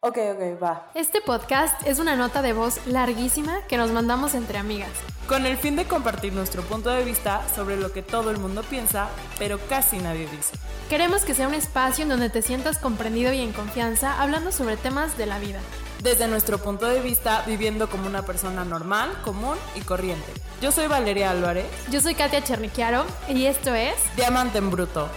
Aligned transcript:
Ok, 0.00 0.16
ok, 0.16 0.62
va. 0.62 0.86
Este 0.94 1.20
podcast 1.20 1.84
es 1.84 1.98
una 1.98 2.14
nota 2.14 2.40
de 2.40 2.52
voz 2.52 2.86
larguísima 2.86 3.62
que 3.66 3.76
nos 3.76 3.90
mandamos 3.90 4.34
entre 4.34 4.56
amigas. 4.56 4.92
Con 5.26 5.44
el 5.44 5.56
fin 5.56 5.74
de 5.74 5.86
compartir 5.86 6.32
nuestro 6.32 6.62
punto 6.62 6.90
de 6.90 7.04
vista 7.04 7.42
sobre 7.56 7.76
lo 7.76 7.90
que 7.90 8.02
todo 8.02 8.30
el 8.30 8.38
mundo 8.38 8.62
piensa, 8.62 9.08
pero 9.40 9.58
casi 9.68 9.98
nadie 9.98 10.28
dice. 10.28 10.56
Queremos 10.88 11.24
que 11.24 11.34
sea 11.34 11.48
un 11.48 11.54
espacio 11.54 12.04
en 12.04 12.10
donde 12.10 12.30
te 12.30 12.42
sientas 12.42 12.78
comprendido 12.78 13.32
y 13.32 13.40
en 13.40 13.52
confianza 13.52 14.22
hablando 14.22 14.52
sobre 14.52 14.76
temas 14.76 15.18
de 15.18 15.26
la 15.26 15.40
vida. 15.40 15.58
Desde 16.00 16.28
nuestro 16.28 16.58
punto 16.58 16.86
de 16.86 17.00
vista, 17.00 17.42
viviendo 17.44 17.90
como 17.90 18.06
una 18.06 18.22
persona 18.22 18.64
normal, 18.64 19.10
común 19.24 19.58
y 19.74 19.80
corriente. 19.80 20.32
Yo 20.62 20.70
soy 20.70 20.86
Valeria 20.86 21.32
Álvarez. 21.32 21.66
Yo 21.90 22.00
soy 22.00 22.14
Katia 22.14 22.44
Cherniquiaro 22.44 23.04
y 23.28 23.46
esto 23.46 23.74
es 23.74 23.96
Diamante 24.14 24.58
en 24.58 24.70
Bruto. 24.70 25.08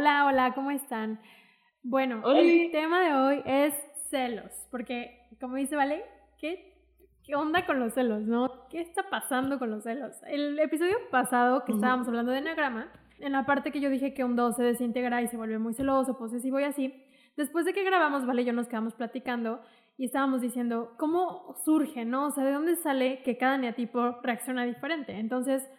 Hola, 0.00 0.24
hola, 0.24 0.54
¿cómo 0.54 0.70
están? 0.70 1.20
Bueno, 1.82 2.22
el 2.32 2.70
tema 2.70 3.02
de 3.02 3.12
hoy 3.12 3.42
es 3.44 3.74
celos, 4.08 4.50
porque 4.70 5.28
como 5.38 5.56
dice 5.56 5.76
Vale, 5.76 6.02
¿qué, 6.38 6.72
¿qué 7.22 7.36
onda 7.36 7.66
con 7.66 7.78
los 7.78 7.92
celos, 7.92 8.22
no? 8.22 8.66
¿Qué 8.70 8.80
está 8.80 9.10
pasando 9.10 9.58
con 9.58 9.70
los 9.70 9.82
celos? 9.82 10.16
El 10.26 10.58
episodio 10.58 10.96
pasado 11.10 11.66
que 11.66 11.72
estábamos 11.72 12.08
hablando 12.08 12.32
de 12.32 12.38
enagrama, 12.38 12.90
en 13.18 13.32
la 13.32 13.44
parte 13.44 13.72
que 13.72 13.82
yo 13.82 13.90
dije 13.90 14.14
que 14.14 14.24
un 14.24 14.36
2 14.36 14.56
se 14.56 14.62
desintegra 14.62 15.20
y 15.20 15.28
se 15.28 15.36
vuelve 15.36 15.58
muy 15.58 15.74
celoso, 15.74 16.16
posesivo 16.16 16.58
y 16.58 16.64
así, 16.64 17.04
después 17.36 17.66
de 17.66 17.74
que 17.74 17.84
grabamos, 17.84 18.24
Vale 18.24 18.40
y 18.40 18.46
yo 18.46 18.54
nos 18.54 18.68
quedamos 18.68 18.94
platicando 18.94 19.60
y 19.98 20.06
estábamos 20.06 20.40
diciendo 20.40 20.94
cómo 20.96 21.54
surge, 21.62 22.06
¿no? 22.06 22.28
O 22.28 22.30
sea, 22.30 22.44
¿de 22.44 22.52
dónde 22.52 22.76
sale 22.76 23.22
que 23.22 23.36
cada 23.36 23.58
neatipo 23.58 24.18
reacciona 24.22 24.64
diferente? 24.64 25.18
Entonces, 25.18 25.70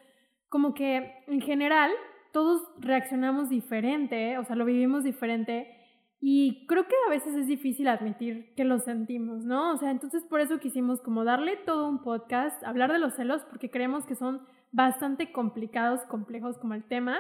como 0.48 0.76
que 0.76 1.24
en 1.26 1.42
general 1.42 1.90
todos 2.32 2.62
reaccionamos 2.80 3.50
diferente, 3.50 4.38
o 4.38 4.44
sea, 4.44 4.56
lo 4.56 4.66
vivimos 4.66 5.04
diferente. 5.04 5.78
Y 6.24 6.68
creo 6.68 6.88
que 6.88 6.96
a 7.08 7.10
veces 7.10 7.36
es 7.36 7.48
difícil 7.48 7.88
admitir 7.88 8.54
que 8.56 8.64
lo 8.64 8.78
sentimos, 8.78 9.44
¿no? 9.44 9.74
O 9.74 9.78
sea, 9.78 9.90
entonces 9.90 10.24
por 10.24 10.40
eso 10.40 10.60
quisimos 10.60 11.02
como 11.02 11.24
darle 11.24 11.58
todo 11.66 11.90
un 11.90 12.04
podcast, 12.04 12.64
hablar 12.64 12.92
de 12.92 13.00
los 13.00 13.16
celos, 13.16 13.44
porque 13.50 13.72
creemos 13.72 14.06
que 14.06 14.16
son 14.16 14.42
bastante 14.72 15.32
complicados, 15.32 16.02
complejos 16.06 16.58
como 16.60 16.76
el 16.76 16.84
tema. 16.84 17.18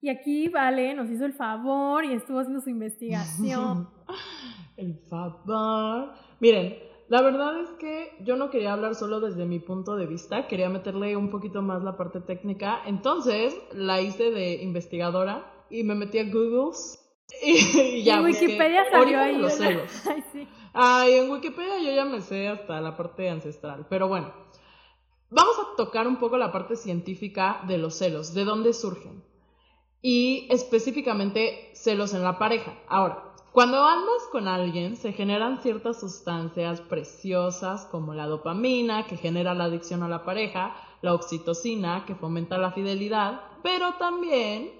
Y 0.00 0.08
aquí 0.08 0.48
Vale 0.48 0.94
nos 0.94 1.10
hizo 1.10 1.26
el 1.26 1.34
favor 1.34 2.04
y 2.06 2.12
estuvo 2.12 2.38
haciendo 2.38 2.62
su 2.62 2.70
investigación. 2.78 3.90
el 4.78 4.98
favor. 5.10 6.14
Miren, 6.40 6.74
la 7.10 7.22
verdad 7.22 7.58
es 7.58 7.70
que 7.70 8.16
yo 8.20 8.36
no 8.36 8.50
quería 8.50 8.72
hablar 8.72 8.94
solo 8.94 9.18
desde 9.18 9.44
mi 9.44 9.58
punto 9.58 9.96
de 9.96 10.06
vista, 10.06 10.46
quería 10.46 10.68
meterle 10.68 11.16
un 11.16 11.28
poquito 11.28 11.60
más 11.60 11.82
la 11.82 11.96
parte 11.96 12.20
técnica. 12.20 12.82
Entonces 12.86 13.52
la 13.72 14.00
hice 14.00 14.30
de 14.30 14.62
investigadora 14.62 15.66
y 15.70 15.82
me 15.82 15.96
metí 15.96 16.20
a 16.20 16.24
Google 16.26 16.70
y, 17.42 18.04
ya. 18.04 18.18
En 18.18 18.26
Wikipedia 18.26 18.84
salió 18.92 19.18
ahí. 19.18 19.36
Los 19.36 19.54
celos. 19.58 20.06
Ay, 20.06 20.24
sí. 20.32 20.48
Ay, 20.72 21.14
en 21.14 21.32
Wikipedia 21.32 21.80
yo 21.80 21.92
ya 21.92 22.04
me 22.04 22.20
sé 22.20 22.46
hasta 22.46 22.80
la 22.80 22.96
parte 22.96 23.28
ancestral. 23.28 23.88
Pero 23.90 24.06
bueno, 24.06 24.32
vamos 25.30 25.56
a 25.58 25.76
tocar 25.76 26.06
un 26.06 26.18
poco 26.18 26.38
la 26.38 26.52
parte 26.52 26.76
científica 26.76 27.62
de 27.66 27.78
los 27.78 27.96
celos, 27.96 28.34
de 28.34 28.44
dónde 28.44 28.72
surgen. 28.72 29.24
Y 30.00 30.46
específicamente 30.48 31.72
celos 31.74 32.14
en 32.14 32.22
la 32.22 32.38
pareja. 32.38 32.78
Ahora, 32.86 33.29
cuando 33.52 33.84
andas 33.84 34.22
con 34.30 34.46
alguien 34.46 34.96
se 34.96 35.12
generan 35.12 35.60
ciertas 35.60 35.98
sustancias 35.98 36.80
preciosas 36.80 37.84
como 37.86 38.14
la 38.14 38.26
dopamina, 38.26 39.06
que 39.06 39.16
genera 39.16 39.54
la 39.54 39.64
adicción 39.64 40.04
a 40.04 40.08
la 40.08 40.24
pareja, 40.24 40.76
la 41.02 41.14
oxitocina, 41.14 42.04
que 42.06 42.14
fomenta 42.14 42.58
la 42.58 42.70
fidelidad, 42.70 43.40
pero 43.62 43.94
también 43.94 44.70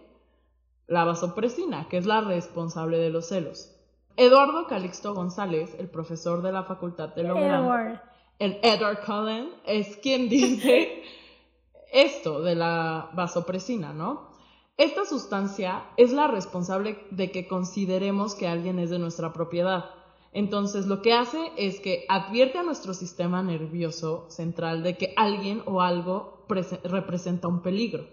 la 0.87 1.05
vasopresina, 1.05 1.89
que 1.89 1.97
es 1.97 2.07
la 2.07 2.21
responsable 2.21 2.99
de 2.99 3.11
los 3.11 3.29
celos. 3.29 3.77
Eduardo 4.17 4.67
Calixto 4.67 5.15
González, 5.15 5.75
el 5.79 5.89
profesor 5.89 6.43
de 6.43 6.53
la 6.53 6.65
Facultad 6.65 7.15
de 7.15 7.25
la 7.25 8.03
el 8.39 8.59
Edward 8.63 9.05
Cullen, 9.05 9.51
es 9.67 9.97
quien 9.97 10.29
dice 10.29 11.03
esto 11.93 12.41
de 12.41 12.55
la 12.55 13.11
vasopresina, 13.15 13.93
¿no? 13.93 14.30
Esta 14.77 15.05
sustancia 15.05 15.85
es 15.97 16.13
la 16.13 16.27
responsable 16.27 16.99
de 17.11 17.31
que 17.31 17.47
consideremos 17.47 18.35
que 18.35 18.49
alguien 18.49 18.79
es 18.79 18.91
de 18.91 18.99
nuestra 18.99 19.33
propiedad. 19.33 19.91
Entonces 20.33 20.87
lo 20.87 21.03
que 21.03 21.13
hace 21.13 21.51
es 21.57 21.81
que 21.81 22.07
advierte 22.09 22.59
a 22.59 22.63
nuestro 22.63 22.95
sistema 22.95 23.43
nervioso 23.43 24.27
central 24.31 24.83
de 24.83 24.97
que 24.97 25.13
alguien 25.17 25.63
o 25.67 25.81
algo 25.81 26.47
representa 26.85 27.49
un 27.49 27.63
peligro. 27.63 28.07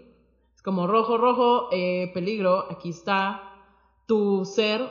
Es 0.54 0.62
como 0.62 0.86
rojo, 0.86 1.16
rojo, 1.16 1.68
eh, 1.70 2.10
peligro, 2.12 2.66
aquí 2.70 2.90
está, 2.90 3.42
tu 4.06 4.44
ser, 4.44 4.90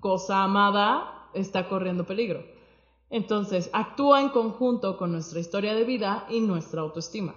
cosa 0.00 0.42
amada, 0.42 1.28
está 1.34 1.68
corriendo 1.68 2.04
peligro. 2.04 2.42
Entonces 3.10 3.68
actúa 3.74 4.22
en 4.22 4.30
conjunto 4.30 4.96
con 4.96 5.12
nuestra 5.12 5.40
historia 5.40 5.74
de 5.74 5.84
vida 5.84 6.26
y 6.30 6.40
nuestra 6.40 6.80
autoestima. 6.80 7.34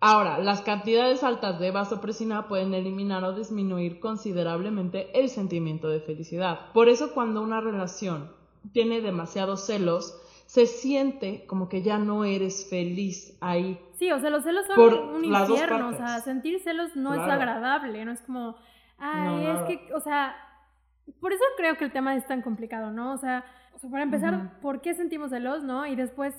Ahora, 0.00 0.38
las 0.38 0.62
cantidades 0.62 1.22
altas 1.22 1.60
de 1.60 1.70
vasopresina 1.70 2.48
pueden 2.48 2.72
eliminar 2.72 3.22
o 3.22 3.34
disminuir 3.34 4.00
considerablemente 4.00 5.10
el 5.18 5.28
sentimiento 5.28 5.88
de 5.88 6.00
felicidad. 6.00 6.72
Por 6.72 6.88
eso 6.88 7.12
cuando 7.12 7.42
una 7.42 7.60
relación 7.60 8.32
tiene 8.72 9.02
demasiados 9.02 9.66
celos, 9.66 10.18
se 10.46 10.66
siente 10.66 11.44
como 11.46 11.68
que 11.68 11.82
ya 11.82 11.98
no 11.98 12.24
eres 12.24 12.68
feliz 12.68 13.36
ahí. 13.42 13.78
Sí, 13.98 14.10
o 14.10 14.18
sea, 14.18 14.30
los 14.30 14.42
celos 14.42 14.66
son 14.66 15.14
un 15.14 15.24
infierno, 15.24 15.88
o 15.88 15.92
sea, 15.92 16.20
sentir 16.20 16.58
celos 16.60 16.96
no 16.96 17.12
es 17.12 17.20
agradable, 17.20 18.04
no 18.04 18.12
es 18.12 18.22
como, 18.22 18.56
ay, 18.98 19.46
es 19.46 19.60
que, 19.62 19.94
o 19.94 20.00
sea, 20.00 20.34
por 21.20 21.32
eso 21.32 21.44
creo 21.58 21.76
que 21.76 21.84
el 21.84 21.92
tema 21.92 22.16
es 22.16 22.26
tan 22.26 22.40
complicado, 22.40 22.90
¿no? 22.90 23.12
O 23.12 23.18
sea, 23.18 23.44
para 23.90 24.02
empezar, 24.02 24.60
¿por 24.60 24.80
qué 24.80 24.94
sentimos 24.94 25.30
celos, 25.30 25.62
no? 25.62 25.86
Y 25.86 25.94
después, 25.94 26.34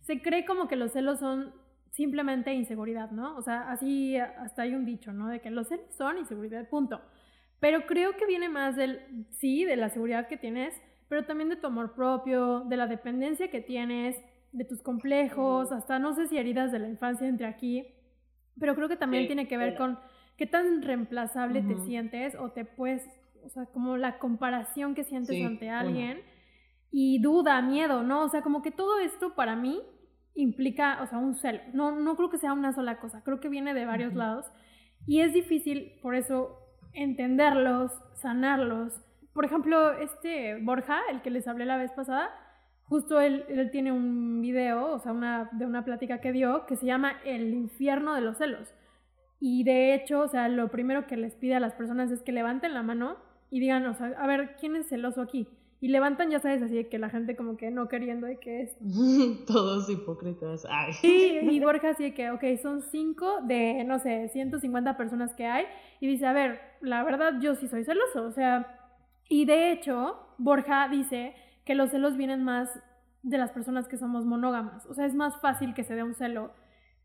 se 0.00 0.22
cree 0.22 0.46
como 0.46 0.66
que 0.68 0.76
los 0.76 0.92
celos 0.92 1.18
son 1.18 1.52
simplemente 2.00 2.54
inseguridad, 2.54 3.10
¿no? 3.10 3.36
O 3.36 3.42
sea, 3.42 3.70
así 3.70 4.16
hasta 4.16 4.62
hay 4.62 4.74
un 4.74 4.86
dicho, 4.86 5.12
¿no? 5.12 5.28
De 5.28 5.40
que 5.40 5.50
los 5.50 5.68
celos 5.68 5.84
son 5.90 6.16
inseguridad, 6.16 6.66
punto. 6.66 6.98
Pero 7.58 7.84
creo 7.84 8.16
que 8.16 8.24
viene 8.24 8.48
más 8.48 8.74
del, 8.74 9.26
sí, 9.32 9.66
de 9.66 9.76
la 9.76 9.90
seguridad 9.90 10.26
que 10.26 10.38
tienes, 10.38 10.74
pero 11.10 11.26
también 11.26 11.50
de 11.50 11.56
tu 11.56 11.66
amor 11.66 11.94
propio, 11.94 12.60
de 12.60 12.78
la 12.78 12.86
dependencia 12.86 13.50
que 13.50 13.60
tienes, 13.60 14.16
de 14.52 14.64
tus 14.64 14.80
complejos, 14.80 15.72
hasta 15.72 15.98
no 15.98 16.14
sé 16.14 16.26
si 16.26 16.38
heridas 16.38 16.72
de 16.72 16.78
la 16.78 16.88
infancia 16.88 17.28
entre 17.28 17.46
aquí, 17.46 17.86
pero 18.58 18.74
creo 18.74 18.88
que 18.88 18.96
también 18.96 19.26
tiene 19.26 19.46
que 19.46 19.58
ver 19.58 19.76
con 19.76 19.98
qué 20.38 20.46
tan 20.46 20.80
reemplazable 20.80 21.60
te 21.60 21.76
sientes 21.80 22.34
o 22.34 22.50
te 22.50 22.64
puedes, 22.64 23.06
o 23.44 23.50
sea, 23.50 23.66
como 23.66 23.98
la 23.98 24.18
comparación 24.18 24.94
que 24.94 25.04
sientes 25.04 25.44
ante 25.44 25.68
alguien 25.68 26.22
y 26.90 27.20
duda, 27.20 27.60
miedo, 27.60 28.02
¿no? 28.02 28.22
O 28.24 28.28
sea, 28.30 28.40
como 28.40 28.62
que 28.62 28.70
todo 28.70 29.00
esto 29.00 29.34
para 29.34 29.54
mí 29.54 29.82
implica, 30.34 31.00
o 31.02 31.06
sea, 31.06 31.18
un 31.18 31.34
celo. 31.34 31.60
No, 31.72 31.92
no 31.92 32.16
creo 32.16 32.30
que 32.30 32.38
sea 32.38 32.52
una 32.52 32.72
sola 32.72 32.98
cosa, 32.98 33.22
creo 33.22 33.40
que 33.40 33.48
viene 33.48 33.74
de 33.74 33.84
varios 33.84 34.14
lados 34.14 34.46
y 35.06 35.20
es 35.20 35.32
difícil 35.32 35.98
por 36.02 36.14
eso 36.14 36.58
entenderlos, 36.92 37.92
sanarlos. 38.14 39.00
Por 39.32 39.44
ejemplo, 39.44 39.92
este 39.92 40.60
Borja, 40.62 41.00
el 41.10 41.22
que 41.22 41.30
les 41.30 41.46
hablé 41.46 41.64
la 41.64 41.76
vez 41.76 41.92
pasada, 41.92 42.30
justo 42.84 43.20
él, 43.20 43.44
él 43.48 43.70
tiene 43.70 43.92
un 43.92 44.42
video, 44.42 44.92
o 44.92 44.98
sea, 44.98 45.12
una, 45.12 45.48
de 45.52 45.66
una 45.66 45.84
plática 45.84 46.20
que 46.20 46.32
dio 46.32 46.66
que 46.66 46.76
se 46.76 46.86
llama 46.86 47.14
El 47.24 47.54
infierno 47.54 48.14
de 48.14 48.20
los 48.20 48.38
celos. 48.38 48.74
Y 49.38 49.64
de 49.64 49.94
hecho, 49.94 50.20
o 50.20 50.28
sea, 50.28 50.48
lo 50.48 50.70
primero 50.70 51.06
que 51.06 51.16
les 51.16 51.34
pide 51.34 51.54
a 51.54 51.60
las 51.60 51.74
personas 51.74 52.10
es 52.10 52.20
que 52.22 52.32
levanten 52.32 52.74
la 52.74 52.82
mano 52.82 53.16
y 53.50 53.60
digan, 53.60 53.86
o 53.86 53.94
sea, 53.94 54.08
a 54.18 54.26
ver, 54.26 54.56
¿quién 54.58 54.76
es 54.76 54.88
celoso 54.88 55.22
aquí? 55.22 55.48
Y 55.82 55.88
levantan, 55.88 56.30
ya 56.30 56.40
sabes, 56.40 56.60
así 56.60 56.74
de 56.74 56.88
que 56.88 56.98
la 56.98 57.08
gente 57.08 57.36
como 57.36 57.56
que 57.56 57.70
no 57.70 57.88
queriendo 57.88 58.26
de 58.26 58.38
que 58.38 58.62
es... 58.62 58.76
Todos 59.46 59.88
hipócritas. 59.88 60.66
Ay. 60.68 60.92
Sí, 60.94 61.38
y 61.42 61.60
Borja 61.60 61.90
así 61.90 62.02
de 62.02 62.14
que, 62.14 62.30
ok, 62.30 62.44
son 62.60 62.82
cinco 62.82 63.40
de, 63.42 63.82
no 63.84 63.98
sé, 63.98 64.28
150 64.28 64.96
personas 64.98 65.34
que 65.34 65.46
hay. 65.46 65.64
Y 66.00 66.06
dice, 66.06 66.26
a 66.26 66.34
ver, 66.34 66.60
la 66.82 67.02
verdad 67.02 67.40
yo 67.40 67.54
sí 67.54 67.66
soy 67.66 67.84
celoso. 67.84 68.24
O 68.24 68.30
sea, 68.30 68.78
y 69.28 69.46
de 69.46 69.72
hecho, 69.72 70.18
Borja 70.36 70.88
dice 70.88 71.34
que 71.64 71.74
los 71.74 71.90
celos 71.90 72.16
vienen 72.16 72.44
más 72.44 72.68
de 73.22 73.38
las 73.38 73.50
personas 73.50 73.88
que 73.88 73.96
somos 73.96 74.26
monógamas. 74.26 74.84
O 74.86 74.94
sea, 74.94 75.06
es 75.06 75.14
más 75.14 75.40
fácil 75.40 75.72
que 75.72 75.84
se 75.84 75.94
dé 75.94 76.02
un 76.02 76.14
celo 76.14 76.52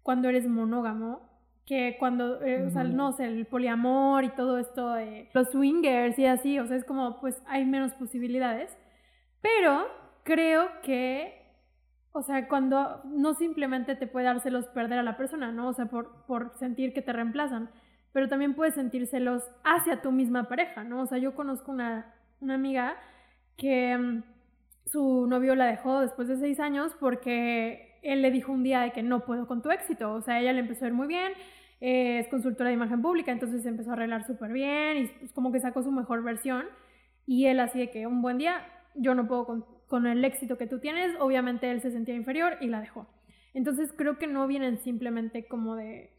cuando 0.03 0.27
eres 0.27 0.47
monógamo 0.47 1.34
que 1.65 1.97
cuando, 1.99 2.41
eh, 2.43 2.63
o 2.63 2.69
sea, 2.69 2.83
no 2.83 3.11
sé, 3.11 3.25
el 3.25 3.45
poliamor 3.47 4.23
y 4.23 4.29
todo 4.29 4.59
esto, 4.59 4.93
de 4.93 5.29
los 5.33 5.49
swingers 5.49 6.17
y 6.19 6.25
así, 6.25 6.59
o 6.59 6.67
sea, 6.67 6.77
es 6.77 6.85
como, 6.85 7.19
pues 7.19 7.41
hay 7.47 7.65
menos 7.65 7.93
posibilidades. 7.93 8.75
Pero 9.41 9.87
creo 10.23 10.69
que, 10.83 11.41
o 12.11 12.21
sea, 12.21 12.47
cuando 12.47 13.01
no 13.05 13.33
simplemente 13.33 13.95
te 13.95 14.07
puede 14.07 14.25
dar 14.25 14.39
celos 14.41 14.67
perder 14.67 14.99
a 14.99 15.03
la 15.03 15.17
persona, 15.17 15.51
¿no? 15.51 15.69
O 15.69 15.73
sea, 15.73 15.87
por, 15.87 16.25
por 16.27 16.55
sentir 16.59 16.93
que 16.93 17.01
te 17.01 17.13
reemplazan, 17.13 17.69
pero 18.11 18.29
también 18.29 18.53
puedes 18.53 18.75
sentir 18.75 19.07
celos 19.07 19.43
hacia 19.63 20.01
tu 20.01 20.11
misma 20.11 20.47
pareja, 20.47 20.83
¿no? 20.83 21.01
O 21.01 21.05
sea, 21.07 21.17
yo 21.17 21.35
conozco 21.35 21.71
una, 21.71 22.13
una 22.41 22.55
amiga 22.55 22.95
que 23.57 23.97
mm, 23.97 24.23
su 24.85 25.25
novio 25.27 25.55
la 25.55 25.65
dejó 25.65 26.01
después 26.01 26.27
de 26.27 26.37
seis 26.37 26.59
años 26.59 26.95
porque 26.99 27.99
él 28.03 28.21
le 28.21 28.31
dijo 28.31 28.51
un 28.51 28.63
día 28.63 28.81
de 28.81 28.91
que 28.91 29.03
no 29.03 29.25
puedo 29.25 29.47
con 29.47 29.61
tu 29.61 29.71
éxito. 29.71 30.13
O 30.13 30.21
sea, 30.21 30.39
ella 30.39 30.53
le 30.53 30.59
empezó 30.59 30.85
a 30.85 30.89
ir 30.89 30.93
muy 30.93 31.07
bien 31.07 31.33
eh, 31.81 32.19
es 32.19 32.27
consultora 32.27 32.69
de 32.69 32.75
imagen 32.75 33.01
pública, 33.01 33.31
entonces 33.31 33.63
se 33.63 33.69
empezó 33.69 33.91
a 33.91 33.93
arreglar 33.93 34.25
súper 34.25 34.51
bien 34.51 34.97
y 34.97 35.07
pues, 35.07 35.31
como 35.31 35.51
que 35.51 35.59
sacó 35.59 35.83
su 35.83 35.91
mejor 35.91 36.23
versión. 36.23 36.65
Y 37.27 37.45
él 37.47 37.59
así 37.59 37.79
de 37.79 37.91
que 37.91 38.07
un 38.07 38.21
buen 38.21 38.37
día 38.37 38.67
yo 38.95 39.15
no 39.15 39.27
puedo 39.27 39.45
con, 39.45 39.65
con 39.87 40.05
el 40.07 40.23
éxito 40.23 40.57
que 40.57 40.67
tú 40.67 40.79
tienes, 40.79 41.15
obviamente 41.19 41.69
él 41.71 41.81
se 41.81 41.91
sentía 41.91 42.15
inferior 42.15 42.57
y 42.61 42.67
la 42.67 42.81
dejó. 42.81 43.07
Entonces 43.53 43.93
creo 43.95 44.17
que 44.17 44.27
no 44.27 44.47
vienen 44.47 44.79
simplemente 44.79 45.47
como 45.47 45.75
de 45.75 46.11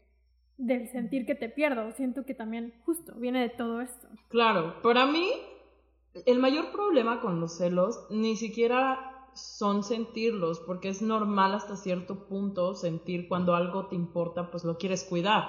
del 0.57 0.89
sentir 0.89 1.25
que 1.25 1.35
te 1.35 1.49
pierdo, 1.49 1.91
siento 1.91 2.25
que 2.25 2.33
también 2.33 2.73
justo 2.83 3.13
viene 3.15 3.41
de 3.41 3.49
todo 3.49 3.79
esto. 3.79 4.07
Claro, 4.29 4.81
para 4.81 5.05
mí 5.05 5.29
el 6.25 6.39
mayor 6.39 6.71
problema 6.71 7.21
con 7.21 7.39
los 7.39 7.57
celos 7.57 8.07
ni 8.09 8.35
siquiera 8.35 9.16
son 9.37 9.83
sentirlos, 9.83 10.59
porque 10.59 10.89
es 10.89 11.01
normal 11.01 11.53
hasta 11.53 11.75
cierto 11.75 12.27
punto 12.27 12.73
sentir 12.73 13.27
cuando 13.27 13.55
algo 13.55 13.87
te 13.87 13.95
importa, 13.95 14.51
pues 14.51 14.63
lo 14.63 14.77
quieres 14.77 15.03
cuidar. 15.03 15.47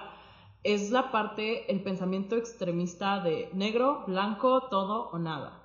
Es 0.63 0.91
la 0.91 1.11
parte, 1.11 1.71
el 1.71 1.83
pensamiento 1.83 2.37
extremista 2.37 3.21
de 3.21 3.49
negro, 3.53 4.05
blanco, 4.07 4.69
todo 4.71 5.09
o 5.11 5.19
nada. 5.19 5.65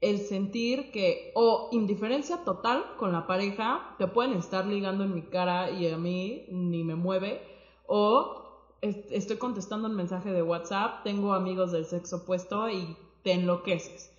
El 0.00 0.18
sentir 0.18 0.90
que, 0.90 1.32
o 1.34 1.68
indiferencia 1.72 2.44
total 2.44 2.96
con 2.98 3.12
la 3.12 3.26
pareja, 3.26 3.94
te 3.98 4.08
pueden 4.08 4.34
estar 4.34 4.66
ligando 4.66 5.04
en 5.04 5.14
mi 5.14 5.22
cara 5.22 5.70
y 5.70 5.88
a 5.88 5.96
mí 5.96 6.46
ni 6.50 6.82
me 6.84 6.96
mueve, 6.96 7.40
o 7.86 8.42
estoy 8.82 9.36
contestando 9.36 9.88
un 9.88 9.94
mensaje 9.94 10.32
de 10.32 10.42
WhatsApp, 10.42 11.04
tengo 11.04 11.32
amigos 11.34 11.70
del 11.70 11.84
sexo 11.84 12.16
opuesto 12.16 12.68
y 12.68 12.96
te 13.22 13.32
enloqueces. 13.32 14.11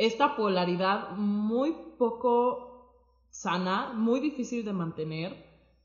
Esta 0.00 0.34
polaridad 0.34 1.10
muy 1.10 1.76
poco 1.98 2.94
sana, 3.28 3.92
muy 3.92 4.20
difícil 4.20 4.64
de 4.64 4.72
mantener, 4.72 5.36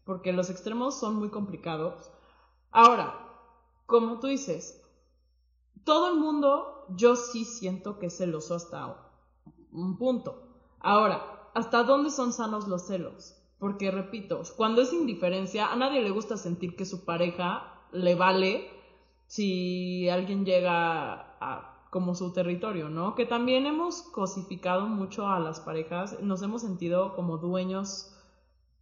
porque 0.05 0.31
los 0.31 0.49
extremos 0.49 0.97
son 0.97 1.17
muy 1.17 1.29
complicados. 1.29 2.09
Ahora, 2.71 3.13
como 3.85 4.21
tú 4.21 4.27
dices, 4.27 4.81
todo 5.83 6.13
el 6.13 6.17
mundo, 6.17 6.85
yo 6.95 7.17
sí 7.17 7.43
siento 7.43 7.99
que 7.99 8.05
es 8.05 8.15
celoso 8.15 8.55
hasta 8.55 9.11
un 9.73 9.97
punto. 9.97 10.47
Ahora, 10.79 11.49
¿hasta 11.53 11.83
dónde 11.83 12.09
son 12.09 12.31
sanos 12.31 12.69
los 12.69 12.87
celos? 12.87 13.35
Porque, 13.59 13.91
repito, 13.91 14.43
cuando 14.55 14.81
es 14.81 14.93
indiferencia, 14.93 15.73
a 15.73 15.75
nadie 15.75 16.01
le 16.01 16.11
gusta 16.11 16.37
sentir 16.37 16.77
que 16.77 16.85
su 16.85 17.03
pareja 17.03 17.81
le 17.91 18.15
vale 18.15 18.69
si 19.27 20.07
alguien 20.07 20.45
llega 20.45 21.35
a 21.41 21.74
como 21.95 22.13
su 22.13 22.33
territorio, 22.33 22.89
¿no? 22.89 23.15
Que 23.15 23.25
también 23.25 23.65
hemos 23.65 24.01
cosificado 24.01 24.85
mucho 24.85 25.29
a 25.29 25.39
las 25.39 25.61
parejas, 25.61 26.21
nos 26.21 26.41
hemos 26.41 26.61
sentido 26.61 27.15
como 27.15 27.37
dueños. 27.37 28.13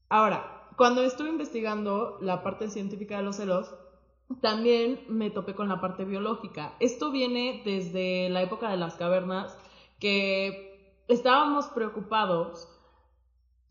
Ahora, 0.09 0.67
cuando 0.77 1.03
estuve 1.03 1.29
investigando 1.29 2.17
la 2.21 2.41
parte 2.41 2.71
científica 2.71 3.17
de 3.17 3.21
los 3.21 3.35
celos, 3.35 3.71
también 4.41 5.05
me 5.09 5.29
topé 5.29 5.53
con 5.53 5.69
la 5.69 5.79
parte 5.79 6.05
biológica. 6.05 6.73
Esto 6.79 7.11
viene 7.11 7.61
desde 7.63 8.29
la 8.29 8.41
época 8.41 8.71
de 8.71 8.77
las 8.77 8.95
cavernas, 8.95 9.55
que 9.99 11.03
estábamos 11.07 11.67
preocupados. 11.67 12.67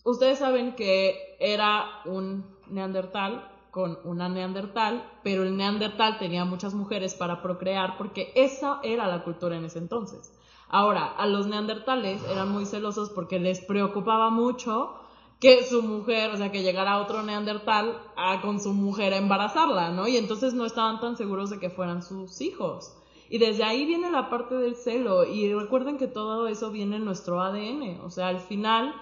Ustedes 0.05 0.39
saben 0.39 0.77
que 0.77 1.37
era 1.41 1.85
un 2.05 2.47
neandertal 2.69 3.52
con 3.73 3.99
una 4.05 4.29
neandertal, 4.29 5.03
pero 5.25 5.45
el 5.45 5.57
neandertal 5.57 6.19
tenía 6.19 6.45
muchas 6.45 6.75
mujeres 6.75 7.15
para 7.15 7.41
procrear 7.41 7.97
porque 7.97 8.31
esa 8.37 8.81
era 8.83 9.07
la 9.09 9.25
cultura 9.25 9.57
en 9.57 9.65
ese 9.65 9.79
entonces. 9.79 10.31
Ahora, 10.69 11.07
a 11.07 11.27
los 11.27 11.47
neandertales 11.47 12.23
eran 12.31 12.53
muy 12.53 12.67
celosos 12.67 13.09
porque 13.09 13.41
les 13.41 13.63
preocupaba 13.63 14.29
mucho 14.29 14.93
que 15.41 15.65
su 15.65 15.83
mujer, 15.83 16.31
o 16.33 16.37
sea, 16.37 16.53
que 16.53 16.63
llegara 16.63 17.01
otro 17.01 17.23
neandertal 17.23 17.99
a, 18.15 18.43
con 18.43 18.61
su 18.61 18.75
mujer 18.75 19.15
a 19.15 19.17
embarazarla, 19.17 19.91
¿no? 19.91 20.07
Y 20.07 20.19
entonces 20.19 20.53
no 20.53 20.67
estaban 20.67 21.01
tan 21.01 21.17
seguros 21.17 21.49
de 21.49 21.59
que 21.59 21.71
fueran 21.71 22.03
sus 22.03 22.43
hijos. 22.43 22.95
Y 23.31 23.39
desde 23.39 23.65
ahí 23.65 23.87
viene 23.87 24.11
la 24.11 24.29
parte 24.29 24.55
del 24.55 24.77
celo. 24.77 25.25
Y 25.25 25.51
recuerden 25.55 25.97
que 25.97 26.09
todo 26.09 26.47
eso 26.47 26.71
viene 26.71 26.97
en 26.97 27.07
nuestro 27.07 27.41
ADN. 27.41 28.03
O 28.05 28.11
sea, 28.11 28.29
al 28.29 28.41
final 28.41 28.95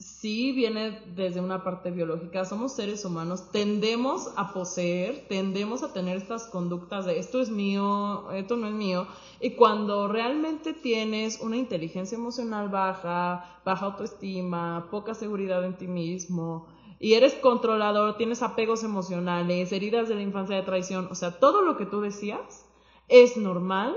sí 0.00 0.52
viene 0.52 0.98
desde 1.14 1.40
una 1.40 1.62
parte 1.62 1.90
biológica. 1.90 2.44
Somos 2.44 2.72
seres 2.72 3.04
humanos, 3.04 3.50
tendemos 3.52 4.32
a 4.36 4.52
poseer, 4.52 5.26
tendemos 5.28 5.82
a 5.82 5.92
tener 5.92 6.16
estas 6.16 6.46
conductas 6.46 7.04
de 7.04 7.18
esto 7.18 7.40
es 7.40 7.50
mío, 7.50 8.30
esto 8.32 8.56
no 8.56 8.66
es 8.66 8.72
mío. 8.72 9.06
Y 9.40 9.50
cuando 9.50 10.08
realmente 10.08 10.72
tienes 10.72 11.40
una 11.40 11.56
inteligencia 11.56 12.16
emocional 12.16 12.70
baja, 12.70 13.60
baja 13.64 13.86
autoestima, 13.86 14.88
poca 14.90 15.14
seguridad 15.14 15.64
en 15.64 15.76
ti 15.76 15.86
mismo, 15.86 16.66
y 16.98 17.14
eres 17.14 17.32
controlador, 17.34 18.18
tienes 18.18 18.42
apegos 18.42 18.84
emocionales, 18.84 19.72
heridas 19.72 20.08
de 20.08 20.16
la 20.16 20.22
infancia 20.22 20.56
de 20.56 20.62
traición, 20.62 21.08
o 21.10 21.14
sea, 21.14 21.38
todo 21.38 21.62
lo 21.62 21.78
que 21.78 21.86
tú 21.86 22.02
decías 22.02 22.66
es 23.08 23.38
normal 23.38 23.96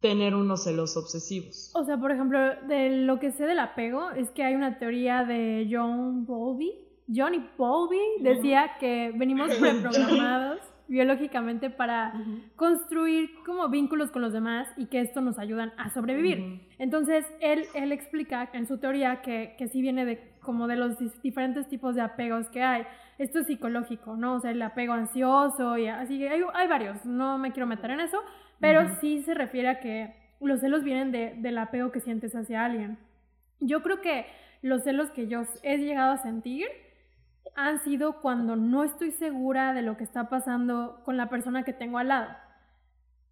tener 0.00 0.34
unos 0.34 0.64
celos 0.64 0.96
obsesivos. 0.96 1.70
O 1.74 1.84
sea, 1.84 1.98
por 1.98 2.10
ejemplo, 2.10 2.38
de 2.66 3.04
lo 3.04 3.20
que 3.20 3.32
sé 3.32 3.44
del 3.44 3.58
apego 3.58 4.10
es 4.10 4.30
que 4.30 4.42
hay 4.42 4.54
una 4.54 4.78
teoría 4.78 5.24
de 5.24 5.68
John 5.70 6.24
Bowlby. 6.26 6.72
Johnny 7.14 7.44
Bowlby 7.58 7.98
decía 8.20 8.72
que 8.78 9.12
venimos 9.14 9.50
preprogramados 9.60 10.60
biológicamente 10.88 11.70
para 11.70 12.12
construir 12.56 13.30
como 13.46 13.68
vínculos 13.68 14.10
con 14.10 14.22
los 14.22 14.32
demás 14.32 14.66
y 14.76 14.86
que 14.86 15.00
esto 15.00 15.20
nos 15.20 15.38
ayudan 15.38 15.72
a 15.76 15.90
sobrevivir. 15.90 16.62
Entonces, 16.78 17.24
él, 17.40 17.66
él 17.74 17.92
explica 17.92 18.50
en 18.52 18.66
su 18.66 18.78
teoría 18.78 19.22
que, 19.22 19.54
que 19.56 19.68
sí 19.68 19.82
viene 19.82 20.04
de 20.04 20.30
como 20.40 20.66
de 20.66 20.76
los 20.76 20.96
diferentes 21.22 21.68
tipos 21.68 21.94
de 21.94 22.00
apegos 22.00 22.48
que 22.48 22.62
hay. 22.62 22.84
Esto 23.18 23.38
es 23.38 23.46
psicológico, 23.46 24.16
¿no? 24.16 24.34
O 24.34 24.40
sea, 24.40 24.50
el 24.50 24.62
apego 24.62 24.94
ansioso 24.94 25.78
y 25.78 25.86
así, 25.86 26.26
hay, 26.26 26.40
hay 26.54 26.68
varios, 26.68 27.04
no 27.04 27.38
me 27.38 27.52
quiero 27.52 27.66
meter 27.66 27.90
en 27.92 28.00
eso, 28.00 28.18
pero 28.60 28.96
sí 29.00 29.22
se 29.22 29.34
refiere 29.34 29.68
a 29.68 29.80
que 29.80 30.14
los 30.40 30.60
celos 30.60 30.84
vienen 30.84 31.12
de, 31.12 31.34
del 31.36 31.58
apego 31.58 31.92
que 31.92 32.00
sientes 32.00 32.34
hacia 32.34 32.64
alguien. 32.64 32.98
Yo 33.58 33.82
creo 33.82 34.00
que 34.00 34.26
los 34.62 34.84
celos 34.84 35.10
que 35.10 35.26
yo 35.26 35.42
he 35.62 35.78
llegado 35.78 36.12
a 36.12 36.18
sentir 36.18 36.68
han 37.56 37.82
sido 37.82 38.20
cuando 38.20 38.56
no 38.56 38.84
estoy 38.84 39.12
segura 39.12 39.72
de 39.74 39.82
lo 39.82 39.96
que 39.96 40.04
está 40.04 40.28
pasando 40.28 41.02
con 41.04 41.16
la 41.16 41.28
persona 41.28 41.64
que 41.64 41.72
tengo 41.72 41.98
al 41.98 42.08
lado. 42.08 42.30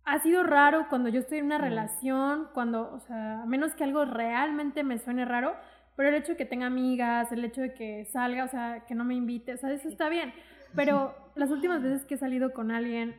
Ha 0.04 0.20
sido 0.20 0.42
raro 0.42 0.86
cuando 0.88 1.08
yo 1.08 1.20
estoy 1.20 1.38
en 1.38 1.46
una 1.46 1.58
relación, 1.58 2.48
cuando, 2.54 2.90
o 2.92 3.00
sea, 3.00 3.42
a 3.42 3.46
menos 3.46 3.74
que 3.74 3.84
algo 3.84 4.04
realmente 4.06 4.82
me 4.82 4.98
suene 4.98 5.24
raro, 5.24 5.54
pero 5.96 6.08
el 6.08 6.14
hecho 6.14 6.32
de 6.32 6.38
que 6.38 6.46
tenga 6.46 6.66
amigas, 6.66 7.30
el 7.32 7.44
hecho 7.44 7.60
de 7.60 7.74
que 7.74 8.06
salga, 8.06 8.44
o 8.44 8.48
sea, 8.48 8.84
que 8.86 8.94
no 8.94 9.04
me 9.04 9.14
invite, 9.14 9.52
o 9.52 9.56
sea, 9.58 9.70
eso 9.70 9.88
está 9.88 10.08
bien. 10.08 10.32
Pero 10.74 11.14
las 11.34 11.50
últimas 11.50 11.82
veces 11.82 12.06
que 12.06 12.14
he 12.14 12.18
salido 12.18 12.52
con 12.52 12.70
alguien, 12.70 13.16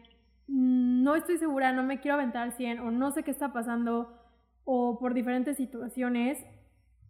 no 0.49 1.15
estoy 1.15 1.37
segura, 1.37 1.71
no 1.73 1.83
me 1.83 1.99
quiero 1.99 2.15
aventar 2.15 2.43
al 2.43 2.53
100 2.53 2.79
o 2.79 2.91
no 2.91 3.11
sé 3.11 3.23
qué 3.23 3.31
está 3.31 3.53
pasando 3.53 4.19
o 4.63 4.99
por 4.99 5.13
diferentes 5.13 5.57
situaciones, 5.57 6.43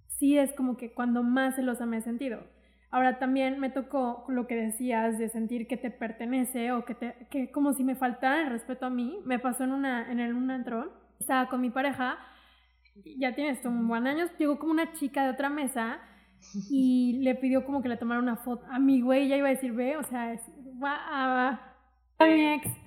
sí 0.08 0.38
es 0.38 0.54
como 0.54 0.78
que 0.78 0.94
cuando 0.94 1.24
más 1.24 1.56
celosa 1.56 1.86
me 1.86 1.98
he 1.98 2.02
sentido. 2.02 2.44
Ahora 2.92 3.20
también 3.20 3.60
me 3.60 3.70
tocó 3.70 4.26
lo 4.28 4.48
que 4.48 4.56
decías 4.56 5.18
de 5.20 5.30
sentir 5.30 5.68
que 5.68 5.78
te 5.78 5.92
pertenece 5.92 6.72
o 6.72 6.86
que, 6.86 6.96
te, 6.96 7.28
que 7.30 7.52
como 7.52 7.74
si 7.74 7.84
me 7.84 7.96
faltara 7.96 8.42
el 8.42 8.50
respeto 8.50 8.88
a 8.88 8.90
mí. 8.90 9.20
Me 9.26 9.40
pasó 9.40 9.64
en, 9.64 9.72
una, 9.72 10.12
en 10.12 10.20
el, 10.20 10.34
un 10.34 10.50
antro, 10.50 10.92
estaba 11.20 11.50
con 11.50 11.62
mi 11.62 11.70
pareja, 11.70 12.18
ya 13.18 13.36
tiene 13.36 13.52
esto 13.52 13.70
un 13.70 13.88
buen 13.88 14.08
año, 14.08 14.26
llegó 14.38 14.58
como 14.58 14.72
una 14.72 14.94
chica 14.94 15.24
de 15.24 15.32
otra 15.32 15.50
mesa 15.50 16.00
y 16.70 17.20
le 17.22 17.36
pidió 17.36 17.66
como 17.66 17.82
que 17.82 17.90
le 17.90 17.98
tomara 17.98 18.20
una 18.20 18.38
foto 18.38 18.66
a 18.70 18.80
mi 18.80 19.02
güey, 19.02 19.28
ya 19.28 19.38
iba 19.38 19.48
a 19.48 19.52
decir, 19.52 19.74
ve, 19.74 19.98
o 19.98 20.04
sea, 20.04 20.34
es, 20.34 20.42
a 20.82 22.26
mi 22.26 22.54
ex 22.54 22.79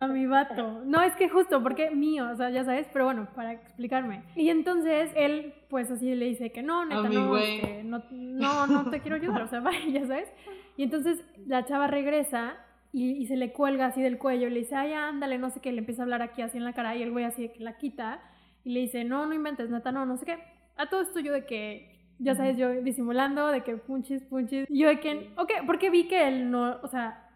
a 0.00 0.06
mi 0.06 0.26
vato. 0.26 0.82
No, 0.84 1.02
es 1.02 1.14
que 1.16 1.28
justo, 1.28 1.62
porque 1.62 1.90
mío, 1.90 2.28
o 2.32 2.36
sea, 2.36 2.50
ya 2.50 2.64
sabes, 2.64 2.86
pero 2.92 3.06
bueno, 3.06 3.28
para 3.34 3.52
explicarme. 3.52 4.22
Y 4.36 4.50
entonces 4.50 5.10
él, 5.16 5.54
pues 5.68 5.90
así 5.90 6.14
le 6.14 6.26
dice 6.26 6.52
que 6.52 6.62
no, 6.62 6.84
neta, 6.84 7.08
no, 7.08 7.36
este, 7.36 7.82
no, 7.84 8.02
no, 8.10 8.66
no 8.66 8.90
te 8.90 9.00
quiero 9.00 9.16
ayudar, 9.16 9.42
o 9.42 9.48
sea, 9.48 9.60
vaya, 9.60 9.84
ya 9.86 10.06
sabes. 10.06 10.28
Y 10.76 10.84
entonces 10.84 11.24
la 11.46 11.64
chava 11.64 11.88
regresa 11.88 12.56
y, 12.92 13.26
se 13.26 13.36
le 13.36 13.52
cuelga 13.52 13.86
así 13.86 14.00
del 14.00 14.18
cuello 14.18 14.46
y 14.46 14.50
le 14.50 14.60
dice, 14.60 14.76
ay, 14.76 14.92
ándale, 14.92 15.38
no 15.38 15.50
sé 15.50 15.60
qué, 15.60 15.72
le 15.72 15.78
empieza 15.78 16.02
a 16.02 16.04
hablar 16.04 16.22
aquí 16.22 16.42
así 16.42 16.58
en 16.58 16.64
la 16.64 16.72
cara 16.72 16.96
y 16.96 17.02
el 17.02 17.10
güey 17.10 17.24
así 17.24 17.42
de 17.42 17.52
que 17.52 17.62
la 17.62 17.76
quita 17.76 18.20
y 18.64 18.72
le 18.72 18.80
dice, 18.80 19.04
no, 19.04 19.26
no 19.26 19.34
inventes, 19.34 19.68
neta, 19.70 19.92
no, 19.92 20.06
no 20.06 20.16
sé 20.16 20.26
qué. 20.26 20.38
A 20.76 20.88
todo 20.88 21.02
esto 21.02 21.18
yo 21.18 21.32
de 21.32 21.44
que, 21.44 22.06
ya 22.18 22.36
sabes, 22.36 22.56
yo 22.56 22.70
disimulando, 22.82 23.48
de 23.48 23.62
que 23.62 23.76
punchis, 23.76 24.22
punchis, 24.22 24.66
yo 24.68 24.88
de 24.88 25.00
que, 25.00 25.32
ok, 25.36 25.52
porque 25.66 25.90
vi 25.90 26.06
que 26.06 26.28
él 26.28 26.50
no, 26.50 26.78
o 26.82 26.88
sea, 26.88 27.28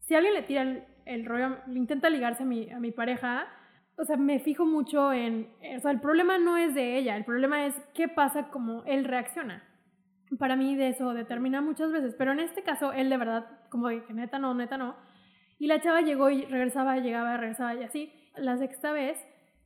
si 0.00 0.14
alguien 0.14 0.34
le 0.34 0.42
tira 0.42 0.62
el 0.62 0.84
el 1.08 1.24
rollo, 1.24 1.56
intenta 1.74 2.10
ligarse 2.10 2.42
a 2.42 2.46
mi, 2.46 2.70
a 2.70 2.78
mi 2.78 2.92
pareja, 2.92 3.48
o 3.96 4.04
sea, 4.04 4.16
me 4.16 4.38
fijo 4.38 4.64
mucho 4.64 5.12
en, 5.12 5.48
o 5.76 5.80
sea, 5.80 5.90
el 5.90 6.00
problema 6.00 6.38
no 6.38 6.56
es 6.56 6.74
de 6.74 6.96
ella, 6.98 7.16
el 7.16 7.24
problema 7.24 7.66
es 7.66 7.74
qué 7.94 8.06
pasa 8.06 8.48
como 8.50 8.84
él 8.84 9.04
reacciona. 9.04 9.64
Para 10.38 10.56
mí 10.56 10.76
de 10.76 10.90
eso 10.90 11.14
determina 11.14 11.62
muchas 11.62 11.90
veces, 11.90 12.14
pero 12.16 12.32
en 12.32 12.40
este 12.40 12.62
caso 12.62 12.92
él 12.92 13.08
de 13.10 13.16
verdad, 13.16 13.46
como 13.70 13.88
dije, 13.88 14.12
neta 14.12 14.38
no, 14.38 14.54
neta 14.54 14.76
no. 14.76 14.94
Y 15.58 15.66
la 15.66 15.80
chava 15.80 16.02
llegó 16.02 16.30
y 16.30 16.44
regresaba, 16.44 16.98
llegaba, 16.98 17.36
regresaba 17.36 17.74
y 17.74 17.82
así. 17.82 18.12
La 18.36 18.56
sexta 18.58 18.92
vez 18.92 19.18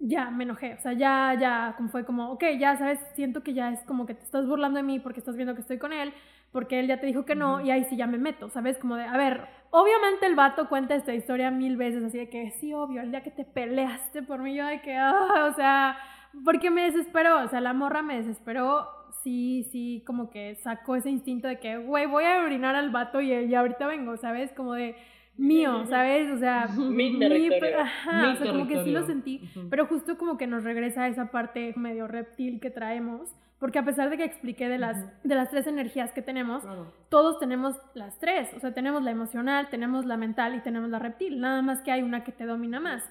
ya 0.04 0.30
me 0.30 0.42
enojé, 0.44 0.74
o 0.74 0.80
sea, 0.82 0.92
ya, 0.94 1.34
ya, 1.38 1.74
como 1.76 1.88
fue 1.88 2.04
como, 2.04 2.32
ok, 2.32 2.44
ya 2.58 2.76
sabes, 2.76 2.98
siento 3.14 3.42
que 3.44 3.54
ya 3.54 3.70
es 3.70 3.80
como 3.84 4.04
que 4.04 4.14
te 4.14 4.24
estás 4.24 4.46
burlando 4.46 4.78
de 4.78 4.82
mí 4.82 4.98
porque 4.98 5.20
estás 5.20 5.36
viendo 5.36 5.54
que 5.54 5.60
estoy 5.60 5.78
con 5.78 5.92
él, 5.92 6.12
porque 6.50 6.80
él 6.80 6.88
ya 6.88 6.98
te 7.00 7.06
dijo 7.06 7.24
que 7.24 7.36
no, 7.36 7.60
y 7.60 7.70
ahí 7.70 7.84
sí 7.84 7.96
ya 7.96 8.08
me 8.08 8.18
meto, 8.18 8.50
¿sabes? 8.50 8.78
Como 8.78 8.96
de, 8.96 9.04
a 9.04 9.16
ver, 9.16 9.46
obviamente 9.70 10.26
el 10.26 10.34
vato 10.34 10.68
cuenta 10.68 10.96
esta 10.96 11.14
historia 11.14 11.52
mil 11.52 11.76
veces, 11.76 12.02
así 12.02 12.18
de 12.18 12.28
que 12.28 12.50
sí, 12.50 12.74
obvio, 12.74 13.00
el 13.00 13.12
día 13.12 13.22
que 13.22 13.30
te 13.30 13.44
peleaste 13.44 14.22
por 14.24 14.40
mí, 14.40 14.56
yo 14.56 14.66
de 14.66 14.80
que, 14.82 14.96
ah, 14.96 15.48
o 15.50 15.54
sea, 15.54 15.96
porque 16.44 16.70
me 16.70 16.82
desesperó, 16.82 17.44
o 17.44 17.48
sea, 17.48 17.60
la 17.60 17.72
morra 17.72 18.02
me 18.02 18.16
desesperó, 18.16 18.88
sí, 19.22 19.68
sí, 19.70 20.02
como 20.04 20.30
que 20.30 20.56
sacó 20.56 20.96
ese 20.96 21.10
instinto 21.10 21.46
de 21.46 21.60
que, 21.60 21.76
güey, 21.76 22.06
voy 22.06 22.24
a 22.24 22.42
orinar 22.42 22.74
al 22.74 22.90
vato 22.90 23.20
y, 23.20 23.32
y 23.32 23.54
ahorita 23.54 23.86
vengo, 23.86 24.16
¿sabes? 24.16 24.50
Como 24.52 24.74
de 24.74 24.96
mío, 25.36 25.86
¿sabes? 25.88 26.30
O 26.30 26.38
sea, 26.38 26.66
mi, 26.76 27.18
ajá, 27.22 28.32
o 28.32 28.36
sea, 28.36 28.52
como 28.52 28.66
que 28.66 28.84
sí 28.84 28.90
lo 28.90 29.06
sentí, 29.06 29.50
pero 29.70 29.86
justo 29.86 30.16
como 30.18 30.36
que 30.36 30.46
nos 30.46 30.64
regresa 30.64 31.04
a 31.04 31.08
esa 31.08 31.30
parte 31.30 31.72
medio 31.76 32.06
reptil 32.06 32.60
que 32.60 32.70
traemos, 32.70 33.30
porque 33.58 33.78
a 33.78 33.84
pesar 33.84 34.10
de 34.10 34.16
que 34.16 34.24
expliqué 34.24 34.68
de 34.68 34.78
las, 34.78 34.96
de 35.22 35.34
las 35.34 35.50
tres 35.50 35.66
energías 35.66 36.12
que 36.12 36.22
tenemos, 36.22 36.64
todos 37.08 37.38
tenemos 37.38 37.76
las 37.94 38.18
tres, 38.18 38.52
o 38.54 38.60
sea, 38.60 38.74
tenemos 38.74 39.02
la 39.02 39.10
emocional, 39.10 39.68
tenemos 39.70 40.04
la 40.04 40.16
mental 40.16 40.54
y 40.56 40.60
tenemos 40.60 40.90
la 40.90 40.98
reptil, 40.98 41.40
nada 41.40 41.62
más 41.62 41.80
que 41.82 41.92
hay 41.92 42.02
una 42.02 42.24
que 42.24 42.32
te 42.32 42.44
domina 42.44 42.80
más. 42.80 43.04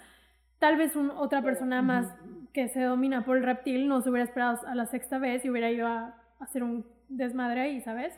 Tal 0.59 0.77
vez 0.77 0.95
un, 0.95 1.09
otra 1.09 1.41
persona 1.41 1.81
más 1.81 2.13
que 2.53 2.67
se 2.67 2.81
domina 2.81 3.25
por 3.25 3.37
el 3.37 3.43
reptil 3.43 3.87
no 3.87 4.01
se 4.01 4.09
hubiera 4.11 4.25
esperado 4.25 4.59
a 4.67 4.75
la 4.75 4.85
sexta 4.85 5.17
vez 5.17 5.43
y 5.43 5.49
hubiera 5.49 5.71
ido 5.71 5.87
a, 5.87 5.99
a 6.39 6.43
hacer 6.43 6.63
un 6.63 6.85
desmadre 7.09 7.61
ahí, 7.61 7.81
¿sabes? 7.81 8.13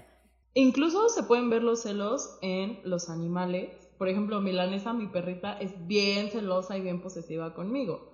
Incluso 0.55 1.09
se 1.09 1.23
pueden 1.23 1.49
ver 1.49 1.63
los 1.63 1.83
celos 1.83 2.37
en 2.41 2.79
los 2.83 3.09
animales 3.09 3.82
por 3.97 4.09
ejemplo, 4.09 4.41
Milanesa, 4.41 4.93
mi 4.93 5.07
perrita, 5.07 5.57
es 5.59 5.87
bien 5.87 6.29
celosa 6.29 6.77
y 6.77 6.81
bien 6.81 7.01
posesiva 7.01 7.53
conmigo. 7.53 8.13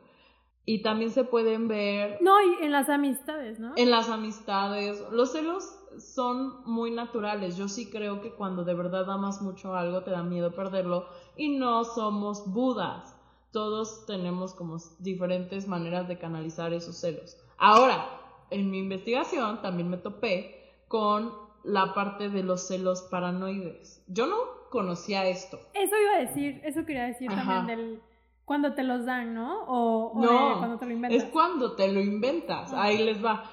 Y 0.65 0.83
también 0.83 1.11
se 1.11 1.23
pueden 1.23 1.67
ver... 1.67 2.17
No, 2.21 2.39
y 2.41 2.63
en 2.63 2.71
las 2.71 2.89
amistades, 2.89 3.59
¿no? 3.59 3.73
En 3.75 3.89
las 3.89 4.09
amistades. 4.09 5.03
Los 5.11 5.31
celos 5.31 5.63
son 5.97 6.63
muy 6.65 6.91
naturales. 6.91 7.57
Yo 7.57 7.67
sí 7.67 7.89
creo 7.89 8.21
que 8.21 8.33
cuando 8.33 8.63
de 8.63 8.75
verdad 8.75 9.09
amas 9.09 9.41
mucho 9.41 9.75
algo 9.75 10.03
te 10.03 10.11
da 10.11 10.21
miedo 10.21 10.53
perderlo 10.53 11.07
y 11.35 11.57
no 11.57 11.83
somos 11.83 12.51
budas. 12.53 13.15
Todos 13.51 14.05
tenemos 14.05 14.53
como 14.53 14.77
diferentes 14.99 15.67
maneras 15.67 16.07
de 16.07 16.19
canalizar 16.19 16.71
esos 16.71 16.97
celos. 16.97 17.35
Ahora, 17.57 18.05
en 18.51 18.69
mi 18.69 18.77
investigación 18.79 19.61
también 19.61 19.89
me 19.89 19.97
topé 19.97 20.83
con 20.87 21.48
la 21.63 21.93
parte 21.93 22.29
de 22.29 22.43
los 22.43 22.67
celos 22.67 23.01
paranoides. 23.03 24.03
Yo 24.07 24.27
no 24.27 24.37
conocía 24.69 25.27
esto. 25.27 25.59
Eso 25.73 25.95
iba 25.99 26.15
a 26.15 26.19
decir, 26.19 26.61
eso 26.63 26.85
quería 26.85 27.05
decir 27.05 27.29
también 27.29 27.65
del 27.67 28.01
cuando 28.49 28.73
te 28.73 28.81
los 28.81 29.05
dan, 29.05 29.35
¿no? 29.35 29.63
O, 29.67 30.19
no, 30.19 30.57
cuando 30.57 30.79
te 30.79 30.87
lo 30.87 30.93
inventas. 30.93 31.23
Es 31.23 31.29
cuando 31.29 31.75
te 31.75 31.91
lo 31.91 31.99
inventas. 31.99 32.73
Ahí 32.73 32.97
les 32.97 33.23
va. 33.23 33.43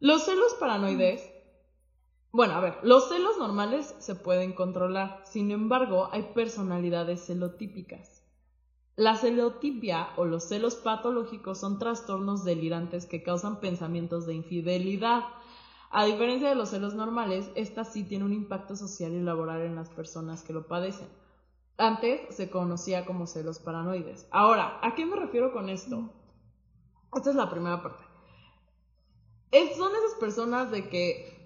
Los 0.00 0.26
celos 0.26 0.54
paranoides. 0.60 1.32
Bueno, 2.30 2.52
a 2.52 2.60
ver, 2.60 2.76
los 2.82 3.08
celos 3.08 3.38
normales 3.38 3.96
se 4.00 4.14
pueden 4.14 4.52
controlar. 4.52 5.22
Sin 5.24 5.50
embargo, 5.50 6.10
hay 6.12 6.24
personalidades 6.34 7.24
celotípicas. 7.24 8.22
La 8.96 9.16
celotipia 9.16 10.08
o 10.16 10.26
los 10.26 10.44
celos 10.44 10.74
patológicos 10.76 11.58
son 11.58 11.78
trastornos 11.78 12.44
delirantes 12.44 13.06
que 13.06 13.22
causan 13.22 13.60
pensamientos 13.60 14.26
de 14.26 14.34
infidelidad, 14.34 15.22
a 15.90 16.04
diferencia 16.04 16.48
de 16.48 16.54
los 16.54 16.70
celos 16.70 16.94
normales, 16.94 17.50
esta 17.54 17.84
sí 17.84 18.04
tiene 18.04 18.24
un 18.24 18.32
impacto 18.32 18.76
social 18.76 19.12
y 19.12 19.20
laboral 19.20 19.62
en 19.62 19.74
las 19.74 19.88
personas 19.88 20.42
que 20.42 20.52
lo 20.52 20.66
padecen. 20.66 21.08
Antes 21.78 22.34
se 22.34 22.50
conocía 22.50 23.06
como 23.06 23.26
celos 23.26 23.60
paranoides. 23.60 24.26
Ahora, 24.30 24.80
¿a 24.82 24.94
qué 24.94 25.06
me 25.06 25.16
refiero 25.16 25.52
con 25.52 25.68
esto? 25.68 26.12
Esta 27.14 27.30
es 27.30 27.36
la 27.36 27.48
primera 27.48 27.82
parte. 27.82 28.04
son 29.76 29.92
esas 29.92 30.18
personas 30.20 30.70
de 30.70 30.88
que 30.88 31.37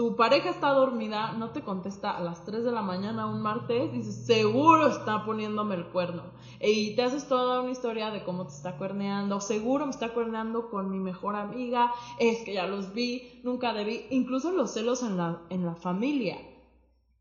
tu 0.00 0.16
pareja 0.16 0.48
está 0.48 0.70
dormida, 0.70 1.32
no 1.32 1.50
te 1.50 1.60
contesta 1.60 2.16
a 2.16 2.22
las 2.22 2.42
3 2.46 2.64
de 2.64 2.72
la 2.72 2.80
mañana 2.80 3.26
un 3.26 3.42
martes, 3.42 3.92
dices, 3.92 4.24
seguro 4.24 4.86
está 4.86 5.26
poniéndome 5.26 5.74
el 5.74 5.88
cuerno. 5.88 6.22
Y 6.58 6.96
te 6.96 7.02
haces 7.02 7.28
toda 7.28 7.60
una 7.60 7.70
historia 7.70 8.10
de 8.10 8.24
cómo 8.24 8.46
te 8.46 8.54
está 8.54 8.78
cuerneando, 8.78 9.42
seguro 9.42 9.84
me 9.84 9.90
está 9.90 10.14
cuerneando 10.14 10.70
con 10.70 10.90
mi 10.90 10.98
mejor 10.98 11.36
amiga, 11.36 11.92
es 12.18 12.42
que 12.44 12.54
ya 12.54 12.66
los 12.66 12.94
vi, 12.94 13.42
nunca 13.44 13.74
debí, 13.74 14.06
incluso 14.08 14.52
los 14.52 14.70
celos 14.70 15.02
en 15.02 15.18
la, 15.18 15.42
en 15.50 15.66
la 15.66 15.74
familia, 15.74 16.38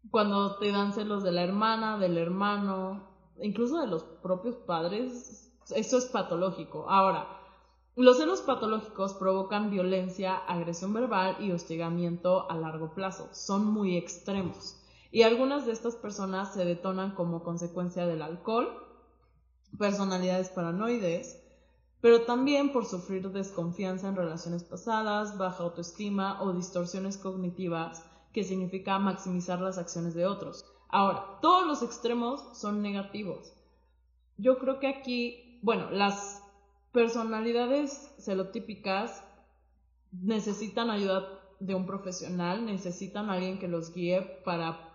cuando 0.10 0.56
te 0.56 0.72
dan 0.72 0.94
celos 0.94 1.22
de 1.22 1.34
la 1.34 1.44
hermana, 1.44 1.98
del 1.98 2.18
hermano, 2.18 3.10
incluso 3.42 3.82
de 3.82 3.88
los 3.88 4.04
propios 4.04 4.56
padres, 4.56 5.54
eso 5.76 5.98
es 5.98 6.06
patológico. 6.06 6.90
Ahora, 6.90 7.28
los 8.04 8.18
celos 8.18 8.42
patológicos 8.42 9.14
provocan 9.14 9.70
violencia, 9.72 10.38
agresión 10.38 10.94
verbal 10.94 11.36
y 11.40 11.52
hostigamiento 11.52 12.50
a 12.50 12.56
largo 12.56 12.94
plazo. 12.94 13.30
Son 13.34 13.66
muy 13.66 13.98
extremos. 13.98 14.78
Y 15.12 15.24
algunas 15.24 15.66
de 15.66 15.74
estas 15.74 15.96
personas 15.96 16.54
se 16.54 16.64
detonan 16.64 17.16
como 17.16 17.44
consecuencia 17.44 18.06
del 18.06 18.22
alcohol, 18.22 18.70
personalidades 19.78 20.50
paranoides, 20.50 21.44
pero 22.00 22.22
también 22.22 22.72
por 22.72 22.86
sufrir 22.86 23.30
desconfianza 23.32 24.08
en 24.08 24.16
relaciones 24.16 24.64
pasadas, 24.64 25.38
baja 25.38 25.64
autoestima 25.64 26.42
o 26.42 26.54
distorsiones 26.54 27.18
cognitivas, 27.18 28.06
que 28.32 28.44
significa 28.44 28.98
maximizar 29.00 29.60
las 29.60 29.78
acciones 29.78 30.14
de 30.14 30.26
otros. 30.26 30.66
Ahora, 30.88 31.40
todos 31.42 31.68
los 31.68 31.84
extremos 31.84 32.58
son 32.58 32.82
negativos. 32.82 33.54
Yo 34.38 34.58
creo 34.58 34.80
que 34.80 34.88
aquí, 34.88 35.60
bueno, 35.62 35.92
las 35.92 36.39
personalidades 36.92 38.16
celotípicas 38.20 39.24
necesitan 40.12 40.90
ayuda 40.90 41.28
de 41.60 41.76
un 41.76 41.86
profesional, 41.86 42.66
necesitan 42.66 43.30
alguien 43.30 43.60
que 43.60 43.68
los 43.68 43.94
guíe 43.94 44.22
para 44.44 44.90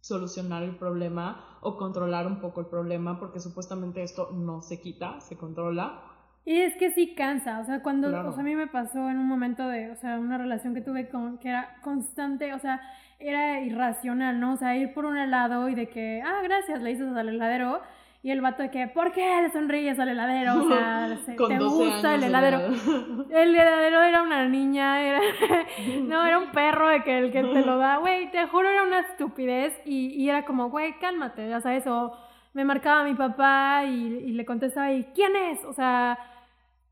solucionar 0.00 0.62
el 0.62 0.76
problema 0.76 1.58
o 1.62 1.76
controlar 1.76 2.26
un 2.26 2.40
poco 2.40 2.60
el 2.60 2.66
problema, 2.66 3.18
porque 3.18 3.40
supuestamente 3.40 4.02
esto 4.02 4.30
no 4.32 4.60
se 4.60 4.80
quita, 4.80 5.20
se 5.20 5.36
controla. 5.36 6.02
Y 6.44 6.60
es 6.60 6.76
que 6.76 6.92
sí 6.92 7.16
cansa, 7.16 7.58
o 7.58 7.64
sea, 7.64 7.82
cuando, 7.82 8.08
o 8.08 8.32
sea, 8.32 8.40
a 8.40 8.44
mí 8.44 8.54
me 8.54 8.68
pasó 8.68 9.10
en 9.10 9.18
un 9.18 9.26
momento 9.26 9.66
de, 9.66 9.90
o 9.90 9.96
sea, 9.96 10.20
una 10.20 10.38
relación 10.38 10.74
que 10.74 10.80
tuve 10.80 11.08
con, 11.08 11.38
que 11.38 11.48
era 11.48 11.80
constante, 11.82 12.54
o 12.54 12.60
sea, 12.60 12.80
era 13.18 13.60
irracional, 13.62 14.38
¿no? 14.38 14.52
O 14.52 14.56
sea, 14.56 14.76
ir 14.76 14.94
por 14.94 15.06
un 15.06 15.16
helado 15.16 15.68
y 15.68 15.74
de 15.74 15.88
que, 15.88 16.22
ah, 16.24 16.40
gracias, 16.44 16.80
le 16.82 16.90
dices 16.90 17.08
al 17.16 17.30
heladero, 17.30 17.80
y 18.26 18.32
el 18.32 18.40
vato 18.40 18.64
de 18.64 18.72
que, 18.72 18.88
¿por 18.88 19.12
qué 19.12 19.40
le 19.40 19.52
sonríes 19.52 20.00
al 20.00 20.08
heladero? 20.08 20.60
O 20.60 20.66
sea, 20.66 21.16
¿te 21.26 21.58
gusta 21.60 22.16
el 22.16 22.24
heladero? 22.24 22.58
El 23.30 23.54
heladero 23.54 24.02
era 24.02 24.20
una 24.20 24.48
niña, 24.48 25.00
era... 25.00 25.20
no, 26.02 26.26
era 26.26 26.36
un 26.40 26.50
perro 26.50 26.88
de 26.88 27.04
que 27.04 27.18
el 27.20 27.30
que 27.30 27.44
te 27.44 27.64
lo 27.64 27.78
da. 27.78 27.98
Güey, 27.98 28.28
te 28.32 28.44
juro, 28.48 28.68
era 28.68 28.82
una 28.82 28.98
estupidez. 28.98 29.80
Y, 29.84 30.08
y 30.08 30.28
era 30.28 30.44
como, 30.44 30.70
güey, 30.70 30.98
cálmate, 30.98 31.48
ya 31.48 31.60
sabes. 31.60 31.86
O 31.86 32.18
me 32.52 32.64
marcaba 32.64 33.04
mi 33.04 33.14
papá 33.14 33.84
y, 33.86 33.92
y 33.92 34.32
le 34.32 34.44
contestaba, 34.44 34.90
¿y 34.90 35.04
quién 35.14 35.36
es? 35.36 35.64
O 35.64 35.72
sea, 35.72 36.18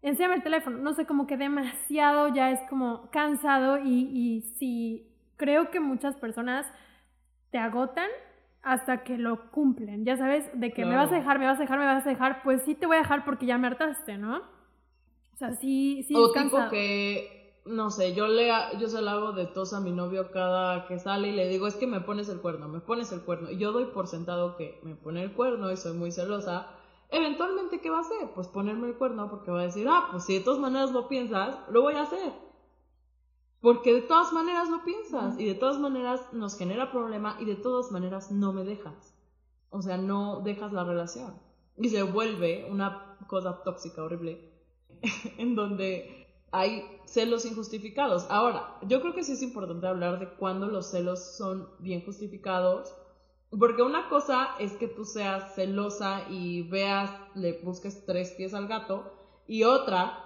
enséñame 0.02 0.36
el 0.36 0.44
teléfono. 0.44 0.78
No 0.78 0.94
sé, 0.94 1.04
como 1.04 1.26
que 1.26 1.36
demasiado 1.36 2.28
ya 2.28 2.52
es 2.52 2.60
como 2.70 3.10
cansado. 3.10 3.78
Y, 3.78 4.08
y 4.12 4.42
sí, 4.56 5.10
creo 5.34 5.72
que 5.72 5.80
muchas 5.80 6.14
personas 6.14 6.64
te 7.50 7.58
agotan 7.58 8.08
hasta 8.64 9.04
que 9.04 9.18
lo 9.18 9.50
cumplen. 9.50 10.04
Ya 10.04 10.16
sabes, 10.16 10.48
de 10.54 10.72
que 10.72 10.84
me 10.84 10.96
vas 10.96 11.12
a 11.12 11.16
dejar, 11.16 11.38
me 11.38 11.44
vas 11.44 11.58
a 11.58 11.62
dejar, 11.62 11.78
me 11.78 11.84
vas 11.84 12.06
a 12.06 12.08
dejar, 12.08 12.42
pues 12.42 12.62
sí 12.62 12.74
te 12.74 12.86
voy 12.86 12.96
a 12.96 13.00
dejar 13.00 13.24
porque 13.24 13.46
ya 13.46 13.58
me 13.58 13.66
hartaste, 13.66 14.16
¿no? 14.16 14.38
O 14.38 15.36
sea, 15.36 15.52
sí, 15.52 16.02
sí. 16.08 16.14
O 16.16 16.32
tipo 16.32 16.68
que, 16.70 17.60
no 17.66 17.90
sé, 17.90 18.14
yo 18.14 18.26
le, 18.26 18.50
yo 18.78 18.88
se 18.88 19.02
lo 19.02 19.10
hago 19.10 19.32
de 19.32 19.46
tos 19.46 19.74
a 19.74 19.80
mi 19.80 19.92
novio 19.92 20.30
cada 20.30 20.86
que 20.86 20.98
sale 20.98 21.28
y 21.28 21.32
le 21.32 21.48
digo, 21.48 21.66
es 21.66 21.74
que 21.74 21.86
me 21.86 22.00
pones 22.00 22.28
el 22.28 22.40
cuerno, 22.40 22.68
me 22.68 22.80
pones 22.80 23.12
el 23.12 23.20
cuerno. 23.20 23.50
Y 23.50 23.58
yo 23.58 23.72
doy 23.72 23.86
por 23.86 24.06
sentado 24.06 24.56
que 24.56 24.80
me 24.82 24.94
pone 24.94 25.22
el 25.22 25.32
cuerno 25.32 25.70
y 25.70 25.76
soy 25.76 25.92
muy 25.92 26.10
celosa. 26.10 26.68
Eventualmente, 27.10 27.80
¿qué 27.80 27.90
va 27.90 27.98
a 27.98 28.00
hacer? 28.00 28.30
Pues 28.34 28.48
ponerme 28.48 28.88
el 28.88 28.94
cuerno 28.94 29.28
porque 29.28 29.50
va 29.50 29.60
a 29.60 29.64
decir, 29.64 29.86
ah, 29.90 30.08
pues 30.10 30.24
si 30.24 30.38
de 30.38 30.44
todas 30.44 30.58
maneras 30.58 30.90
lo 30.90 31.06
piensas, 31.08 31.58
lo 31.68 31.82
voy 31.82 31.94
a 31.94 32.02
hacer. 32.02 32.32
Porque 33.64 33.94
de 33.94 34.02
todas 34.02 34.30
maneras 34.34 34.68
lo 34.68 34.84
piensas 34.84 35.40
y 35.40 35.46
de 35.46 35.54
todas 35.54 35.78
maneras 35.78 36.20
nos 36.34 36.58
genera 36.58 36.92
problema 36.92 37.38
y 37.40 37.46
de 37.46 37.56
todas 37.56 37.90
maneras 37.90 38.30
no 38.30 38.52
me 38.52 38.62
dejas. 38.62 39.14
O 39.70 39.80
sea, 39.80 39.96
no 39.96 40.40
dejas 40.40 40.74
la 40.74 40.84
relación. 40.84 41.40
Y 41.78 41.88
se 41.88 42.02
vuelve 42.02 42.68
una 42.70 43.16
cosa 43.26 43.62
tóxica, 43.62 44.04
horrible, 44.04 44.52
en 45.38 45.54
donde 45.54 46.26
hay 46.52 46.84
celos 47.06 47.46
injustificados. 47.46 48.26
Ahora, 48.28 48.78
yo 48.82 49.00
creo 49.00 49.14
que 49.14 49.24
sí 49.24 49.32
es 49.32 49.40
importante 49.40 49.86
hablar 49.86 50.18
de 50.18 50.28
cuándo 50.34 50.66
los 50.66 50.90
celos 50.90 51.36
son 51.38 51.70
bien 51.78 52.04
justificados. 52.04 52.94
Porque 53.48 53.80
una 53.80 54.10
cosa 54.10 54.56
es 54.60 54.72
que 54.72 54.88
tú 54.88 55.06
seas 55.06 55.54
celosa 55.54 56.28
y 56.28 56.68
veas, 56.68 57.10
le 57.34 57.62
busques 57.62 58.04
tres 58.04 58.32
pies 58.32 58.52
al 58.52 58.68
gato. 58.68 59.10
Y 59.46 59.62
otra 59.62 60.23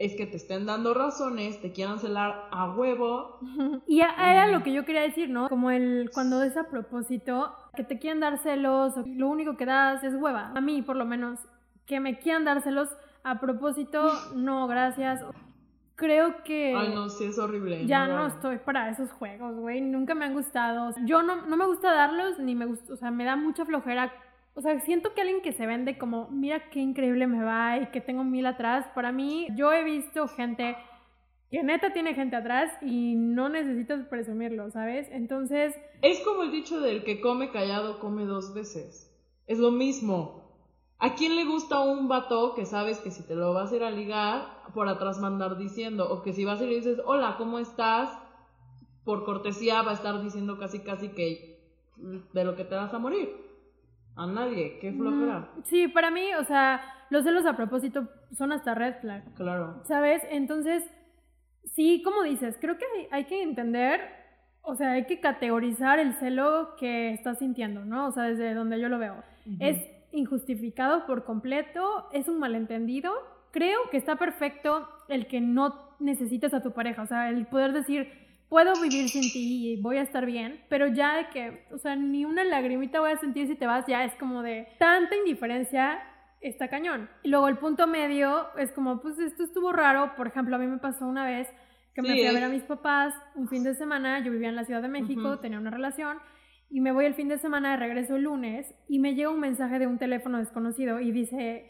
es 0.00 0.16
que 0.16 0.26
te 0.26 0.38
estén 0.38 0.64
dando 0.64 0.94
razones, 0.94 1.60
te 1.60 1.72
quieran 1.72 1.98
celar 1.98 2.48
a 2.50 2.70
huevo. 2.70 3.38
Y 3.86 4.00
era 4.00 4.46
lo 4.48 4.62
que 4.62 4.72
yo 4.72 4.84
quería 4.84 5.02
decir, 5.02 5.28
¿no? 5.28 5.48
Como 5.48 5.70
el 5.70 6.10
cuando 6.12 6.42
es 6.42 6.56
a 6.56 6.64
propósito, 6.64 7.54
que 7.76 7.84
te 7.84 7.98
quieren 7.98 8.20
dar 8.20 8.38
celos, 8.38 8.94
lo 9.06 9.28
único 9.28 9.56
que 9.56 9.66
das 9.66 10.02
es 10.02 10.14
hueva. 10.14 10.52
A 10.54 10.60
mí, 10.62 10.80
por 10.80 10.96
lo 10.96 11.04
menos, 11.04 11.38
que 11.86 12.00
me 12.00 12.18
quieran 12.18 12.46
dárselos 12.46 12.88
a 13.24 13.40
propósito, 13.40 14.10
no, 14.34 14.66
gracias. 14.66 15.22
Creo 15.96 16.42
que... 16.44 16.74
Ay, 16.74 16.94
no, 16.94 17.10
sí, 17.10 17.24
es 17.24 17.38
horrible. 17.38 17.86
Ya 17.86 18.06
no, 18.06 18.26
estoy 18.26 18.56
para 18.56 18.88
esos 18.88 19.12
juegos, 19.12 19.54
güey. 19.56 19.82
Nunca 19.82 20.14
me 20.14 20.24
han 20.24 20.32
gustado. 20.32 20.94
Yo 21.04 21.22
no, 21.22 21.42
no 21.42 21.58
me 21.58 21.66
gusta 21.66 21.92
darlos, 21.92 22.38
ni 22.38 22.54
me 22.54 22.64
gusta, 22.64 22.94
o 22.94 22.96
sea, 22.96 23.10
me 23.10 23.24
da 23.24 23.36
mucha 23.36 23.66
flojera. 23.66 24.10
O 24.60 24.62
sea, 24.62 24.78
siento 24.80 25.14
que 25.14 25.22
alguien 25.22 25.40
que 25.40 25.54
se 25.54 25.66
vende 25.66 25.96
como, 25.96 26.28
mira 26.28 26.68
qué 26.68 26.80
increíble 26.80 27.26
me 27.26 27.42
va 27.42 27.78
y 27.78 27.86
que 27.86 28.02
tengo 28.02 28.24
mil 28.24 28.44
atrás, 28.44 28.86
para 28.94 29.10
mí, 29.10 29.48
yo 29.56 29.72
he 29.72 29.82
visto 29.82 30.28
gente 30.28 30.76
que 31.50 31.62
neta 31.62 31.94
tiene 31.94 32.12
gente 32.12 32.36
atrás 32.36 32.70
y 32.82 33.14
no 33.14 33.48
necesitas 33.48 34.04
presumirlo, 34.08 34.70
¿sabes? 34.70 35.08
Entonces... 35.12 35.74
Es 36.02 36.20
como 36.20 36.42
el 36.42 36.50
dicho 36.50 36.78
del 36.78 37.04
que 37.04 37.22
come 37.22 37.50
callado 37.50 38.00
come 38.00 38.26
dos 38.26 38.52
veces. 38.52 39.10
Es 39.46 39.58
lo 39.58 39.70
mismo. 39.70 40.52
¿A 40.98 41.14
quién 41.14 41.36
le 41.36 41.46
gusta 41.46 41.80
un 41.80 42.08
vato 42.08 42.52
que 42.54 42.66
sabes 42.66 42.98
que 42.98 43.10
si 43.10 43.26
te 43.26 43.36
lo 43.36 43.54
vas 43.54 43.72
a 43.72 43.76
ir 43.76 43.82
a 43.82 43.90
ligar, 43.90 44.62
por 44.74 44.90
atrás 44.90 45.20
mandar 45.20 45.56
diciendo? 45.56 46.12
O 46.12 46.20
que 46.20 46.34
si 46.34 46.44
vas 46.44 46.60
y 46.60 46.66
le 46.66 46.74
dices, 46.74 47.00
hola, 47.06 47.36
¿cómo 47.38 47.60
estás? 47.60 48.10
Por 49.06 49.24
cortesía 49.24 49.80
va 49.80 49.92
a 49.92 49.94
estar 49.94 50.22
diciendo 50.22 50.58
casi 50.58 50.80
casi 50.80 51.08
que 51.08 51.64
de 51.96 52.44
lo 52.44 52.56
que 52.56 52.64
te 52.64 52.74
vas 52.74 52.92
a 52.92 52.98
morir. 52.98 53.49
A 54.20 54.26
nadie, 54.26 54.78
qué 54.80 54.92
flojera. 54.92 55.48
sí, 55.64 55.88
para 55.88 56.10
mí, 56.10 56.34
o 56.38 56.44
sea, 56.44 56.82
los 57.08 57.24
celos 57.24 57.46
a 57.46 57.56
propósito 57.56 58.06
son 58.36 58.52
hasta 58.52 58.74
red 58.74 58.96
flag. 59.00 59.24
Claro. 59.34 59.82
¿Sabes? 59.84 60.22
Entonces, 60.30 60.84
sí, 61.64 62.02
como 62.04 62.22
dices, 62.24 62.58
creo 62.60 62.76
que 62.76 62.84
hay, 63.10 63.24
que 63.24 63.42
entender, 63.42 63.98
o 64.60 64.74
sea, 64.74 64.90
hay 64.90 65.06
que 65.06 65.20
categorizar 65.20 65.98
el 65.98 66.12
celo 66.16 66.76
que 66.78 67.14
estás 67.14 67.38
sintiendo, 67.38 67.86
¿no? 67.86 68.08
O 68.08 68.12
sea, 68.12 68.24
desde 68.24 68.52
donde 68.52 68.78
yo 68.78 68.90
lo 68.90 68.98
veo. 68.98 69.24
Es 69.58 69.88
injustificado 70.12 71.06
por 71.06 71.24
completo, 71.24 72.06
es 72.12 72.28
un 72.28 72.38
malentendido. 72.38 73.14
Creo 73.52 73.88
que 73.90 73.96
está 73.96 74.16
perfecto 74.16 74.86
el 75.08 75.28
que 75.28 75.40
no 75.40 75.96
necesites 75.98 76.52
a 76.52 76.62
tu 76.62 76.72
pareja, 76.72 77.00
o 77.00 77.06
sea, 77.06 77.30
el 77.30 77.46
poder 77.46 77.72
decir, 77.72 78.12
puedo 78.50 78.74
vivir 78.82 79.08
sin 79.08 79.22
ti 79.32 79.70
y 79.70 79.80
voy 79.80 79.96
a 79.96 80.02
estar 80.02 80.26
bien, 80.26 80.60
pero 80.68 80.88
ya 80.88 81.16
de 81.16 81.28
que, 81.28 81.66
o 81.70 81.78
sea, 81.78 81.96
ni 81.96 82.26
una 82.26 82.44
lagrimita 82.44 83.00
voy 83.00 83.12
a 83.12 83.16
sentir 83.16 83.46
si 83.46 83.54
te 83.54 83.64
vas, 83.64 83.86
ya 83.86 84.04
es 84.04 84.14
como 84.16 84.42
de 84.42 84.68
tanta 84.78 85.16
indiferencia 85.16 86.02
está 86.40 86.68
cañón. 86.68 87.08
Y 87.22 87.28
luego 87.28 87.48
el 87.48 87.58
punto 87.58 87.86
medio 87.86 88.48
es 88.56 88.72
como, 88.72 89.00
pues 89.00 89.18
esto 89.18 89.44
estuvo 89.44 89.72
raro. 89.72 90.14
Por 90.16 90.26
ejemplo, 90.26 90.56
a 90.56 90.58
mí 90.58 90.66
me 90.66 90.78
pasó 90.78 91.06
una 91.06 91.24
vez 91.24 91.48
que 91.94 92.02
me 92.02 92.12
fui 92.12 92.26
a 92.26 92.32
ver 92.32 92.44
a 92.44 92.48
mis 92.48 92.62
papás 92.62 93.14
un 93.34 93.48
fin 93.48 93.62
de 93.62 93.74
semana. 93.74 94.20
Yo 94.24 94.32
vivía 94.32 94.48
en 94.48 94.56
la 94.56 94.64
Ciudad 94.64 94.82
de 94.82 94.88
México, 94.88 95.38
tenía 95.38 95.58
una 95.58 95.70
relación. 95.70 96.18
Y 96.70 96.80
me 96.80 96.92
voy 96.92 97.04
el 97.04 97.14
fin 97.14 97.28
de 97.28 97.38
semana 97.38 97.72
de 97.72 97.76
regreso 97.76 98.16
el 98.16 98.22
lunes 98.22 98.74
y 98.88 99.00
me 99.00 99.14
llega 99.14 99.30
un 99.30 99.40
mensaje 99.40 99.78
de 99.78 99.86
un 99.86 99.98
teléfono 99.98 100.38
desconocido 100.38 101.00
y 101.00 101.10
dice, 101.10 101.68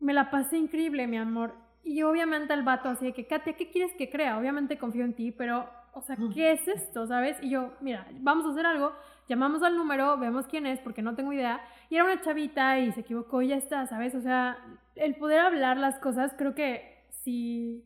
me 0.00 0.14
la 0.14 0.30
pasé 0.30 0.56
increíble, 0.56 1.06
mi 1.06 1.18
amor. 1.18 1.54
Y 1.82 2.02
obviamente 2.02 2.52
el 2.52 2.62
vato 2.62 2.88
así 2.88 3.06
de 3.06 3.12
que, 3.12 3.26
Katia, 3.26 3.54
¿qué 3.54 3.70
quieres 3.70 3.94
que 3.96 4.10
crea? 4.10 4.38
Obviamente 4.38 4.78
confío 4.78 5.04
en 5.04 5.14
ti, 5.14 5.32
pero, 5.32 5.68
o 5.94 6.02
sea, 6.02 6.16
¿qué 6.34 6.52
es 6.52 6.68
esto? 6.68 7.06
¿Sabes? 7.06 7.36
Y 7.42 7.50
yo, 7.50 7.72
mira, 7.80 8.06
vamos 8.20 8.46
a 8.46 8.50
hacer 8.50 8.66
algo 8.66 8.92
llamamos 9.30 9.62
al 9.62 9.76
número, 9.76 10.18
vemos 10.18 10.48
quién 10.48 10.66
es, 10.66 10.80
porque 10.80 11.02
no 11.02 11.14
tengo 11.14 11.32
idea, 11.32 11.60
y 11.88 11.94
era 11.94 12.04
una 12.04 12.20
chavita 12.20 12.80
y 12.80 12.90
se 12.90 13.00
equivocó 13.00 13.42
y 13.42 13.48
ya 13.48 13.56
está, 13.56 13.86
¿sabes? 13.86 14.16
O 14.16 14.20
sea, 14.20 14.58
el 14.96 15.14
poder 15.14 15.38
hablar 15.38 15.76
las 15.76 16.00
cosas, 16.00 16.34
creo 16.36 16.56
que 16.56 17.04
si, 17.22 17.84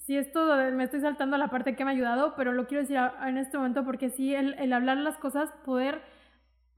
si 0.00 0.16
esto 0.16 0.44
me 0.72 0.82
estoy 0.82 1.00
saltando 1.00 1.36
a 1.36 1.38
la 1.38 1.50
parte 1.50 1.76
que 1.76 1.84
me 1.84 1.92
ha 1.92 1.94
ayudado, 1.94 2.34
pero 2.36 2.52
lo 2.52 2.66
quiero 2.66 2.82
decir 2.82 2.98
en 3.24 3.38
este 3.38 3.56
momento 3.58 3.84
porque 3.84 4.10
sí, 4.10 4.34
el, 4.34 4.54
el 4.54 4.72
hablar 4.72 4.96
las 4.96 5.18
cosas, 5.18 5.52
poder 5.64 6.02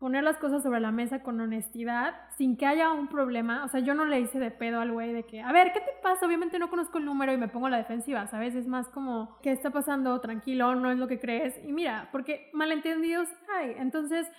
poner 0.04 0.22
las 0.22 0.36
cosas 0.36 0.62
sobre 0.62 0.80
la 0.80 0.90
mesa 0.90 1.22
con 1.22 1.40
honestidad, 1.40 2.12
sin 2.36 2.58
que 2.58 2.66
haya 2.66 2.92
un 2.92 3.08
problema. 3.08 3.64
O 3.64 3.68
sea, 3.68 3.80
yo 3.80 3.94
no 3.94 4.04
le 4.04 4.20
hice 4.20 4.38
de 4.38 4.50
pedo 4.50 4.80
al 4.80 4.92
güey 4.92 5.14
de 5.14 5.22
que, 5.22 5.40
a 5.40 5.50
ver, 5.50 5.72
¿qué 5.72 5.80
te 5.80 5.92
pasa? 6.02 6.26
Obviamente 6.26 6.58
no 6.58 6.68
conozco 6.68 6.98
el 6.98 7.06
número 7.06 7.32
y 7.32 7.38
me 7.38 7.48
pongo 7.48 7.68
a 7.68 7.70
la 7.70 7.78
defensiva, 7.78 8.26
¿sabes? 8.26 8.54
Es 8.54 8.66
más 8.66 8.86
como, 8.90 9.38
¿qué 9.40 9.50
está 9.50 9.70
pasando? 9.70 10.20
Tranquilo, 10.20 10.74
no 10.74 10.90
es 10.90 10.98
lo 10.98 11.08
que 11.08 11.18
crees. 11.18 11.58
Y 11.66 11.72
mira, 11.72 12.10
porque 12.12 12.50
malentendidos 12.52 13.30
hay. 13.58 13.76
Entonces, 13.78 14.30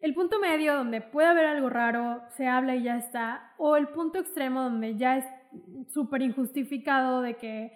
el 0.00 0.12
punto 0.12 0.38
medio 0.38 0.76
donde 0.76 1.00
puede 1.00 1.28
haber 1.28 1.46
algo 1.46 1.70
raro, 1.70 2.20
se 2.36 2.46
habla 2.46 2.76
y 2.76 2.82
ya 2.82 2.98
está, 2.98 3.54
o 3.56 3.78
el 3.78 3.88
punto 3.88 4.18
extremo 4.18 4.64
donde 4.64 4.96
ya 4.96 5.16
es 5.16 5.24
súper 5.94 6.20
injustificado 6.20 7.22
de 7.22 7.36
que 7.38 7.72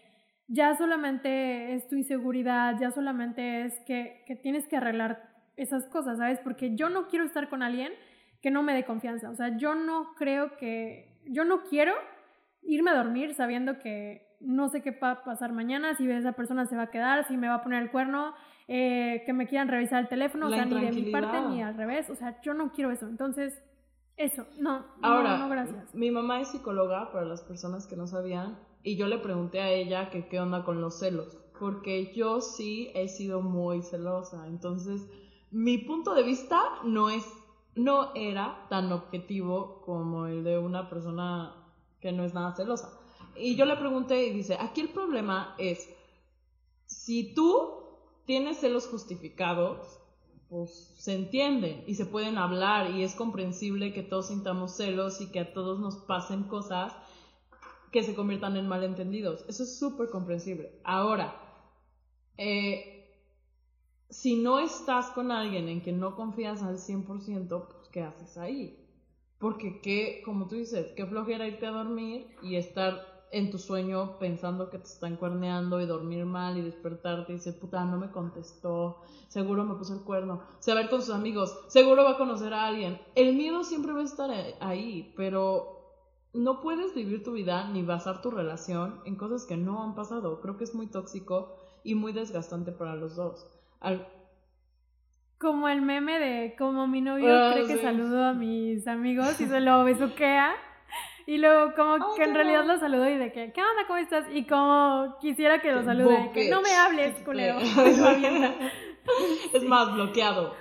ya 0.46 0.76
solamente 0.76 1.72
es 1.72 1.88
tu 1.88 1.96
inseguridad, 1.96 2.76
ya 2.78 2.90
solamente 2.90 3.64
es 3.64 3.80
que, 3.86 4.24
que 4.26 4.36
tienes 4.36 4.68
que 4.68 4.76
arreglar 4.76 5.29
esas 5.60 5.86
cosas, 5.86 6.18
¿sabes? 6.18 6.40
Porque 6.40 6.74
yo 6.74 6.88
no 6.88 7.06
quiero 7.08 7.24
estar 7.24 7.48
con 7.48 7.62
alguien 7.62 7.92
que 8.40 8.50
no 8.50 8.62
me 8.62 8.74
dé 8.74 8.84
confianza. 8.84 9.30
O 9.30 9.34
sea, 9.34 9.56
yo 9.56 9.74
no 9.74 10.14
creo 10.16 10.56
que, 10.56 11.20
yo 11.26 11.44
no 11.44 11.62
quiero 11.64 11.92
irme 12.62 12.90
a 12.90 12.96
dormir 12.96 13.34
sabiendo 13.34 13.78
que 13.78 14.26
no 14.40 14.68
sé 14.68 14.82
qué 14.82 14.92
va 14.92 15.10
a 15.10 15.24
pasar 15.24 15.52
mañana, 15.52 15.94
si 15.94 16.10
esa 16.10 16.32
persona 16.32 16.64
se 16.64 16.76
va 16.76 16.84
a 16.84 16.90
quedar, 16.90 17.28
si 17.28 17.36
me 17.36 17.48
va 17.48 17.56
a 17.56 17.62
poner 17.62 17.82
el 17.82 17.90
cuerno, 17.90 18.32
eh, 18.68 19.22
que 19.26 19.34
me 19.34 19.46
quieran 19.46 19.68
revisar 19.68 20.00
el 20.00 20.08
teléfono, 20.08 20.46
o 20.46 20.50
sea, 20.50 20.64
ni 20.64 20.80
de 20.80 20.92
mi 20.92 21.10
parte 21.10 21.40
ni 21.48 21.62
al 21.62 21.76
revés. 21.76 22.08
O 22.08 22.14
sea, 22.14 22.40
yo 22.40 22.54
no 22.54 22.72
quiero 22.72 22.90
eso. 22.90 23.06
Entonces, 23.06 23.62
eso, 24.16 24.46
no, 24.58 24.84
Ahora, 25.02 25.36
no, 25.36 25.48
gracias. 25.48 25.94
Mi 25.94 26.10
mamá 26.10 26.40
es 26.40 26.48
psicóloga, 26.48 27.12
para 27.12 27.26
las 27.26 27.42
personas 27.42 27.86
que 27.86 27.96
no 27.96 28.06
sabían, 28.06 28.58
y 28.82 28.96
yo 28.96 29.08
le 29.08 29.18
pregunté 29.18 29.60
a 29.60 29.70
ella 29.70 30.08
que 30.10 30.26
qué 30.28 30.40
onda 30.40 30.64
con 30.64 30.80
los 30.80 30.98
celos, 30.98 31.38
porque 31.58 32.14
yo 32.14 32.40
sí 32.40 32.90
he 32.94 33.08
sido 33.08 33.42
muy 33.42 33.82
celosa. 33.82 34.46
Entonces, 34.46 35.06
mi 35.50 35.78
punto 35.78 36.14
de 36.14 36.22
vista 36.22 36.60
no 36.84 37.10
es 37.10 37.24
no 37.74 38.14
era 38.14 38.66
tan 38.68 38.92
objetivo 38.92 39.82
como 39.84 40.26
el 40.26 40.44
de 40.44 40.58
una 40.58 40.90
persona 40.90 41.54
que 42.00 42.12
no 42.12 42.24
es 42.24 42.34
nada 42.34 42.54
celosa. 42.54 42.98
Y 43.36 43.56
yo 43.56 43.64
le 43.64 43.76
pregunté 43.76 44.26
y 44.26 44.32
dice, 44.32 44.56
aquí 44.58 44.80
el 44.80 44.90
problema 44.90 45.54
es, 45.58 45.88
si 46.86 47.34
tú 47.34 47.80
tienes 48.26 48.58
celos 48.58 48.86
justificados, 48.88 50.00
pues 50.48 50.92
se 50.98 51.14
entiende 51.14 51.84
y 51.86 51.94
se 51.94 52.06
pueden 52.06 52.36
hablar 52.36 52.90
y 52.90 53.04
es 53.04 53.14
comprensible 53.14 53.92
que 53.92 54.02
todos 54.02 54.28
sintamos 54.28 54.76
celos 54.76 55.20
y 55.20 55.30
que 55.30 55.40
a 55.40 55.52
todos 55.52 55.78
nos 55.78 55.96
pasen 55.96 56.44
cosas 56.44 56.92
que 57.92 58.02
se 58.02 58.14
conviertan 58.14 58.56
en 58.56 58.68
malentendidos. 58.68 59.44
Eso 59.48 59.62
es 59.62 59.78
súper 59.78 60.10
comprensible. 60.10 60.72
Ahora, 60.82 61.36
eh, 62.36 62.99
si 64.10 64.36
no 64.36 64.58
estás 64.58 65.10
con 65.10 65.30
alguien 65.30 65.68
en 65.68 65.80
que 65.80 65.92
no 65.92 66.16
confías 66.16 66.62
al 66.62 66.78
100%, 66.78 67.66
pues 67.68 67.88
¿qué 67.90 68.02
haces 68.02 68.36
ahí? 68.36 68.76
Porque 69.38 69.80
qué, 69.80 70.22
como 70.24 70.48
tú 70.48 70.56
dices, 70.56 70.92
qué 70.96 71.06
flojera 71.06 71.46
irte 71.46 71.66
a 71.66 71.70
dormir 71.70 72.26
y 72.42 72.56
estar 72.56 73.10
en 73.32 73.50
tu 73.50 73.58
sueño 73.58 74.18
pensando 74.18 74.70
que 74.70 74.78
te 74.78 74.88
están 74.88 75.16
cuerneando 75.16 75.80
y 75.80 75.86
dormir 75.86 76.24
mal 76.24 76.58
y 76.58 76.62
despertarte 76.62 77.32
y 77.32 77.36
decir, 77.36 77.58
puta, 77.58 77.84
no 77.84 77.96
me 77.96 78.10
contestó, 78.10 79.02
seguro 79.28 79.64
me 79.64 79.76
puso 79.76 79.94
el 79.94 80.02
cuerno, 80.02 80.42
se 80.58 80.72
va 80.72 80.80
a 80.80 80.82
ver 80.82 80.90
con 80.90 81.00
sus 81.00 81.14
amigos, 81.14 81.56
seguro 81.68 82.02
va 82.02 82.12
a 82.12 82.18
conocer 82.18 82.52
a 82.52 82.66
alguien. 82.66 83.00
El 83.14 83.36
miedo 83.36 83.62
siempre 83.62 83.92
va 83.92 84.00
a 84.00 84.04
estar 84.04 84.30
ahí, 84.60 85.14
pero 85.16 85.80
no 86.32 86.60
puedes 86.60 86.94
vivir 86.94 87.22
tu 87.22 87.32
vida 87.32 87.68
ni 87.70 87.82
basar 87.82 88.20
tu 88.22 88.30
relación 88.32 89.00
en 89.04 89.14
cosas 89.14 89.44
que 89.46 89.56
no 89.56 89.82
han 89.84 89.94
pasado. 89.94 90.40
Creo 90.40 90.56
que 90.56 90.64
es 90.64 90.74
muy 90.74 90.88
tóxico 90.88 91.56
y 91.84 91.94
muy 91.94 92.12
desgastante 92.12 92.72
para 92.72 92.96
los 92.96 93.14
dos. 93.14 93.46
Como 95.38 95.68
el 95.68 95.82
meme 95.82 96.18
de 96.18 96.54
como 96.56 96.86
mi 96.86 97.00
novio 97.00 97.34
ah, 97.34 97.52
cree 97.52 97.66
que 97.66 97.78
saludo 97.78 98.24
a 98.24 98.32
mis 98.34 98.86
amigos 98.86 99.40
y 99.40 99.46
se 99.48 99.60
lo 99.60 99.84
besuquea. 99.84 100.54
Y 101.26 101.38
luego 101.38 101.74
como 101.74 102.14
que 102.14 102.24
en 102.24 102.34
realidad 102.34 102.64
lo 102.64 102.78
saludo 102.78 103.08
y 103.08 103.16
de 103.16 103.32
que, 103.32 103.52
¿qué 103.52 103.60
onda? 103.62 103.86
¿Cómo 103.86 103.98
estás? 103.98 104.26
Y 104.32 104.46
como 104.46 105.16
quisiera 105.20 105.60
que 105.60 105.70
lo 105.70 105.84
salude, 105.84 106.30
que 106.34 106.50
no 106.50 106.60
me 106.60 106.74
hables, 106.74 107.14
culero. 107.24 107.58
es 109.52 109.64
más 109.64 109.94
bloqueado. 109.94 110.54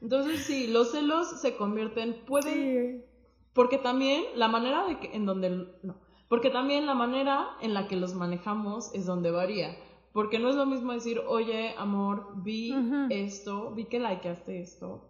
Entonces 0.00 0.40
sí, 0.44 0.66
los 0.66 0.92
celos 0.92 1.40
se 1.40 1.56
convierten, 1.56 2.24
pueden... 2.26 3.04
Porque 3.54 3.78
también 3.78 4.24
la 4.34 4.48
manera 4.48 4.86
de 4.86 4.98
que, 4.98 5.16
en 5.16 5.24
donde... 5.24 5.50
No, 5.82 5.96
porque 6.28 6.50
también 6.50 6.86
la 6.86 6.94
manera 6.94 7.56
en 7.60 7.72
la 7.72 7.88
que 7.88 7.96
los 7.96 8.14
manejamos 8.14 8.92
es 8.94 9.06
donde 9.06 9.30
varía. 9.30 9.76
Porque 10.16 10.38
no 10.38 10.48
es 10.48 10.56
lo 10.56 10.64
mismo 10.64 10.94
decir, 10.94 11.20
oye, 11.26 11.74
amor, 11.76 12.28
vi 12.36 12.74
esto, 13.10 13.72
vi 13.72 13.84
que 13.84 14.00
likeaste 14.00 14.62
esto. 14.62 15.06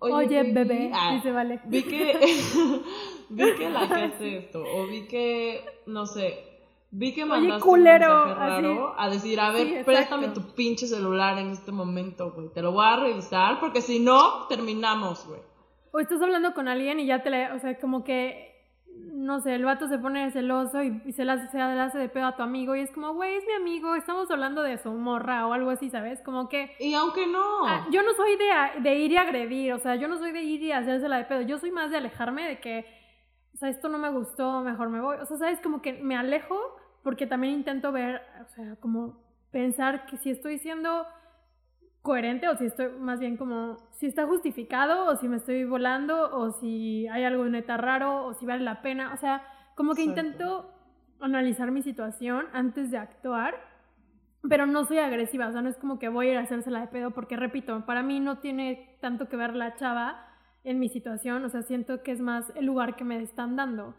Oye, 0.00 0.52
bebé, 0.52 0.90
ah, 0.92 1.14
dice 1.14 1.32
vale. 1.32 1.58
Vi 1.64 1.82
que, 1.82 2.12
vi 3.30 3.54
que 3.54 3.70
likeaste 3.70 4.36
esto, 4.36 4.62
o 4.62 4.86
vi 4.86 5.06
que, 5.06 5.64
no 5.86 6.04
sé, 6.04 6.44
vi 6.90 7.14
que 7.14 7.24
mandaste 7.24 7.66
un 7.66 7.82
mensaje 7.82 8.34
raro 8.34 8.94
a 8.98 9.08
decir, 9.08 9.40
a 9.40 9.50
ver, 9.50 9.82
préstame 9.82 10.28
tu 10.28 10.54
pinche 10.54 10.86
celular 10.86 11.38
en 11.38 11.48
este 11.48 11.72
momento, 11.72 12.32
güey. 12.32 12.50
Te 12.52 12.60
lo 12.60 12.72
voy 12.72 12.84
a 12.84 12.96
revisar 12.96 13.60
porque 13.60 13.80
si 13.80 13.98
no, 13.98 14.46
terminamos, 14.48 15.26
güey. 15.26 15.40
O 15.92 16.00
estás 16.00 16.20
hablando 16.20 16.52
con 16.52 16.68
alguien 16.68 17.00
y 17.00 17.06
ya 17.06 17.22
te 17.22 17.30
le, 17.30 17.50
o 17.52 17.58
sea, 17.60 17.78
como 17.78 18.04
que 18.04 18.57
no 19.18 19.40
sé, 19.40 19.54
el 19.54 19.64
vato 19.64 19.88
se 19.88 19.98
pone 19.98 20.30
celoso 20.30 20.82
y, 20.82 21.12
se, 21.12 21.24
la, 21.24 21.50
se 21.50 21.60
hace 21.60 21.98
de 21.98 22.08
pedo 22.08 22.26
a 22.26 22.36
tu 22.36 22.42
amigo 22.42 22.76
y 22.76 22.80
es 22.80 22.90
como, 22.92 23.14
güey, 23.14 23.36
es 23.36 23.44
mi 23.46 23.52
amigo, 23.54 23.94
estamos 23.94 24.30
hablando 24.30 24.62
de 24.62 24.78
su 24.78 24.92
morra 24.92 25.46
o 25.46 25.52
algo 25.52 25.70
así, 25.70 25.90
¿sabes? 25.90 26.20
Como 26.22 26.48
que... 26.48 26.76
Y 26.78 26.94
aunque 26.94 27.26
no... 27.26 27.66
Ah, 27.66 27.86
yo 27.90 28.02
no 28.02 28.12
soy 28.14 28.36
de, 28.36 28.80
de 28.80 28.94
ir 28.96 29.12
y 29.12 29.16
agredir, 29.16 29.72
o 29.72 29.78
sea, 29.78 29.96
yo 29.96 30.08
no 30.08 30.18
soy 30.18 30.32
de 30.32 30.42
ir 30.42 30.62
y 30.62 30.72
hacérsela 30.72 31.18
de 31.18 31.24
pedo, 31.24 31.42
yo 31.42 31.58
soy 31.58 31.70
más 31.70 31.90
de 31.90 31.96
alejarme 31.96 32.48
de 32.48 32.60
que 32.60 32.98
sea, 33.58 33.68
esto 33.68 33.88
no 33.88 33.98
me 33.98 34.10
gustó, 34.10 34.60
mejor 34.62 34.88
me 34.88 35.00
voy. 35.00 35.16
O 35.20 35.26
sea, 35.26 35.36
¿sabes? 35.36 35.60
Como 35.60 35.82
que 35.82 35.92
me 35.92 36.16
alejo 36.16 36.56
porque 37.02 37.26
también 37.26 37.54
intento 37.54 37.92
ver, 37.92 38.22
o 38.40 38.48
sea, 38.54 38.76
como 38.76 39.20
pensar 39.50 40.06
que 40.06 40.16
si 40.18 40.30
estoy 40.30 40.58
siendo 40.58 41.06
coherente 42.02 42.48
o 42.48 42.56
si 42.56 42.66
estoy 42.66 42.88
más 42.98 43.20
bien 43.20 43.36
como 43.36 43.76
si 43.92 44.06
está 44.06 44.26
justificado 44.26 45.06
o 45.06 45.16
si 45.16 45.28
me 45.28 45.36
estoy 45.36 45.64
volando 45.64 46.30
o 46.36 46.52
si 46.52 47.06
hay 47.08 47.24
algo 47.24 47.44
neta 47.44 47.76
raro 47.76 48.24
o 48.24 48.34
si 48.34 48.46
vale 48.46 48.64
la 48.64 48.82
pena. 48.82 49.12
O 49.12 49.16
sea, 49.16 49.42
como 49.74 49.94
que 49.94 50.02
intento 50.02 50.72
analizar 51.20 51.70
mi 51.70 51.82
situación 51.82 52.46
antes 52.52 52.90
de 52.90 52.98
actuar, 52.98 53.54
pero 54.48 54.66
no 54.66 54.84
soy 54.84 54.98
agresiva, 54.98 55.48
o 55.48 55.52
sea, 55.52 55.62
no 55.62 55.68
es 55.68 55.76
como 55.76 55.98
que 55.98 56.08
voy 56.08 56.28
a 56.28 56.30
ir 56.32 56.36
a 56.38 56.42
hacérsela 56.42 56.80
de 56.80 56.86
pedo 56.86 57.10
porque, 57.10 57.36
repito, 57.36 57.84
para 57.86 58.02
mí 58.02 58.20
no 58.20 58.38
tiene 58.38 58.96
tanto 59.00 59.28
que 59.28 59.36
ver 59.36 59.54
la 59.54 59.74
chava 59.74 60.24
en 60.64 60.78
mi 60.78 60.88
situación, 60.88 61.44
o 61.44 61.48
sea, 61.48 61.62
siento 61.62 62.02
que 62.02 62.12
es 62.12 62.20
más 62.20 62.52
el 62.56 62.66
lugar 62.66 62.96
que 62.96 63.04
me 63.04 63.20
están 63.22 63.56
dando. 63.56 63.96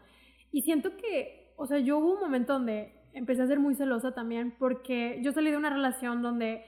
Y 0.52 0.62
siento 0.62 0.96
que, 0.96 1.52
o 1.56 1.66
sea, 1.66 1.78
yo 1.78 1.98
hubo 1.98 2.14
un 2.14 2.20
momento 2.20 2.54
donde 2.54 2.94
empecé 3.12 3.42
a 3.42 3.46
ser 3.46 3.58
muy 3.58 3.74
celosa 3.74 4.12
también 4.12 4.54
porque 4.58 5.20
yo 5.22 5.32
salí 5.32 5.50
de 5.50 5.56
una 5.56 5.70
relación 5.70 6.22
donde 6.22 6.64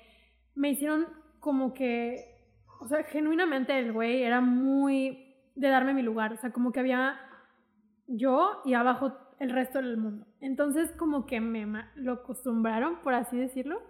me 0.55 0.71
hicieron 0.71 1.07
como 1.43 1.75
que, 1.75 2.39
o 2.81 2.87
sea, 2.87 3.03
genuinamente 3.03 3.77
el 3.77 3.93
güey 3.93 4.23
era 4.23 4.41
muy 4.41 5.35
de 5.57 5.69
darme 5.69 5.93
mi 5.93 6.03
lugar, 6.03 6.33
o 6.33 6.37
sea, 6.37 6.53
como 6.53 6.71
que 6.71 6.79
había 6.79 7.19
yo 8.07 8.63
y 8.65 8.75
abajo 8.75 9.13
el 9.41 9.51
resto 9.51 9.83
del 9.83 9.97
mundo. 9.97 10.25
Entonces 10.41 10.93
como 10.93 11.27
que 11.27 11.41
me 11.41 11.67
lo 11.97 12.13
acostumbraron, 12.13 13.01
por 13.03 13.15
así 13.15 13.37
decirlo. 13.37 13.83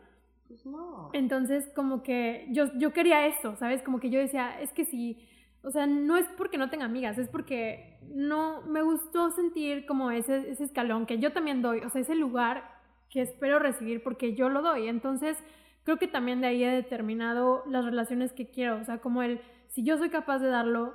Pues 0.49 0.65
no. 0.65 1.11
Entonces 1.13 1.71
como 1.77 2.03
que 2.03 2.47
yo, 2.53 2.73
yo 2.79 2.95
quería 2.95 3.27
eso, 3.27 3.55
¿sabes? 3.57 3.83
Como 3.83 4.01
que 4.01 4.09
yo 4.09 4.19
decía, 4.19 4.59
es 4.59 4.73
que 4.73 4.87
si, 4.87 5.23
o 5.63 5.71
sea, 5.71 5.87
no 5.87 6.17
es 6.17 6.27
porque 6.39 6.57
no 6.57 6.71
tenga 6.71 6.87
amigas, 6.87 7.19
es 7.19 7.29
porque 7.29 7.99
no 8.15 8.63
me 8.63 8.81
gustó 8.81 9.31
sentir 9.31 9.85
como 9.85 10.11
ese, 10.11 10.51
ese 10.51 10.65
escalón 10.65 11.05
que 11.05 11.19
yo 11.19 11.35
también 11.35 11.61
doy, 11.61 11.81
o 11.81 11.91
sea, 11.91 12.01
ese 12.01 12.15
lugar 12.15 12.81
que 13.11 13.21
espero 13.21 13.59
recibir 13.59 14.03
porque 14.03 14.35
yo 14.35 14.49
lo 14.49 14.63
doy. 14.63 14.89
Entonces 14.89 15.37
creo 15.85 15.99
que 15.99 16.09
también 16.09 16.41
de 16.41 16.49
ahí 16.49 16.65
he 16.65 16.71
determinado 16.71 17.65
las 17.67 17.85
relaciones 17.85 18.33
que 18.33 18.51
quiero, 18.51 18.81
o 18.81 18.85
sea, 18.85 18.99
como 18.99 19.23
el, 19.23 19.41
si 19.69 19.83
yo 19.83 19.99
soy 19.99 20.11
capaz 20.11 20.39
de 20.39 20.49
darlo, 20.49 20.95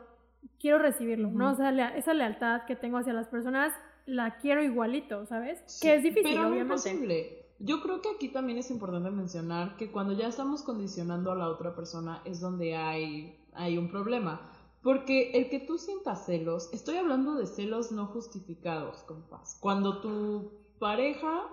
quiero 0.60 0.80
recibirlo, 0.80 1.30
¿no? 1.30 1.52
O 1.52 1.56
sea, 1.56 1.72
esa 1.96 2.14
lealtad 2.14 2.64
que 2.66 2.76
tengo 2.76 2.98
hacia 2.98 3.14
las 3.14 3.28
personas, 3.28 3.74
la 4.06 4.38
quiero 4.38 4.64
igualito, 4.64 5.26
¿sabes? 5.26 5.60
que 5.82 5.96
es 5.96 6.04
difícil, 6.04 6.32
pero 6.32 6.48
obviamente. 6.48 6.76
Es 6.76 6.82
posible. 6.82 7.44
Yo 7.60 7.82
creo 7.82 8.02
que 8.02 8.10
aquí 8.10 8.30
también 8.30 8.60
es 8.60 8.70
importante 8.70 9.10
mencionar 9.10 9.78
que 9.78 9.92
cuando 9.92 10.14
ya 10.14 10.28
estamos 10.28 10.62
condicionando 10.62 11.32
a 11.32 11.36
la 11.36 11.50
otra 11.50 11.76
persona 11.76 12.22
es 12.24 12.40
donde 12.40 12.76
hay, 12.76 13.40
hay 13.54 13.78
un 13.78 13.90
problema. 13.90 14.52
Porque 14.84 15.32
el 15.32 15.50
que 15.50 15.60
tú 15.60 15.78
sientas 15.80 16.26
celos, 16.26 16.70
estoy 16.72 16.98
hablando 16.98 17.34
de 17.34 17.48
celos 17.48 17.92
no 17.92 18.06
justificados, 18.06 19.00
compás. 19.02 19.58
Cuando 19.60 20.02
tu 20.02 20.52
pareja 20.80 21.50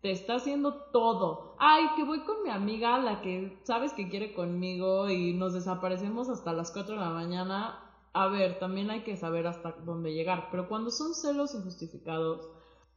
te 0.00 0.10
está 0.10 0.36
haciendo 0.36 0.74
todo. 0.92 1.56
Ay, 1.58 1.84
que 1.96 2.04
voy 2.04 2.20
con 2.20 2.42
mi 2.42 2.50
amiga, 2.50 2.98
la 2.98 3.22
que 3.22 3.58
sabes 3.64 3.92
que 3.92 4.08
quiere 4.08 4.34
conmigo 4.34 5.08
y 5.10 5.32
nos 5.32 5.54
desaparecemos 5.54 6.28
hasta 6.28 6.52
las 6.52 6.70
4 6.70 6.94
de 6.94 7.00
la 7.00 7.10
mañana. 7.10 7.82
A 8.12 8.28
ver, 8.28 8.58
también 8.58 8.90
hay 8.90 9.02
que 9.04 9.16
saber 9.16 9.46
hasta 9.46 9.72
dónde 9.84 10.12
llegar. 10.12 10.48
Pero 10.50 10.68
cuando 10.68 10.90
son 10.90 11.14
celos 11.14 11.54
injustificados 11.54 12.48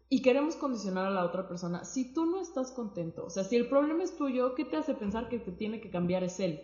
y 0.09 0.21
queremos 0.21 0.55
condicionar 0.55 1.07
a 1.07 1.11
la 1.11 1.25
otra 1.25 1.47
persona, 1.47 1.85
si 1.85 2.13
tú 2.13 2.25
no 2.25 2.41
estás 2.41 2.71
contento, 2.71 3.25
o 3.25 3.29
sea, 3.29 3.43
si 3.43 3.55
el 3.55 3.69
problema 3.69 4.03
es 4.03 4.17
tuyo, 4.17 4.55
¿qué 4.55 4.65
te 4.65 4.77
hace 4.77 4.93
pensar 4.93 5.29
que 5.29 5.37
el 5.37 5.43
que 5.43 5.51
tiene 5.51 5.81
que 5.81 5.89
cambiar 5.89 6.23
es 6.23 6.39
él 6.39 6.61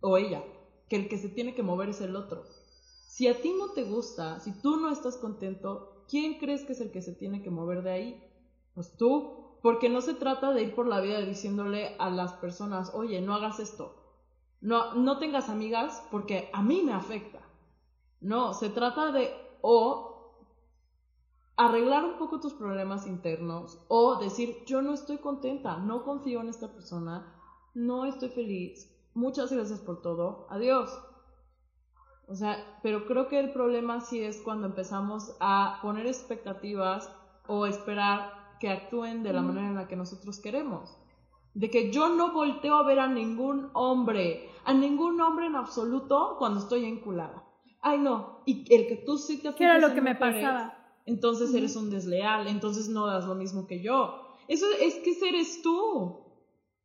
o 0.00 0.16
ella? 0.16 0.42
Que 0.88 0.96
el 0.96 1.08
que 1.08 1.18
se 1.18 1.28
tiene 1.28 1.54
que 1.54 1.62
mover 1.62 1.88
es 1.90 2.00
el 2.00 2.16
otro. 2.16 2.44
Si 3.08 3.28
a 3.28 3.40
ti 3.40 3.52
no 3.58 3.72
te 3.72 3.84
gusta, 3.84 4.40
si 4.40 4.52
tú 4.60 4.76
no 4.76 4.90
estás 4.90 5.16
contento, 5.16 6.04
¿quién 6.08 6.38
crees 6.38 6.64
que 6.64 6.72
es 6.72 6.80
el 6.80 6.90
que 6.90 7.02
se 7.02 7.14
tiene 7.14 7.42
que 7.42 7.50
mover 7.50 7.82
de 7.82 7.90
ahí? 7.90 8.22
Pues 8.76 8.94
tú, 8.98 9.58
porque 9.62 9.88
no 9.88 10.02
se 10.02 10.12
trata 10.12 10.52
de 10.52 10.62
ir 10.62 10.74
por 10.74 10.86
la 10.86 11.00
vida 11.00 11.22
diciéndole 11.22 11.96
a 11.98 12.10
las 12.10 12.34
personas, 12.34 12.92
oye, 12.94 13.22
no 13.22 13.34
hagas 13.34 13.58
esto, 13.58 13.96
no, 14.60 14.92
no 14.92 15.18
tengas 15.18 15.48
amigas 15.48 16.06
porque 16.10 16.50
a 16.52 16.62
mí 16.62 16.82
me 16.82 16.92
afecta. 16.92 17.40
No, 18.20 18.52
se 18.52 18.68
trata 18.68 19.12
de 19.12 19.32
o 19.62 20.44
arreglar 21.56 22.04
un 22.04 22.18
poco 22.18 22.38
tus 22.38 22.52
problemas 22.52 23.06
internos 23.06 23.82
o 23.88 24.16
decir, 24.16 24.62
yo 24.66 24.82
no 24.82 24.92
estoy 24.92 25.16
contenta, 25.18 25.78
no 25.78 26.04
confío 26.04 26.42
en 26.42 26.50
esta 26.50 26.68
persona, 26.68 27.34
no 27.72 28.04
estoy 28.04 28.28
feliz, 28.28 28.94
muchas 29.14 29.50
gracias 29.50 29.80
por 29.80 30.02
todo, 30.02 30.46
adiós. 30.50 30.90
O 32.28 32.34
sea, 32.34 32.78
pero 32.82 33.06
creo 33.06 33.28
que 33.28 33.38
el 33.38 33.54
problema 33.54 34.02
sí 34.02 34.22
es 34.22 34.42
cuando 34.42 34.66
empezamos 34.66 35.34
a 35.40 35.78
poner 35.80 36.06
expectativas 36.06 37.10
o 37.46 37.64
esperar 37.64 38.45
que 38.58 38.68
actúen 38.70 39.22
de 39.22 39.32
la 39.32 39.42
manera 39.42 39.66
en 39.68 39.74
la 39.74 39.88
que 39.88 39.96
nosotros 39.96 40.40
queremos. 40.40 40.96
De 41.54 41.70
que 41.70 41.90
yo 41.90 42.08
no 42.10 42.32
volteo 42.32 42.76
a 42.76 42.86
ver 42.86 42.98
a 42.98 43.08
ningún 43.08 43.70
hombre, 43.72 44.50
a 44.64 44.74
ningún 44.74 45.20
hombre 45.20 45.46
en 45.46 45.56
absoluto 45.56 46.36
cuando 46.38 46.60
estoy 46.60 46.84
enculada. 46.84 47.44
Ay, 47.80 47.98
no. 47.98 48.42
Y 48.46 48.64
el 48.74 48.86
que 48.88 48.96
tú 48.96 49.16
sí 49.16 49.42
te 49.42 49.54
¿Qué 49.54 49.64
era 49.64 49.78
lo 49.78 49.94
que 49.94 50.00
me 50.00 50.14
pasaba? 50.14 50.76
Entonces 51.06 51.54
eres 51.54 51.76
un 51.76 51.88
desleal, 51.88 52.48
entonces 52.48 52.88
no 52.88 53.06
das 53.06 53.26
lo 53.26 53.34
mismo 53.34 53.66
que 53.66 53.80
yo. 53.80 54.36
Eso 54.48 54.66
es 54.80 54.96
que 54.96 55.28
eres 55.28 55.62
tú. 55.62 56.26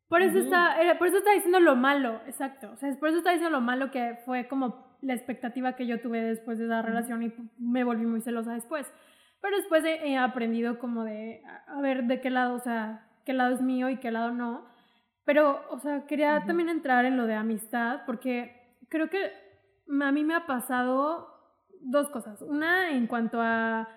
Por 0.07 0.21
eso, 0.21 0.39
está, 0.39 0.75
por 0.99 1.07
eso 1.07 1.17
está 1.17 1.31
diciendo 1.31 1.59
lo 1.59 1.75
malo, 1.75 2.19
exacto. 2.27 2.69
O 2.73 2.77
sea, 2.77 2.93
por 2.99 3.09
eso 3.09 3.19
está 3.19 3.31
diciendo 3.31 3.49
lo 3.49 3.61
malo 3.61 3.91
que 3.91 4.19
fue 4.25 4.47
como 4.47 4.97
la 5.01 5.13
expectativa 5.13 5.75
que 5.75 5.87
yo 5.87 6.01
tuve 6.01 6.21
después 6.21 6.59
de 6.59 6.65
esa 6.65 6.81
relación 6.81 7.23
y 7.23 7.33
me 7.57 7.83
volví 7.83 8.05
muy 8.05 8.21
celosa 8.21 8.53
después. 8.53 8.85
Pero 9.41 9.57
después 9.57 9.83
he, 9.83 10.17
aprendido 10.17 10.77
como 10.77 11.03
de, 11.03 11.43
a 11.67 11.81
ver 11.81 12.03
de 12.03 12.21
qué 12.21 12.29
lado, 12.29 12.53
o 12.53 12.59
sea, 12.59 13.07
qué 13.25 13.33
lado 13.33 13.55
es 13.55 13.61
mío 13.61 13.89
y 13.89 13.97
qué 13.97 14.11
lado 14.11 14.31
no. 14.31 14.65
Pero, 15.25 15.61
o 15.71 15.79
sea, 15.79 16.05
quería 16.05 16.43
también 16.45 16.69
entrar 16.69 17.05
en 17.05 17.17
lo 17.17 17.25
de 17.25 17.33
amistad, 17.33 18.01
porque 18.05 18.77
creo 18.89 19.09
que 19.09 19.31
a 19.89 20.11
mí 20.11 20.23
me 20.23 20.35
ha 20.35 20.45
pasado 20.45 21.27
dos 21.79 22.09
cosas. 22.09 22.41
Una, 22.43 22.91
en 22.91 23.07
cuanto 23.07 23.41
a 23.41 23.87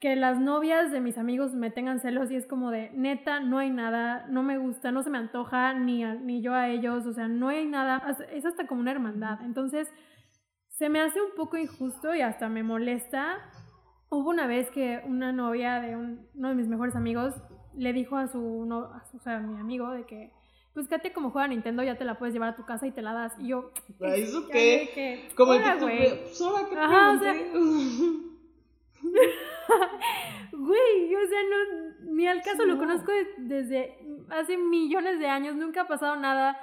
que 0.00 0.16
las 0.16 0.40
novias 0.40 0.90
de 0.90 1.00
mis 1.00 1.16
amigos 1.16 1.54
me 1.54 1.70
tengan 1.70 2.00
celos 2.00 2.28
y 2.32 2.34
es 2.34 2.48
como 2.48 2.72
de, 2.72 2.90
neta, 2.90 3.38
no 3.38 3.58
hay 3.58 3.70
nada, 3.70 4.26
no 4.28 4.42
me 4.42 4.58
gusta, 4.58 4.90
no 4.90 5.04
se 5.04 5.10
me 5.10 5.18
antoja, 5.18 5.74
ni, 5.74 6.04
ni 6.04 6.42
yo 6.42 6.54
a 6.54 6.68
ellos, 6.68 7.06
o 7.06 7.12
sea, 7.12 7.28
no 7.28 7.50
hay 7.50 7.68
nada, 7.68 8.16
es 8.32 8.44
hasta 8.44 8.66
como 8.66 8.80
una 8.80 8.90
hermandad. 8.90 9.40
Entonces, 9.42 9.88
se 10.70 10.88
me 10.88 11.00
hace 11.00 11.20
un 11.20 11.36
poco 11.36 11.56
injusto 11.56 12.16
y 12.16 12.20
hasta 12.20 12.48
me 12.48 12.64
molesta 12.64 13.38
Hubo 14.12 14.28
una 14.28 14.46
vez 14.46 14.70
que 14.70 15.00
una 15.06 15.32
novia 15.32 15.80
de 15.80 15.96
uno 15.96 16.48
de 16.50 16.54
mis 16.54 16.68
mejores 16.68 16.94
amigos 16.94 17.34
le 17.74 17.94
dijo 17.94 18.18
a 18.18 18.28
su, 18.28 18.66
no, 18.66 18.80
a 18.80 19.02
o 19.10 19.18
sea, 19.20 19.38
a 19.38 19.40
mi 19.40 19.58
amigo 19.58 19.90
de 19.90 20.04
que, 20.04 20.34
pues 20.74 20.86
quédate 20.86 21.14
como 21.14 21.30
juega 21.30 21.48
Nintendo, 21.48 21.82
ya 21.82 21.96
te 21.96 22.04
la 22.04 22.18
puedes 22.18 22.34
llevar 22.34 22.50
a 22.50 22.56
tu 22.56 22.66
casa 22.66 22.86
y 22.86 22.90
te 22.90 23.00
la 23.00 23.14
das. 23.14 23.32
Y 23.38 23.48
yo, 23.48 23.72
¿eso 24.00 24.46
qué? 24.48 25.30
como 25.34 25.54
el 25.54 25.62
que 25.62 25.78
güey. 25.80 26.28
Sola 26.30 26.68
que 26.68 26.76
Ajá, 26.76 27.12
o 27.12 27.18
sea, 27.20 27.32
Güey, 30.52 31.14
o 31.14 31.26
sea, 31.26 31.40
no, 31.48 32.12
ni 32.12 32.26
al 32.26 32.42
caso 32.42 32.66
lo 32.66 32.76
conozco 32.76 33.12
desde 33.38 33.96
hace 34.28 34.58
millones 34.58 35.20
de 35.20 35.28
años, 35.28 35.56
nunca 35.56 35.80
ha 35.80 35.88
pasado 35.88 36.16
nada. 36.16 36.58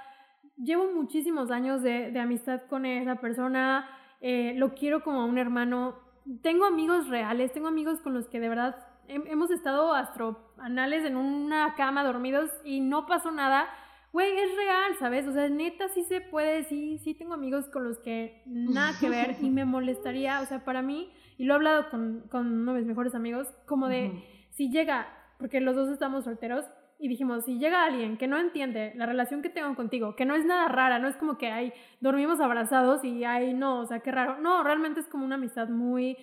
Llevo 0.55 0.93
muchísimos 0.93 1.49
años 1.49 1.81
de, 1.81 2.11
de 2.11 2.19
amistad 2.19 2.61
con 2.69 2.85
esa 2.85 3.15
persona, 3.15 3.89
eh, 4.21 4.53
lo 4.55 4.75
quiero 4.75 5.01
como 5.03 5.21
a 5.21 5.25
un 5.25 5.39
hermano 5.39 6.08
tengo 6.41 6.65
amigos 6.65 7.07
reales, 7.07 7.51
tengo 7.51 7.67
amigos 7.67 7.99
con 8.01 8.13
los 8.13 8.27
que 8.27 8.39
de 8.39 8.49
verdad 8.49 8.75
hemos 9.07 9.49
estado 9.49 9.93
astroanales 9.93 11.03
en 11.03 11.17
una 11.17 11.73
cama 11.75 12.03
dormidos 12.03 12.51
y 12.63 12.79
no 12.79 13.07
pasó 13.07 13.31
nada. 13.31 13.67
Güey, 14.11 14.37
es 14.39 14.55
real, 14.55 14.95
¿sabes? 14.97 15.27
O 15.27 15.33
sea, 15.33 15.49
neta 15.49 15.87
sí 15.89 16.03
se 16.03 16.21
puede, 16.21 16.63
sí, 16.63 16.97
sí 16.99 17.13
tengo 17.13 17.33
amigos 17.33 17.67
con 17.69 17.83
los 17.83 17.99
que 17.99 18.41
nada 18.45 18.93
que 18.99 19.09
ver 19.09 19.37
y 19.41 19.49
me 19.49 19.65
molestaría, 19.65 20.41
o 20.41 20.45
sea, 20.45 20.65
para 20.65 20.81
mí, 20.81 21.11
y 21.37 21.45
lo 21.45 21.53
he 21.53 21.55
hablado 21.57 21.89
con, 21.91 22.21
con 22.29 22.47
uno 22.47 22.73
de 22.73 22.79
mis 22.79 22.87
mejores 22.87 23.13
amigos, 23.13 23.47
como 23.65 23.87
de, 23.87 24.47
si 24.51 24.71
llega, 24.71 25.07
porque 25.37 25.61
los 25.61 25.75
dos 25.75 25.89
estamos 25.89 26.23
solteros, 26.23 26.65
y 26.99 27.07
dijimos, 27.07 27.45
si 27.45 27.57
llega 27.57 27.85
alguien 27.85 28.17
que 28.17 28.27
no 28.27 28.37
entiende 28.37 28.91
la 28.95 29.05
relación 29.05 29.41
que 29.41 29.49
tengo 29.49 29.73
contigo, 29.75 30.17
que 30.17 30.25
no 30.25 30.35
es 30.35 30.45
nada 30.45 30.67
rara, 30.67 30.99
no 30.99 31.07
es 31.07 31.15
como 31.15 31.37
que 31.37 31.47
hay 31.47 31.73
dormimos 32.01 32.41
abrazados 32.41 33.05
y 33.05 33.23
hay 33.23 33.53
no, 33.53 33.79
o 33.79 33.85
sea, 33.85 34.01
qué 34.01 34.11
raro. 34.11 34.39
No, 34.41 34.63
realmente 34.63 34.99
es 34.99 35.07
como 35.07 35.23
una 35.25 35.35
amistad 35.35 35.69
muy 35.69 36.17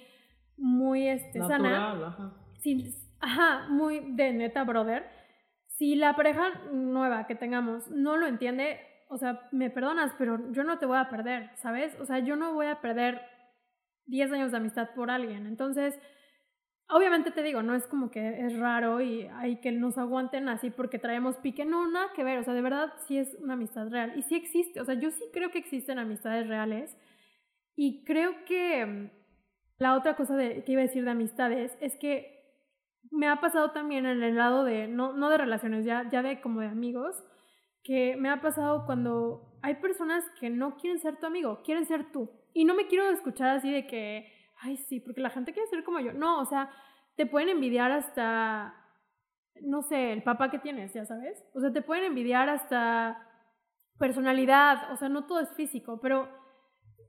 muy 0.59 1.09
este 1.09 1.41
sana. 1.41 1.93
Ajá. 2.07 2.33
ajá, 3.21 3.69
muy 3.69 4.01
de 4.13 4.33
neta 4.33 4.65
brother. 4.65 5.07
Si 5.79 5.95
la 5.95 6.15
pareja 6.15 6.45
nueva 6.73 7.27
que 7.27 7.35
tengamos 7.35 7.91
no 7.91 8.17
lo 8.17 8.27
entiende, 8.27 8.81
o 9.09 9.17
sea, 9.17 9.49
me 9.53 9.71
perdonas, 9.71 10.13
pero 10.19 10.53
yo 10.53 10.65
no 10.65 10.79
te 10.79 10.87
voy 10.87 10.99
a 10.99 11.09
perder, 11.09 11.51
¿sabes? 11.57 11.99
O 12.01 12.05
sea, 12.05 12.19
yo 12.19 12.37
no 12.37 12.53
voy 12.55 12.67
a 12.67 12.81
perder 12.81 13.23
10 14.07 14.33
años 14.33 14.51
de 14.51 14.59
amistad 14.59 14.91
por 14.95 15.11
alguien. 15.11 15.47
Entonces, 15.47 15.99
Obviamente 16.89 17.33
te 17.33 17.43
digo, 17.43 17.63
no 17.63 17.75
es 17.75 17.87
como 17.89 18.11
que 18.11 18.47
es 18.47 18.57
raro 18.59 19.01
y 19.01 19.29
hay 19.35 19.61
que 19.61 19.73
nos 19.73 19.99
aguanten 19.99 20.49
así 20.49 20.71
porque 20.71 21.01
traemos 21.01 21.37
pique, 21.39 21.65
no, 21.65 21.91
nada 21.91 22.13
que 22.15 22.23
ver, 22.23 22.39
o 22.39 22.45
sea, 22.45 22.55
de 22.55 22.63
verdad 22.63 22.93
sí 23.09 23.19
es 23.19 23.35
una 23.41 23.55
amistad 23.55 23.89
real 23.91 24.13
y 24.17 24.23
sí 24.23 24.37
existe, 24.37 24.81
o 24.81 24.85
sea, 24.85 24.95
yo 24.95 25.11
sí 25.11 25.25
creo 25.33 25.51
que 25.51 25.59
existen 25.59 25.99
amistades 25.99 26.47
reales 26.49 26.97
y 27.77 28.05
creo 28.05 28.45
que 28.47 29.11
La 29.79 29.97
otra 29.97 30.17
cosa 30.17 30.37
de, 30.37 30.65
que 30.65 30.73
iba 30.73 30.83
a 30.83 30.87
decir 30.87 31.05
de 31.05 31.11
amistades 31.13 31.77
es 31.81 31.97
que 31.97 32.35
me 33.11 33.29
ha 33.29 33.41
pasado 33.41 33.73
también 33.73 34.07
en 34.07 34.23
el 34.23 34.37
lado 34.37 34.65
de, 34.65 34.89
no, 34.89 35.13
no 35.15 35.29
de 35.31 35.39
relaciones, 35.39 35.85
ya, 35.85 36.09
ya 36.11 36.23
de 36.23 36.41
como 36.41 36.61
de 36.61 36.69
amigos, 36.69 37.17
que 37.83 38.17
me 38.17 38.31
ha 38.31 38.41
pasado 38.41 38.85
cuando 38.87 39.59
hay 39.63 39.77
personas 39.77 40.25
que 40.41 40.51
no 40.51 40.77
quieren 40.77 41.01
ser 41.01 41.19
tu 41.19 41.27
amigo, 41.27 41.63
quieren 41.65 41.87
ser 41.87 42.11
tú. 42.13 42.31
Y 42.55 42.65
no 42.65 42.75
me 42.75 42.87
quiero 42.89 43.11
escuchar 43.11 43.51
así 43.51 43.71
de 43.73 43.87
que, 43.87 44.33
ay, 44.61 44.77
sí, 44.77 45.01
porque 45.01 45.21
la 45.21 45.31
gente 45.31 45.53
quiere 45.53 45.69
ser 45.69 45.85
como 45.85 46.01
yo. 46.01 46.13
No, 46.13 46.41
o 46.41 46.45
sea, 46.45 46.71
te 47.17 47.27
pueden 47.27 47.49
envidiar 47.49 47.91
hasta, 47.93 48.75
no 49.63 49.83
sé, 49.83 50.13
el 50.13 50.23
papá 50.23 50.51
que 50.51 50.59
tienes, 50.59 50.93
ya 50.95 51.05
sabes. 51.05 51.43
O 51.55 51.61
sea, 51.61 51.73
te 51.73 51.83
pueden 51.83 52.05
envidiar 52.05 52.49
hasta 52.49 53.23
personalidad, 53.99 54.93
o 54.93 54.97
sea, 54.97 55.09
no 55.09 55.27
todo 55.27 55.41
es 55.41 55.53
físico, 55.55 56.01
pero, 56.01 56.29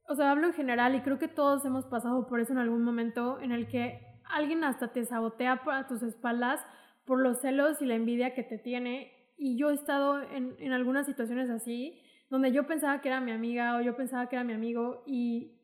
o 0.07 0.15
sea, 0.15 0.31
hablo 0.31 0.47
en 0.47 0.53
general 0.53 0.95
y 0.95 1.01
creo 1.01 1.19
que 1.19 1.27
todos 1.27 1.65
hemos 1.65 1.85
pasado 1.85 2.27
por 2.27 2.39
eso 2.39 2.53
en 2.53 2.59
algún 2.59 2.83
momento 2.83 3.39
en 3.41 3.51
el 3.51 3.67
que 3.67 4.01
alguien 4.23 4.63
hasta 4.63 4.93
te 4.93 5.05
sabotea 5.05 5.61
a 5.65 5.87
tus 5.87 6.01
espaldas 6.03 6.65
por 7.05 7.19
los 7.19 7.41
celos 7.41 7.81
y 7.81 7.85
la 7.85 7.95
envidia 7.95 8.33
que 8.33 8.43
te 8.43 8.57
tiene. 8.57 9.11
Y 9.37 9.57
yo 9.57 9.69
he 9.69 9.73
estado 9.73 10.21
en, 10.21 10.55
en 10.59 10.71
algunas 10.71 11.05
situaciones 11.05 11.49
así, 11.49 12.01
donde 12.29 12.51
yo 12.51 12.67
pensaba 12.67 13.01
que 13.01 13.09
era 13.09 13.21
mi 13.21 13.31
amiga 13.31 13.77
o 13.77 13.81
yo 13.81 13.95
pensaba 13.95 14.27
que 14.27 14.35
era 14.35 14.43
mi 14.43 14.53
amigo 14.53 15.03
y 15.05 15.56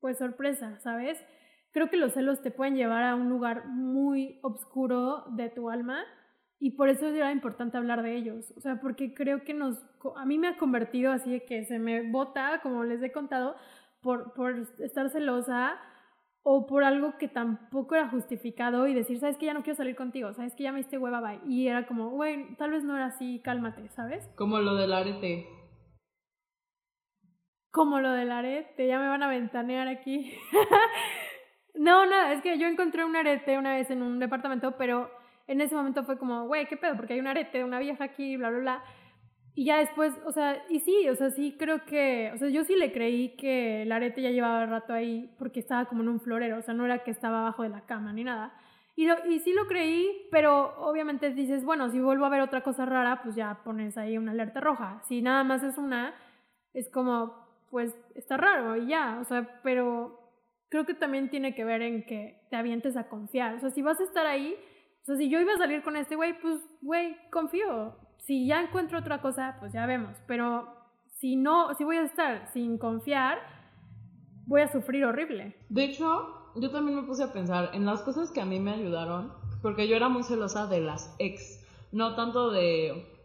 pues 0.00 0.18
sorpresa, 0.18 0.78
¿sabes? 0.80 1.22
Creo 1.72 1.90
que 1.90 1.96
los 1.96 2.12
celos 2.12 2.40
te 2.42 2.50
pueden 2.50 2.76
llevar 2.76 3.04
a 3.04 3.14
un 3.14 3.28
lugar 3.28 3.66
muy 3.66 4.38
oscuro 4.42 5.24
de 5.30 5.50
tu 5.50 5.70
alma 5.70 6.04
y 6.60 6.72
por 6.72 6.88
eso 6.88 7.06
era 7.06 7.30
importante 7.30 7.76
hablar 7.76 8.02
de 8.02 8.16
ellos, 8.16 8.52
o 8.56 8.60
sea, 8.60 8.80
porque 8.80 9.14
creo 9.14 9.44
que 9.44 9.54
nos, 9.54 9.78
a 10.16 10.24
mí 10.24 10.38
me 10.38 10.48
ha 10.48 10.56
convertido 10.56 11.12
así 11.12 11.30
de 11.30 11.44
que 11.44 11.64
se 11.64 11.78
me 11.78 12.10
bota, 12.10 12.60
como 12.62 12.82
les 12.82 13.02
he 13.02 13.12
contado, 13.12 13.54
por, 14.00 14.32
por 14.32 14.66
estar 14.78 15.10
celosa 15.10 15.78
o 16.42 16.66
por 16.66 16.82
algo 16.82 17.18
que 17.18 17.28
tampoco 17.28 17.94
era 17.94 18.08
justificado 18.08 18.86
y 18.86 18.94
decir, 18.94 19.18
sabes 19.18 19.36
que 19.36 19.46
ya 19.46 19.54
no 19.54 19.62
quiero 19.62 19.76
salir 19.76 19.94
contigo, 19.94 20.32
sabes 20.32 20.54
que 20.54 20.62
ya 20.62 20.72
me 20.72 20.78
diste 20.78 20.98
hueva. 20.98 21.34
Y 21.46 21.68
era 21.68 21.86
como, 21.86 22.10
güey, 22.10 22.54
tal 22.56 22.70
vez 22.70 22.84
no 22.84 22.96
era 22.96 23.06
así, 23.06 23.40
cálmate, 23.44 23.88
¿sabes? 23.90 24.26
Como 24.34 24.58
lo 24.58 24.74
del 24.74 24.92
arete. 24.92 25.46
Como 27.78 28.00
lo 28.00 28.10
del 28.10 28.32
arete, 28.32 28.88
ya 28.88 28.98
me 28.98 29.06
van 29.06 29.22
a 29.22 29.28
ventanear 29.28 29.86
aquí. 29.86 30.32
no, 31.76 32.06
nada, 32.06 32.32
es 32.32 32.42
que 32.42 32.58
yo 32.58 32.66
encontré 32.66 33.04
un 33.04 33.14
arete 33.14 33.56
una 33.56 33.76
vez 33.76 33.88
en 33.90 34.02
un 34.02 34.18
departamento, 34.18 34.76
pero 34.76 35.08
en 35.46 35.60
ese 35.60 35.76
momento 35.76 36.02
fue 36.02 36.18
como, 36.18 36.48
güey, 36.48 36.66
¿qué 36.66 36.76
pedo? 36.76 36.96
Porque 36.96 37.14
hay 37.14 37.20
un 37.20 37.28
arete 37.28 37.58
de 37.58 37.64
una 37.64 37.78
vieja 37.78 38.02
aquí, 38.02 38.36
bla, 38.36 38.50
bla, 38.50 38.58
bla. 38.58 38.84
Y 39.54 39.66
ya 39.66 39.78
después, 39.78 40.12
o 40.26 40.32
sea, 40.32 40.60
y 40.68 40.80
sí, 40.80 41.08
o 41.08 41.14
sea, 41.14 41.30
sí 41.30 41.54
creo 41.56 41.84
que, 41.84 42.32
o 42.34 42.38
sea, 42.38 42.48
yo 42.48 42.64
sí 42.64 42.74
le 42.74 42.90
creí 42.90 43.36
que 43.36 43.82
el 43.82 43.92
arete 43.92 44.22
ya 44.22 44.32
llevaba 44.32 44.66
rato 44.66 44.92
ahí 44.92 45.32
porque 45.38 45.60
estaba 45.60 45.84
como 45.84 46.02
en 46.02 46.08
un 46.08 46.20
florero, 46.20 46.58
o 46.58 46.62
sea, 46.62 46.74
no 46.74 46.84
era 46.84 47.04
que 47.04 47.12
estaba 47.12 47.42
abajo 47.42 47.62
de 47.62 47.68
la 47.68 47.86
cama 47.86 48.12
ni 48.12 48.24
nada. 48.24 48.58
Y, 48.96 49.06
lo, 49.06 49.24
y 49.24 49.38
sí 49.38 49.52
lo 49.52 49.68
creí, 49.68 50.26
pero 50.32 50.74
obviamente 50.80 51.30
dices, 51.30 51.64
bueno, 51.64 51.90
si 51.90 52.00
vuelvo 52.00 52.24
a 52.24 52.28
ver 52.28 52.40
otra 52.40 52.64
cosa 52.64 52.86
rara, 52.86 53.22
pues 53.22 53.36
ya 53.36 53.60
pones 53.62 53.96
ahí 53.96 54.18
una 54.18 54.32
alerta 54.32 54.58
roja. 54.58 55.00
Si 55.06 55.22
nada 55.22 55.44
más 55.44 55.62
es 55.62 55.78
una, 55.78 56.12
es 56.74 56.90
como, 56.90 57.47
pues 57.70 57.94
está 58.14 58.36
raro 58.36 58.76
y 58.76 58.88
ya, 58.88 59.18
o 59.20 59.24
sea, 59.24 59.60
pero 59.62 60.18
creo 60.68 60.84
que 60.86 60.94
también 60.94 61.30
tiene 61.30 61.54
que 61.54 61.64
ver 61.64 61.82
en 61.82 62.04
que 62.04 62.46
te 62.50 62.56
avientes 62.56 62.96
a 62.96 63.08
confiar. 63.08 63.54
O 63.54 63.60
sea, 63.60 63.70
si 63.70 63.82
vas 63.82 64.00
a 64.00 64.04
estar 64.04 64.26
ahí, 64.26 64.54
o 65.02 65.04
sea, 65.04 65.16
si 65.16 65.30
yo 65.30 65.40
iba 65.40 65.54
a 65.54 65.58
salir 65.58 65.82
con 65.82 65.96
este 65.96 66.16
güey, 66.16 66.38
pues, 66.40 66.60
güey, 66.82 67.16
confío. 67.30 67.96
Si 68.18 68.46
ya 68.46 68.62
encuentro 68.62 68.98
otra 68.98 69.20
cosa, 69.20 69.56
pues 69.60 69.72
ya 69.72 69.86
vemos. 69.86 70.16
Pero 70.26 70.68
si 71.18 71.36
no, 71.36 71.74
si 71.74 71.84
voy 71.84 71.96
a 71.96 72.02
estar 72.02 72.48
sin 72.52 72.78
confiar, 72.78 73.38
voy 74.46 74.60
a 74.60 74.68
sufrir 74.68 75.04
horrible. 75.04 75.56
De 75.68 75.84
hecho, 75.84 76.52
yo 76.56 76.70
también 76.70 76.96
me 76.96 77.06
puse 77.06 77.22
a 77.22 77.32
pensar 77.32 77.70
en 77.72 77.86
las 77.86 78.02
cosas 78.02 78.30
que 78.30 78.40
a 78.40 78.44
mí 78.44 78.60
me 78.60 78.72
ayudaron, 78.72 79.32
porque 79.62 79.88
yo 79.88 79.96
era 79.96 80.08
muy 80.08 80.22
celosa 80.22 80.66
de 80.66 80.80
las 80.80 81.14
ex, 81.18 81.64
no 81.92 82.14
tanto 82.14 82.50
de... 82.50 83.17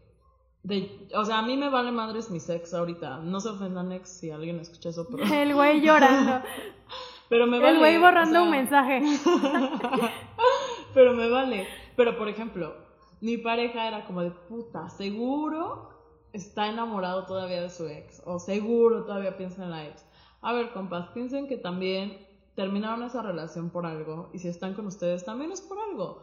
De, 0.63 1.07
o 1.13 1.25
sea, 1.25 1.39
a 1.39 1.41
mí 1.41 1.57
me 1.57 1.69
vale 1.69 1.91
madres 1.91 2.31
mis 2.31 2.49
ex 2.49 2.73
ahorita. 2.73 3.17
No 3.17 3.39
se 3.41 3.49
ofendan 3.49 3.91
ex 3.91 4.09
si 4.09 4.31
alguien 4.31 4.59
escucha 4.59 4.89
eso, 4.89 5.05
pero... 5.11 5.23
El 5.25 5.53
güey 5.53 5.81
llorando. 5.81 6.41
pero 7.29 7.47
me 7.47 7.59
vale. 7.59 7.71
El 7.71 7.79
güey 7.79 7.97
borrando 7.99 8.43
un 8.43 8.51
mensaje. 8.51 9.01
pero 10.93 11.13
me 11.13 11.29
vale. 11.29 11.67
Pero 11.97 12.17
por 12.17 12.29
ejemplo, 12.29 12.75
mi 13.19 13.37
pareja 13.37 13.87
era 13.87 14.05
como 14.05 14.21
de 14.21 14.31
puta, 14.31 14.89
seguro 14.89 15.89
está 16.33 16.67
enamorado 16.67 17.25
todavía 17.25 17.61
de 17.61 17.69
su 17.69 17.87
ex. 17.87 18.21
O 18.25 18.39
seguro 18.39 19.05
todavía 19.05 19.37
piensa 19.37 19.63
en 19.63 19.71
la 19.71 19.87
ex. 19.87 20.05
A 20.41 20.53
ver, 20.53 20.71
compas, 20.71 21.09
piensen 21.09 21.47
que 21.47 21.57
también 21.57 22.17
terminaron 22.55 23.03
esa 23.03 23.21
relación 23.21 23.69
por 23.69 23.85
algo. 23.85 24.29
Y 24.33 24.39
si 24.39 24.47
están 24.47 24.73
con 24.73 24.87
ustedes, 24.87 25.23
también 25.23 25.51
es 25.51 25.61
por 25.61 25.77
algo. 25.79 26.21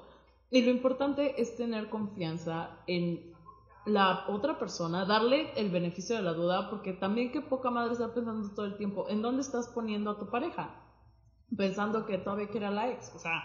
Y 0.51 0.63
lo 0.63 0.71
importante 0.71 1.41
es 1.41 1.57
tener 1.57 1.89
confianza 1.89 2.71
en 2.87 3.30
la 3.91 4.25
otra 4.29 4.59
persona, 4.59 5.05
darle 5.05 5.53
el 5.57 5.71
beneficio 5.71 6.17
de 6.17 6.23
la 6.23 6.33
duda, 6.33 6.71
porque 6.71 6.93
también 6.93 7.33
qué 7.33 7.41
poca 7.41 7.71
madre 7.71 7.93
está 7.93 8.15
pensando 8.15 8.49
todo 8.55 8.67
el 8.67 8.77
tiempo, 8.77 9.07
¿en 9.09 9.23
dónde 9.23 9.43
estás 9.43 9.69
poniendo 9.69 10.11
a 10.11 10.19
tu 10.19 10.31
pareja? 10.31 10.75
Pensando 11.57 12.07
que 12.07 12.19
todavía 12.19 12.49
quiere 12.49 12.67
a 12.67 12.71
la 12.71 12.91
ex. 12.91 13.13
O 13.15 13.19
sea, 13.19 13.43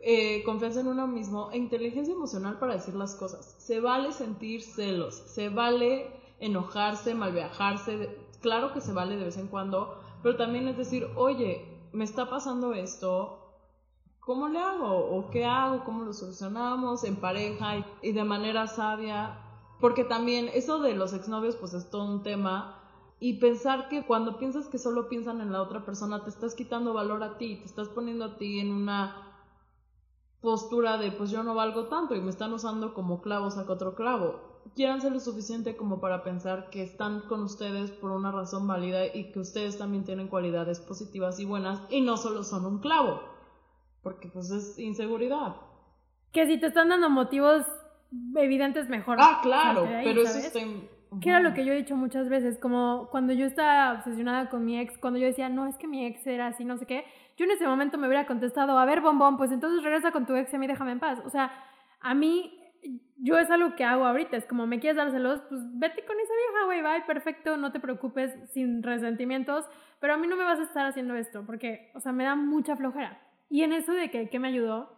eh, 0.00 0.42
confianza 0.44 0.80
en 0.80 0.88
uno 0.88 1.06
mismo 1.06 1.50
e 1.52 1.56
inteligencia 1.58 2.12
emocional 2.12 2.58
para 2.58 2.74
decir 2.74 2.94
las 2.94 3.14
cosas. 3.14 3.54
Se 3.58 3.80
vale 3.80 4.12
sentir 4.12 4.62
celos, 4.62 5.14
se 5.14 5.48
vale 5.48 6.10
enojarse, 6.38 7.14
malviajarse, 7.14 8.16
claro 8.40 8.72
que 8.72 8.80
se 8.80 8.92
vale 8.92 9.16
de 9.16 9.24
vez 9.24 9.38
en 9.38 9.48
cuando, 9.48 9.98
pero 10.22 10.36
también 10.36 10.68
es 10.68 10.76
decir, 10.76 11.06
oye, 11.16 11.64
me 11.92 12.04
está 12.04 12.28
pasando 12.28 12.74
esto, 12.74 13.45
¿cómo 14.26 14.48
le 14.48 14.58
hago? 14.58 15.16
¿O 15.16 15.30
qué 15.30 15.44
hago? 15.44 15.84
¿Cómo 15.84 16.02
lo 16.02 16.12
solucionamos 16.12 17.04
en 17.04 17.16
pareja 17.16 17.86
y, 18.02 18.12
de 18.12 18.24
manera 18.24 18.66
sabia? 18.66 19.38
Porque 19.80 20.04
también 20.04 20.50
eso 20.52 20.80
de 20.80 20.94
los 20.94 21.12
exnovios 21.12 21.54
pues 21.54 21.72
es 21.74 21.88
todo 21.88 22.04
un 22.04 22.22
tema 22.22 22.82
y 23.20 23.34
pensar 23.34 23.88
que 23.88 24.04
cuando 24.04 24.36
piensas 24.38 24.66
que 24.66 24.78
solo 24.78 25.08
piensan 25.08 25.40
en 25.40 25.52
la 25.52 25.62
otra 25.62 25.86
persona 25.86 26.24
te 26.24 26.30
estás 26.30 26.54
quitando 26.54 26.92
valor 26.92 27.22
a 27.22 27.38
ti, 27.38 27.56
te 27.56 27.66
estás 27.66 27.88
poniendo 27.88 28.24
a 28.24 28.36
ti 28.36 28.58
en 28.58 28.72
una 28.72 29.22
postura 30.40 30.98
de 30.98 31.12
pues 31.12 31.30
yo 31.30 31.42
no 31.42 31.54
valgo 31.54 31.86
tanto 31.86 32.14
y 32.14 32.20
me 32.20 32.30
están 32.30 32.52
usando 32.52 32.94
como 32.94 33.22
clavo 33.22 33.50
saca 33.50 33.72
otro 33.72 33.94
clavo. 33.94 34.40
Quieran 34.74 35.00
ser 35.00 35.12
lo 35.12 35.20
suficiente 35.20 35.76
como 35.76 36.00
para 36.00 36.24
pensar 36.24 36.68
que 36.70 36.82
están 36.82 37.20
con 37.20 37.44
ustedes 37.44 37.92
por 37.92 38.10
una 38.10 38.32
razón 38.32 38.66
válida 38.66 39.06
y 39.06 39.30
que 39.30 39.38
ustedes 39.38 39.78
también 39.78 40.04
tienen 40.04 40.26
cualidades 40.26 40.80
positivas 40.80 41.38
y 41.38 41.44
buenas 41.44 41.80
y 41.90 42.00
no 42.00 42.16
solo 42.16 42.42
son 42.42 42.66
un 42.66 42.80
clavo, 42.80 43.20
porque 44.06 44.28
pues 44.28 44.52
es 44.52 44.78
inseguridad. 44.78 45.56
Que 46.30 46.46
si 46.46 46.60
te 46.60 46.68
están 46.68 46.90
dando 46.90 47.10
motivos 47.10 47.66
evidentes 48.36 48.88
mejor. 48.88 49.18
Ah, 49.20 49.40
claro, 49.42 49.84
pero 50.04 50.22
eso 50.22 50.38
está... 50.38 50.60
Que 51.20 51.30
era 51.30 51.40
lo 51.40 51.54
que 51.54 51.64
yo 51.64 51.72
he 51.72 51.76
dicho 51.76 51.96
muchas 51.96 52.28
veces, 52.28 52.56
como 52.56 53.08
cuando 53.10 53.32
yo 53.32 53.46
estaba 53.46 53.94
obsesionada 53.94 54.48
con 54.48 54.64
mi 54.64 54.78
ex, 54.78 54.96
cuando 54.98 55.18
yo 55.18 55.26
decía, 55.26 55.48
no, 55.48 55.66
es 55.66 55.76
que 55.76 55.88
mi 55.88 56.06
ex 56.06 56.24
era 56.24 56.46
así, 56.46 56.64
no 56.64 56.78
sé 56.78 56.86
qué, 56.86 57.04
yo 57.36 57.46
en 57.46 57.50
ese 57.50 57.66
momento 57.66 57.98
me 57.98 58.06
hubiera 58.06 58.26
contestado, 58.26 58.78
a 58.78 58.84
ver, 58.84 59.00
bombón, 59.00 59.36
pues 59.36 59.50
entonces 59.50 59.82
regresa 59.82 60.12
con 60.12 60.24
tu 60.24 60.36
ex 60.36 60.52
y 60.52 60.56
a 60.56 60.58
mí 60.60 60.68
déjame 60.68 60.92
en 60.92 61.00
paz. 61.00 61.18
O 61.24 61.30
sea, 61.30 61.50
a 62.00 62.14
mí, 62.14 62.60
yo 63.16 63.40
es 63.40 63.50
algo 63.50 63.74
que 63.74 63.82
hago 63.82 64.04
ahorita, 64.04 64.36
es 64.36 64.46
como 64.46 64.68
me 64.68 64.78
quieres 64.78 64.98
dar 64.98 65.10
celos, 65.10 65.40
pues 65.48 65.60
vete 65.74 66.04
con 66.04 66.16
esa 66.20 66.32
vieja, 66.32 66.64
güey, 66.66 66.82
bye, 66.82 67.06
perfecto, 67.06 67.56
no 67.56 67.72
te 67.72 67.80
preocupes, 67.80 68.32
sin 68.52 68.84
resentimientos, 68.84 69.64
pero 69.98 70.14
a 70.14 70.16
mí 70.16 70.28
no 70.28 70.36
me 70.36 70.44
vas 70.44 70.60
a 70.60 70.64
estar 70.64 70.86
haciendo 70.86 71.16
esto, 71.16 71.44
porque, 71.44 71.90
o 71.96 72.00
sea, 72.00 72.12
me 72.12 72.22
da 72.22 72.36
mucha 72.36 72.76
flojera. 72.76 73.25
Y 73.48 73.62
en 73.62 73.72
eso 73.72 73.92
de 73.92 74.10
que, 74.10 74.28
¿qué 74.28 74.38
me 74.38 74.48
ayudó? 74.48 74.90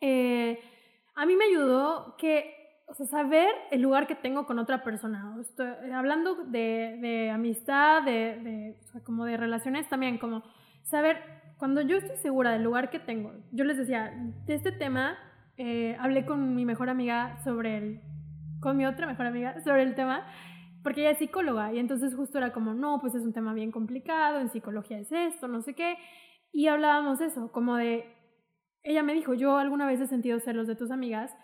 Eh, 0.00 0.60
a 1.14 1.26
mí 1.26 1.36
me 1.36 1.44
ayudó 1.44 2.16
que 2.16 2.56
o 2.86 2.94
sea, 2.94 3.06
saber 3.06 3.50
el 3.70 3.82
lugar 3.82 4.06
que 4.06 4.16
tengo 4.16 4.46
con 4.46 4.58
otra 4.58 4.82
persona. 4.82 5.36
Estoy, 5.40 5.68
hablando 5.94 6.34
de, 6.46 6.98
de 7.00 7.30
amistad, 7.30 8.02
de, 8.02 8.40
de 8.40 8.76
o 8.80 8.92
sea, 8.92 9.04
como 9.04 9.24
de 9.24 9.36
relaciones 9.36 9.88
también, 9.88 10.18
como 10.18 10.42
saber 10.82 11.18
cuando 11.56 11.82
yo 11.82 11.98
estoy 11.98 12.16
segura 12.16 12.52
del 12.52 12.64
lugar 12.64 12.90
que 12.90 12.98
tengo, 12.98 13.32
yo 13.52 13.64
les 13.64 13.76
decía, 13.76 14.12
de 14.46 14.54
este 14.54 14.72
tema 14.72 15.18
eh, 15.58 15.94
hablé 16.00 16.24
con 16.24 16.54
mi 16.54 16.64
mejor 16.64 16.88
amiga 16.88 17.38
sobre 17.44 17.76
el, 17.76 18.00
con 18.60 18.78
mi 18.78 18.86
otra 18.86 19.06
mejor 19.06 19.26
amiga 19.26 19.60
sobre 19.64 19.82
el 19.82 19.94
tema, 19.94 20.26
porque 20.82 21.02
ella 21.02 21.10
es 21.10 21.18
psicóloga 21.18 21.72
y 21.74 21.78
entonces 21.78 22.14
justo 22.14 22.38
era 22.38 22.52
como, 22.52 22.72
no, 22.72 22.98
pues 22.98 23.14
es 23.14 23.22
un 23.22 23.34
tema 23.34 23.52
bien 23.52 23.70
complicado, 23.70 24.40
en 24.40 24.48
psicología 24.48 24.98
es 24.98 25.12
esto, 25.12 25.48
no 25.48 25.60
sé 25.60 25.74
qué, 25.74 25.98
y 26.52 26.68
hablábamos 26.68 27.20
eso, 27.20 27.52
como 27.52 27.76
de, 27.76 28.16
ella 28.82 29.02
me 29.02 29.14
dijo, 29.14 29.34
yo 29.34 29.56
alguna 29.56 29.86
vez 29.86 30.00
he 30.00 30.06
sentido 30.06 30.40
celos 30.40 30.66
de 30.66 30.76
tus 30.76 30.90
amigas, 30.90 31.34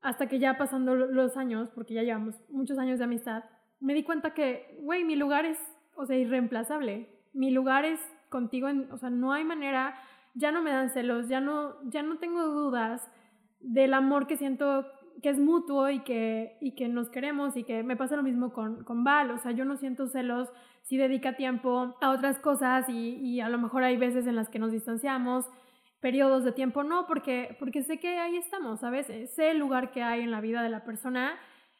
hasta 0.00 0.26
que 0.26 0.38
ya 0.38 0.58
pasando 0.58 0.96
los 0.96 1.36
años, 1.36 1.70
porque 1.74 1.94
ya 1.94 2.02
llevamos 2.02 2.34
muchos 2.48 2.78
años 2.78 2.98
de 2.98 3.04
amistad, 3.04 3.44
me 3.78 3.94
di 3.94 4.02
cuenta 4.02 4.34
que, 4.34 4.78
güey, 4.82 5.04
mi 5.04 5.16
lugar 5.16 5.44
es, 5.44 5.58
o 5.94 6.06
sea, 6.06 6.16
irreemplazable, 6.16 7.08
mi 7.32 7.50
lugar 7.50 7.84
es 7.84 8.00
contigo, 8.28 8.68
o 8.90 8.98
sea, 8.98 9.10
no 9.10 9.32
hay 9.32 9.44
manera, 9.44 9.94
ya 10.34 10.50
no 10.50 10.62
me 10.62 10.70
dan 10.70 10.90
celos, 10.90 11.28
ya 11.28 11.40
no, 11.40 11.74
ya 11.88 12.02
no 12.02 12.18
tengo 12.18 12.46
dudas 12.46 13.08
del 13.60 13.94
amor 13.94 14.26
que 14.26 14.36
siento 14.36 14.86
que 15.22 15.28
es 15.28 15.38
mutuo 15.38 15.88
y 15.90 16.00
que, 16.00 16.56
y 16.60 16.74
que 16.74 16.88
nos 16.88 17.08
queremos 17.08 17.56
y 17.56 17.62
que 17.62 17.82
me 17.82 17.96
pasa 17.96 18.16
lo 18.16 18.22
mismo 18.22 18.52
con, 18.52 18.82
con 18.82 19.04
Val, 19.04 19.30
o 19.30 19.38
sea, 19.38 19.52
yo 19.52 19.64
no 19.64 19.76
siento 19.76 20.08
celos 20.08 20.48
si 20.82 20.96
dedica 20.96 21.36
tiempo 21.36 21.96
a 22.00 22.10
otras 22.10 22.38
cosas 22.38 22.88
y, 22.88 23.16
y 23.16 23.40
a 23.40 23.48
lo 23.48 23.58
mejor 23.58 23.84
hay 23.84 23.96
veces 23.96 24.26
en 24.26 24.36
las 24.36 24.48
que 24.48 24.58
nos 24.58 24.72
distanciamos, 24.72 25.46
periodos 26.00 26.44
de 26.44 26.52
tiempo 26.52 26.82
no, 26.82 27.06
porque, 27.06 27.56
porque 27.58 27.82
sé 27.82 27.98
que 27.98 28.18
ahí 28.18 28.36
estamos, 28.36 28.80
¿sabes? 28.80 29.06
Sé 29.30 29.50
el 29.52 29.58
lugar 29.58 29.92
que 29.92 30.02
hay 30.02 30.22
en 30.22 30.30
la 30.30 30.40
vida 30.40 30.62
de 30.62 30.68
la 30.68 30.84
persona 30.84 31.38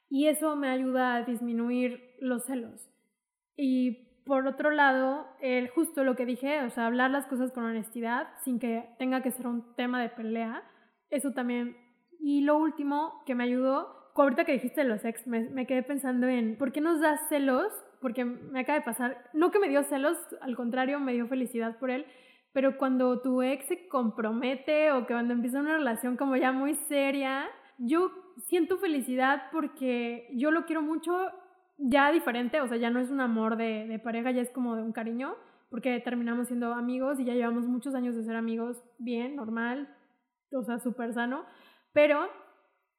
y 0.09 0.29
eso 0.29 0.57
me 0.57 0.69
ayuda 0.69 1.17
a 1.17 1.23
disminuir 1.23 2.17
los 2.21 2.45
celos. 2.45 2.89
Y 3.57 4.23
por 4.25 4.47
otro 4.47 4.71
lado, 4.71 5.27
el, 5.41 5.69
justo 5.69 6.05
lo 6.05 6.15
que 6.15 6.27
dije, 6.27 6.63
o 6.63 6.71
sea, 6.71 6.87
hablar 6.87 7.11
las 7.11 7.27
cosas 7.27 7.51
con 7.51 7.65
honestidad 7.65 8.29
sin 8.45 8.61
que 8.61 8.89
tenga 8.99 9.23
que 9.23 9.33
ser 9.33 9.47
un 9.47 9.75
tema 9.75 10.01
de 10.01 10.09
pelea, 10.09 10.63
eso 11.11 11.33
también 11.33 11.77
y 12.25 12.43
lo 12.43 12.57
último 12.57 13.21
que 13.27 13.35
me 13.35 13.43
ayudó, 13.43 14.13
ahorita 14.15 14.45
que 14.45 14.53
dijiste 14.53 14.85
los 14.85 15.05
ex, 15.05 15.27
me, 15.27 15.67
quedé 15.67 15.83
pensando 15.83 16.29
en 16.29 16.57
por 16.57 16.71
qué 16.71 16.81
nos 16.81 17.01
da 17.01 17.19
celos, 17.29 17.73
porque 18.03 18.25
me 18.25 18.61
acaba 18.61 18.79
de 18.79 18.85
pasar, 18.85 19.31
no 19.33 19.51
que 19.51 19.59
me 19.59 19.69
dio 19.71 19.83
celos, 19.85 20.19
al 20.43 20.57
contrario, 20.57 21.01
me 21.01 21.15
dio 21.15 21.27
felicidad 21.27 21.79
por 21.79 21.91
él, 21.91 22.05
pero 22.53 22.77
cuando 22.77 23.23
tu 23.23 23.41
ex 23.41 23.65
se 23.67 23.89
compromete 23.89 24.93
o 24.93 25.07
que 25.07 25.15
cuando 25.15 25.33
empieza 25.33 25.61
una 25.61 25.79
relación 25.79 26.19
como 26.19 26.37
ya 26.37 26.53
muy 26.53 26.75
seria, 26.75 27.49
yo 27.79 28.11
siento 28.49 28.77
felicidad 28.77 29.45
porque 29.51 30.29
yo 30.35 30.51
lo 30.51 30.67
quiero 30.67 30.83
mucho 30.83 31.17
ya 31.79 32.13
diferente, 32.13 32.61
o 32.61 32.69
sea, 32.69 32.77
ya 32.77 32.91
no 32.91 33.01
es 33.01 33.11
un 33.11 33.21
amor 33.21 33.57
de, 33.57 33.87
de 33.87 33.99
pareja, 33.99 34.31
ya 34.31 34.43
es 34.43 34.51
como 34.51 34.77
de 34.77 34.83
un 34.83 34.93
cariño, 34.93 35.37
porque 35.71 35.99
terminamos 36.01 36.49
siendo 36.49 36.75
amigos 36.75 37.19
y 37.19 37.25
ya 37.25 37.33
llevamos 37.33 37.67
muchos 37.67 37.95
años 37.95 38.15
de 38.15 38.25
ser 38.25 38.37
amigos 38.37 38.85
bien, 38.99 39.37
normal, 39.37 39.89
o 40.53 40.63
sea, 40.63 40.79
súper 40.79 41.15
sano 41.15 41.47
pero 41.93 42.29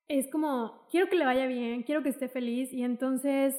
es 0.08 0.30
como, 0.32 0.88
quiero 0.90 1.10
que 1.10 1.16
le 1.16 1.26
vaya 1.26 1.48
bien, 1.48 1.84
quiero 1.84 2.04
que 2.04 2.10
esté 2.10 2.30
feliz 2.30 2.72
y 2.72 2.84
entonces, 2.84 3.56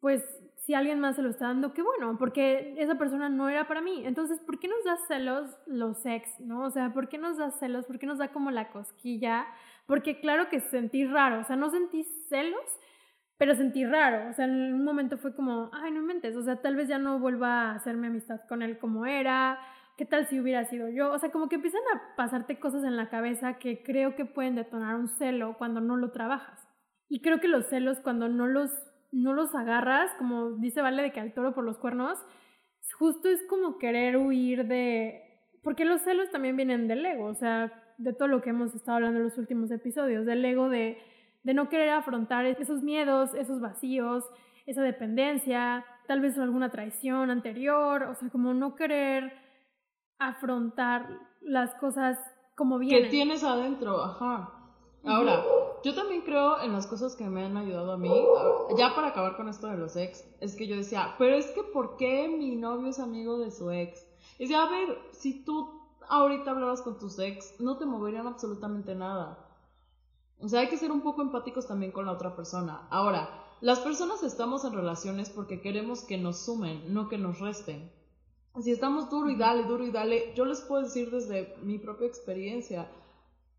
pues 0.00 0.22
si 0.68 0.74
alguien 0.74 1.00
más 1.00 1.16
se 1.16 1.22
lo 1.22 1.30
está 1.30 1.46
dando, 1.46 1.72
qué 1.72 1.80
bueno, 1.80 2.18
porque 2.18 2.74
esa 2.76 2.98
persona 2.98 3.30
no 3.30 3.48
era 3.48 3.66
para 3.66 3.80
mí. 3.80 4.02
Entonces, 4.04 4.38
¿por 4.40 4.58
qué 4.58 4.68
nos 4.68 4.84
da 4.84 4.98
celos 5.08 5.48
los 5.66 6.04
ex, 6.04 6.28
no? 6.40 6.64
O 6.64 6.70
sea, 6.70 6.92
¿por 6.92 7.08
qué 7.08 7.16
nos 7.16 7.38
da 7.38 7.50
celos? 7.52 7.86
¿Por 7.86 7.98
qué 7.98 8.04
nos 8.04 8.18
da 8.18 8.28
como 8.32 8.50
la 8.50 8.68
cosquilla? 8.68 9.46
Porque 9.86 10.20
claro 10.20 10.50
que 10.50 10.60
sentí 10.60 11.06
raro, 11.06 11.40
o 11.40 11.44
sea, 11.44 11.56
no 11.56 11.70
sentí 11.70 12.04
celos, 12.28 12.66
pero 13.38 13.54
sentí 13.54 13.86
raro. 13.86 14.28
O 14.28 14.34
sea, 14.34 14.44
en 14.44 14.74
un 14.74 14.84
momento 14.84 15.16
fue 15.16 15.34
como, 15.34 15.70
ay, 15.72 15.90
no 15.90 16.02
mentes, 16.02 16.36
o 16.36 16.42
sea, 16.42 16.60
tal 16.60 16.76
vez 16.76 16.86
ya 16.86 16.98
no 16.98 17.18
vuelva 17.18 17.70
a 17.70 17.74
hacerme 17.76 18.08
amistad 18.08 18.42
con 18.46 18.60
él 18.60 18.76
como 18.78 19.06
era 19.06 19.58
¿qué 19.96 20.04
tal 20.04 20.26
si 20.28 20.38
hubiera 20.38 20.66
sido 20.66 20.90
yo? 20.90 21.12
O 21.12 21.18
sea, 21.18 21.30
como 21.30 21.48
que 21.48 21.56
empiezan 21.56 21.80
a 21.94 22.14
pasarte 22.14 22.60
cosas 22.60 22.84
en 22.84 22.98
la 22.98 23.08
cabeza 23.08 23.58
que 23.58 23.82
creo 23.82 24.16
que 24.16 24.26
pueden 24.26 24.54
detonar 24.54 24.96
un 24.96 25.08
celo 25.08 25.56
cuando 25.56 25.80
no 25.80 25.96
lo 25.96 26.10
trabajas. 26.10 26.68
Y 27.08 27.22
creo 27.22 27.40
que 27.40 27.48
los 27.48 27.66
celos 27.66 28.00
cuando 28.00 28.28
no 28.28 28.46
los, 28.46 28.70
no 29.10 29.32
los 29.32 29.54
agarras, 29.54 30.12
como 30.18 30.52
dice 30.52 30.82
Vale 30.82 31.02
de 31.02 31.12
que 31.12 31.20
al 31.20 31.32
toro 31.32 31.54
por 31.54 31.64
los 31.64 31.78
cuernos, 31.78 32.18
justo 32.98 33.28
es 33.28 33.42
como 33.48 33.78
querer 33.78 34.16
huir 34.16 34.66
de... 34.66 35.22
Porque 35.62 35.84
los 35.84 36.02
celos 36.02 36.30
también 36.30 36.56
vienen 36.56 36.88
del 36.88 37.04
ego, 37.04 37.26
o 37.26 37.34
sea, 37.34 37.72
de 37.98 38.12
todo 38.12 38.28
lo 38.28 38.40
que 38.40 38.50
hemos 38.50 38.74
estado 38.74 38.96
hablando 38.96 39.18
en 39.18 39.24
los 39.24 39.38
últimos 39.38 39.70
episodios, 39.70 40.24
del 40.24 40.44
ego 40.44 40.68
de, 40.68 40.98
de 41.42 41.54
no 41.54 41.68
querer 41.68 41.90
afrontar 41.90 42.46
esos 42.46 42.82
miedos, 42.82 43.34
esos 43.34 43.60
vacíos, 43.60 44.24
esa 44.66 44.82
dependencia, 44.82 45.84
tal 46.06 46.20
vez 46.20 46.38
alguna 46.38 46.70
traición 46.70 47.30
anterior, 47.30 48.04
o 48.04 48.14
sea, 48.14 48.30
como 48.30 48.54
no 48.54 48.74
querer 48.74 49.32
afrontar 50.18 51.08
las 51.40 51.74
cosas 51.76 52.18
como 52.54 52.78
vienen. 52.78 53.04
Que 53.04 53.10
tienes 53.10 53.44
adentro, 53.44 54.02
ajá. 54.02 54.57
Ahora, 55.04 55.44
yo 55.84 55.94
también 55.94 56.22
creo 56.22 56.60
en 56.60 56.72
las 56.72 56.86
cosas 56.86 57.16
que 57.16 57.24
me 57.24 57.44
han 57.44 57.56
ayudado 57.56 57.92
a 57.92 57.96
mí. 57.96 58.10
Ya 58.76 58.94
para 58.94 59.08
acabar 59.08 59.36
con 59.36 59.48
esto 59.48 59.68
de 59.68 59.76
los 59.76 59.96
ex, 59.96 60.24
es 60.40 60.56
que 60.56 60.66
yo 60.66 60.76
decía, 60.76 61.14
pero 61.18 61.36
es 61.36 61.46
que 61.46 61.62
¿por 61.62 61.96
qué 61.96 62.28
mi 62.28 62.56
novio 62.56 62.88
es 62.88 62.98
amigo 62.98 63.38
de 63.38 63.50
su 63.50 63.70
ex? 63.70 64.06
Y 64.38 64.44
decía, 64.44 64.62
a 64.62 64.70
ver, 64.70 64.98
si 65.12 65.44
tú 65.44 65.80
ahorita 66.08 66.50
hablabas 66.50 66.82
con 66.82 66.98
tus 66.98 67.18
ex, 67.18 67.60
no 67.60 67.78
te 67.78 67.86
moverían 67.86 68.26
absolutamente 68.26 68.94
nada. 68.94 69.46
O 70.40 70.48
sea, 70.48 70.60
hay 70.60 70.68
que 70.68 70.76
ser 70.76 70.92
un 70.92 71.02
poco 71.02 71.22
empáticos 71.22 71.66
también 71.66 71.92
con 71.92 72.06
la 72.06 72.12
otra 72.12 72.36
persona. 72.36 72.86
Ahora, 72.90 73.28
las 73.60 73.80
personas 73.80 74.22
estamos 74.22 74.64
en 74.64 74.72
relaciones 74.72 75.30
porque 75.30 75.60
queremos 75.60 76.02
que 76.02 76.18
nos 76.18 76.44
sumen, 76.44 76.92
no 76.92 77.08
que 77.08 77.18
nos 77.18 77.40
resten 77.40 77.90
si 78.62 78.72
estamos 78.72 79.08
duro 79.10 79.30
y 79.30 79.36
dale, 79.36 79.64
duro 79.64 79.84
y 79.84 79.90
dale, 79.90 80.32
yo 80.34 80.44
les 80.44 80.60
puedo 80.60 80.82
decir 80.82 81.10
desde 81.10 81.54
mi 81.62 81.78
propia 81.78 82.06
experiencia, 82.06 82.90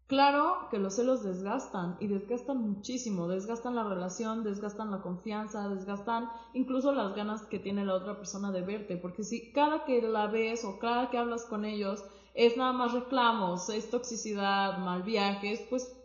claro 0.10 0.68
que 0.72 0.80
los 0.80 0.96
celos 0.96 1.24
desgastan 1.24 1.96
y 2.00 2.08
desgastan 2.08 2.58
muchísimo, 2.58 3.28
desgastan 3.28 3.76
la 3.76 3.84
relación, 3.84 4.44
desgastan 4.44 4.90
la 4.90 5.02
confianza, 5.02 5.70
desgastan 5.70 6.30
incluso 6.54 6.92
las 6.92 7.16
ganas 7.16 7.44
que 7.44 7.60
tiene 7.60 7.86
la 7.86 7.94
otra 7.94 8.18
persona 8.18 8.52
de 8.52 8.64
verte, 8.64 8.98
porque 8.98 9.24
si 9.24 9.52
cada 9.54 9.86
que 9.86 10.02
la 10.02 10.26
ves 10.26 10.66
o 10.66 10.80
cada 10.80 11.12
que 11.12 11.20
hablas 11.20 11.46
con 11.46 11.64
ellos 11.64 12.04
es 12.34 12.58
nada 12.58 12.74
más 12.74 12.92
reclamos, 12.94 13.70
es 13.70 13.92
toxicidad, 13.92 14.80
mal 14.80 15.04
viajes, 15.04 15.62
pues 15.70 15.96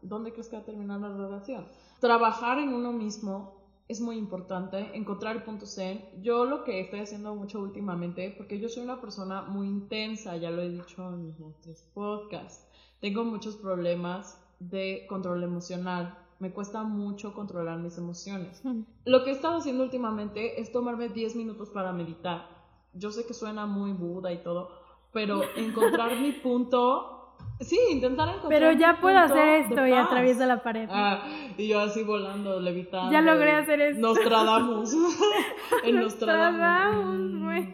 ¿dónde 0.00 0.32
crees 0.32 0.48
que 0.48 0.56
va 0.56 0.62
a 0.62 0.66
terminar 0.66 1.00
la 1.00 1.16
relación? 1.16 1.66
Trabajar 2.00 2.58
en 2.58 2.72
uno 2.72 2.92
mismo 2.92 3.62
es 3.88 4.00
muy 4.00 4.16
importante 4.16 4.96
encontrar 4.96 5.36
el 5.36 5.42
punto 5.42 5.66
zen. 5.66 6.04
Yo 6.22 6.44
lo 6.44 6.64
que 6.64 6.80
estoy 6.80 7.00
haciendo 7.00 7.34
mucho 7.34 7.60
últimamente, 7.60 8.32
porque 8.36 8.60
yo 8.60 8.68
soy 8.68 8.84
una 8.84 9.00
persona 9.00 9.42
muy 9.42 9.66
intensa, 9.66 10.36
ya 10.36 10.50
lo 10.50 10.62
he 10.62 10.70
dicho 10.70 11.08
en 11.08 11.26
mis 11.26 11.40
otros 11.40 11.82
podcasts, 11.92 12.66
tengo 13.02 13.24
muchos 13.24 13.56
problemas 13.56 14.40
de 14.60 15.06
control 15.08 15.42
emocional. 15.42 16.16
Me 16.38 16.52
cuesta 16.52 16.84
mucho 16.84 17.34
controlar 17.34 17.78
mis 17.78 17.98
emociones. 17.98 18.62
Lo 19.04 19.24
que 19.24 19.30
he 19.30 19.32
estado 19.32 19.58
haciendo 19.58 19.82
últimamente 19.82 20.60
es 20.60 20.70
tomarme 20.70 21.08
10 21.08 21.34
minutos 21.34 21.68
para 21.70 21.92
meditar. 21.92 22.46
Yo 22.94 23.10
sé 23.10 23.26
que 23.26 23.34
suena 23.34 23.66
muy 23.66 23.92
Buda 23.92 24.32
y 24.32 24.38
todo, 24.38 24.70
pero 25.12 25.42
encontrar 25.56 26.18
mi 26.18 26.32
punto 26.32 27.18
Sí, 27.60 27.78
intentar 27.90 28.28
encontrar. 28.28 28.50
Pero 28.50 28.72
ya 28.72 29.00
puedo 29.00 29.18
hacer 29.18 29.48
esto 29.64 29.84
y 29.86 29.92
atraviesa 29.92 30.46
la 30.46 30.62
pared. 30.62 30.88
Ah, 30.90 31.24
y 31.56 31.68
yo 31.68 31.80
así 31.80 32.04
volando, 32.04 32.60
levitando. 32.60 33.10
Ya 33.10 33.20
logré 33.20 33.52
hacer 33.52 33.80
esto. 33.80 34.00
Nos 34.00 34.18
tradamos. 34.20 34.92
en 35.84 35.96
nos 35.96 36.16
tradamos. 36.18 37.66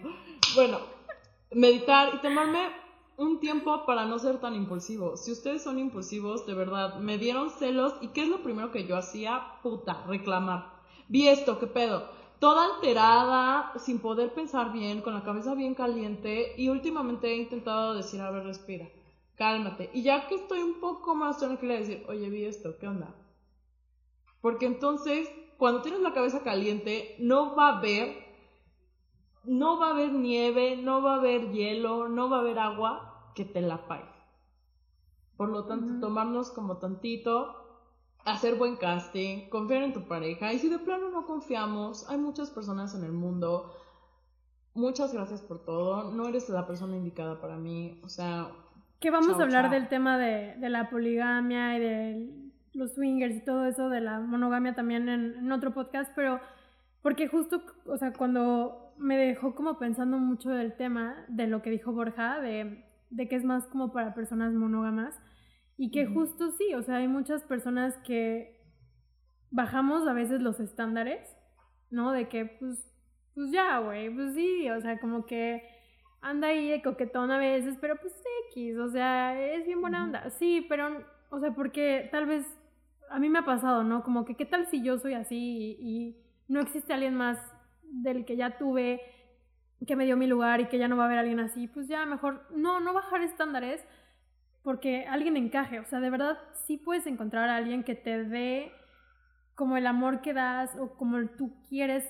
Bueno, 0.54 0.78
meditar 1.52 2.14
y 2.14 2.18
tomarme 2.18 2.68
un 3.18 3.40
tiempo 3.40 3.84
para 3.84 4.06
no 4.06 4.18
ser 4.18 4.40
tan 4.40 4.54
impulsivo. 4.54 5.16
Si 5.16 5.32
ustedes 5.32 5.62
son 5.62 5.78
impulsivos, 5.78 6.46
de 6.46 6.54
verdad, 6.54 7.00
me 7.00 7.18
dieron 7.18 7.50
celos 7.50 7.92
y 8.00 8.08
¿qué 8.08 8.22
es 8.22 8.28
lo 8.28 8.42
primero 8.42 8.70
que 8.70 8.86
yo 8.86 8.96
hacía? 8.96 9.58
Puta, 9.62 10.04
reclamar. 10.06 10.72
Vi 11.08 11.28
esto, 11.28 11.58
¿qué 11.58 11.66
pedo? 11.66 12.08
Toda 12.38 12.64
alterada, 12.64 13.72
sin 13.78 13.98
poder 13.98 14.32
pensar 14.32 14.72
bien, 14.72 15.02
con 15.02 15.14
la 15.14 15.24
cabeza 15.24 15.54
bien 15.54 15.74
caliente 15.74 16.54
y 16.56 16.68
últimamente 16.68 17.32
he 17.32 17.36
intentado 17.36 17.94
decir, 17.94 18.20
a 18.20 18.30
ver, 18.30 18.44
respira 18.44 18.88
cálmate. 19.38 19.88
Y 19.94 20.02
ya 20.02 20.26
que 20.26 20.34
estoy 20.34 20.60
un 20.60 20.80
poco 20.80 21.14
más 21.14 21.38
tranquila, 21.38 21.74
decir, 21.74 22.04
oye, 22.08 22.28
vi 22.28 22.44
esto, 22.44 22.76
¿qué 22.78 22.88
onda? 22.88 23.14
Porque 24.42 24.66
entonces, 24.66 25.30
cuando 25.56 25.80
tienes 25.80 26.00
la 26.00 26.12
cabeza 26.12 26.42
caliente, 26.42 27.14
no 27.20 27.54
va 27.54 27.68
a 27.68 27.78
haber, 27.78 28.16
no 29.44 29.78
va 29.78 29.88
a 29.88 29.90
haber 29.90 30.12
nieve, 30.12 30.76
no 30.76 31.02
va 31.02 31.14
a 31.14 31.18
haber 31.18 31.52
hielo, 31.52 32.08
no 32.08 32.28
va 32.28 32.38
a 32.38 32.40
haber 32.40 32.58
agua 32.58 33.07
que 33.38 33.44
te 33.44 33.60
la 33.60 33.74
apague. 33.74 34.10
Por 35.36 35.50
lo 35.50 35.66
tanto, 35.66 36.00
tomarnos 36.00 36.50
como 36.50 36.78
tantito, 36.78 37.54
hacer 38.24 38.56
buen 38.56 38.76
casting, 38.76 39.48
confiar 39.48 39.84
en 39.84 39.92
tu 39.92 40.08
pareja. 40.08 40.52
Y 40.52 40.58
si 40.58 40.68
de 40.68 40.80
plano 40.80 41.10
no 41.10 41.24
confiamos, 41.24 42.10
hay 42.10 42.18
muchas 42.18 42.50
personas 42.50 42.96
en 42.96 43.04
el 43.04 43.12
mundo. 43.12 43.72
Muchas 44.74 45.14
gracias 45.14 45.40
por 45.40 45.64
todo. 45.64 46.10
No 46.10 46.26
eres 46.26 46.48
la 46.48 46.66
persona 46.66 46.96
indicada 46.96 47.40
para 47.40 47.56
mí. 47.56 48.00
O 48.02 48.08
sea, 48.08 48.48
que 48.98 49.12
vamos 49.12 49.38
a 49.38 49.44
hablar 49.44 49.70
del 49.70 49.88
tema 49.88 50.18
de, 50.18 50.56
de, 50.56 50.68
la 50.68 50.90
poligamia 50.90 51.76
y 51.76 51.80
de 51.80 52.50
los 52.72 52.94
swingers 52.94 53.36
y 53.36 53.44
todo 53.44 53.66
eso, 53.66 53.88
de 53.88 54.00
la 54.00 54.18
monogamia 54.18 54.74
también 54.74 55.08
en, 55.08 55.52
otro 55.52 55.72
podcast, 55.72 56.10
pero 56.16 56.40
porque 57.00 57.28
justo, 57.28 57.62
o 57.86 57.96
sea, 57.96 58.12
cuando 58.12 58.92
me 58.98 59.16
dejó 59.16 59.54
como 59.54 59.78
pensando 59.78 60.18
mucho 60.18 60.50
del 60.50 60.74
tema, 60.74 61.24
de 61.28 61.46
lo 61.46 61.62
que 61.62 61.70
dijo 61.70 61.92
Borja, 61.92 62.40
de, 62.40 62.87
de 63.10 63.28
que 63.28 63.36
es 63.36 63.44
más 63.44 63.66
como 63.66 63.92
para 63.92 64.14
personas 64.14 64.52
monógamas, 64.54 65.18
y 65.76 65.90
que 65.90 66.06
justo 66.06 66.50
sí, 66.50 66.74
o 66.74 66.82
sea, 66.82 66.96
hay 66.96 67.08
muchas 67.08 67.44
personas 67.44 67.96
que 67.98 68.60
bajamos 69.50 70.06
a 70.08 70.12
veces 70.12 70.40
los 70.40 70.58
estándares, 70.60 71.36
¿no? 71.90 72.12
De 72.12 72.28
que, 72.28 72.46
pues, 72.46 72.84
pues 73.34 73.52
ya, 73.52 73.78
güey, 73.78 74.10
pues 74.12 74.34
sí, 74.34 74.68
o 74.70 74.80
sea, 74.80 74.98
como 74.98 75.24
que 75.24 75.62
anda 76.20 76.48
ahí 76.48 76.68
de 76.68 76.82
coquetón 76.82 77.30
a 77.30 77.38
veces, 77.38 77.76
pero 77.80 77.96
pues 77.96 78.12
X, 78.50 78.76
o 78.78 78.88
sea, 78.88 79.40
es 79.54 79.66
bien 79.66 79.80
buena 79.80 80.04
onda. 80.04 80.28
Sí, 80.30 80.66
pero, 80.68 81.04
o 81.30 81.38
sea, 81.38 81.52
porque 81.54 82.08
tal 82.10 82.26
vez 82.26 82.44
a 83.10 83.18
mí 83.18 83.28
me 83.28 83.38
ha 83.38 83.44
pasado, 83.44 83.84
¿no? 83.84 84.02
Como 84.02 84.24
que 84.24 84.34
qué 84.34 84.44
tal 84.44 84.66
si 84.66 84.82
yo 84.82 84.98
soy 84.98 85.14
así 85.14 85.76
y, 85.80 86.16
no 86.48 86.60
existe 86.60 86.94
alguien 86.94 87.14
más 87.14 87.38
del 87.82 88.24
que 88.24 88.34
ya 88.34 88.56
tuve, 88.56 89.02
que 89.86 89.96
me 89.96 90.04
dio 90.04 90.16
mi 90.16 90.26
lugar 90.26 90.60
y 90.60 90.66
que 90.66 90.78
ya 90.78 90.88
no 90.88 90.96
va 90.96 91.04
a 91.04 91.06
haber 91.06 91.18
alguien 91.18 91.40
así, 91.40 91.68
pues 91.68 91.88
ya 91.88 92.04
mejor, 92.04 92.46
no, 92.50 92.80
no 92.80 92.92
bajar 92.92 93.22
estándares, 93.22 93.84
porque 94.62 95.06
alguien 95.06 95.36
encaje, 95.36 95.80
o 95.80 95.84
sea, 95.84 96.00
de 96.00 96.10
verdad 96.10 96.38
sí 96.66 96.76
puedes 96.76 97.06
encontrar 97.06 97.48
a 97.48 97.56
alguien 97.56 97.84
que 97.84 97.94
te 97.94 98.24
dé 98.24 98.72
como 99.54 99.76
el 99.76 99.86
amor 99.86 100.20
que 100.20 100.34
das 100.34 100.76
o 100.78 100.96
como 100.96 101.26
tú 101.30 101.62
quieres 101.68 102.04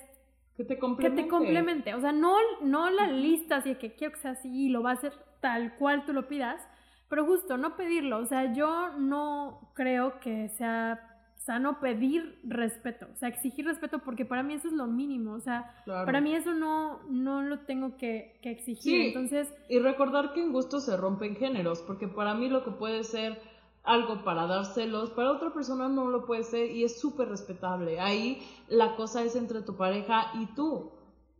que 0.59 0.65
te 0.65 0.77
complemente. 0.77 1.21
Que 1.21 1.23
te 1.23 1.29
complemente. 1.29 1.95
O 1.95 2.01
sea, 2.01 2.11
no, 2.11 2.35
no 2.61 2.89
la 2.89 3.07
lista 3.07 3.55
así 3.55 3.69
de 3.69 3.77
que 3.77 3.95
quiero 3.95 4.13
que 4.13 4.19
sea 4.19 4.31
así 4.31 4.49
y 4.65 4.67
lo 4.67 4.83
va 4.83 4.89
a 4.89 4.93
hacer 4.95 5.13
tal 5.39 5.75
cual 5.75 6.03
tú 6.03 6.11
lo 6.11 6.27
pidas, 6.27 6.61
pero 7.07 7.25
justo 7.25 7.55
no 7.55 7.77
pedirlo. 7.77 8.17
O 8.17 8.25
sea, 8.25 8.51
yo 8.51 8.89
no 8.97 9.71
creo 9.73 10.19
que 10.19 10.49
sea 10.49 11.08
sano 11.49 11.79
pedir 11.79 12.39
respeto, 12.43 13.07
o 13.11 13.15
sea, 13.17 13.27
exigir 13.27 13.65
respeto, 13.65 13.97
porque 14.05 14.23
para 14.23 14.43
mí 14.43 14.53
eso 14.53 14.67
es 14.67 14.73
lo 14.75 14.85
mínimo, 14.85 15.33
o 15.33 15.39
sea, 15.39 15.73
para 15.87 16.21
mí 16.21 16.35
eso 16.35 16.53
no, 16.53 16.99
no 17.09 17.41
lo 17.41 17.61
tengo 17.61 17.97
que, 17.97 18.37
que 18.43 18.51
exigir, 18.51 18.83
sí, 18.83 19.07
entonces... 19.07 19.51
Y 19.67 19.79
recordar 19.79 20.33
que 20.33 20.43
en 20.43 20.51
gusto 20.51 20.79
se 20.79 20.95
rompen 20.95 21.35
géneros, 21.35 21.81
porque 21.81 22.07
para 22.07 22.35
mí 22.35 22.49
lo 22.49 22.63
que 22.63 22.69
puede 22.69 23.03
ser 23.03 23.41
algo 23.81 24.23
para 24.23 24.45
dar 24.45 24.63
celos, 24.63 25.09
para 25.09 25.31
otra 25.31 25.51
persona 25.51 25.89
no 25.89 26.11
lo 26.11 26.27
puede 26.27 26.43
ser 26.43 26.69
y 26.69 26.83
es 26.83 27.01
súper 27.01 27.29
respetable. 27.29 27.99
Ahí 27.99 28.47
la 28.67 28.95
cosa 28.95 29.23
es 29.23 29.35
entre 29.35 29.63
tu 29.63 29.75
pareja 29.75 30.31
y 30.39 30.53
tú. 30.53 30.91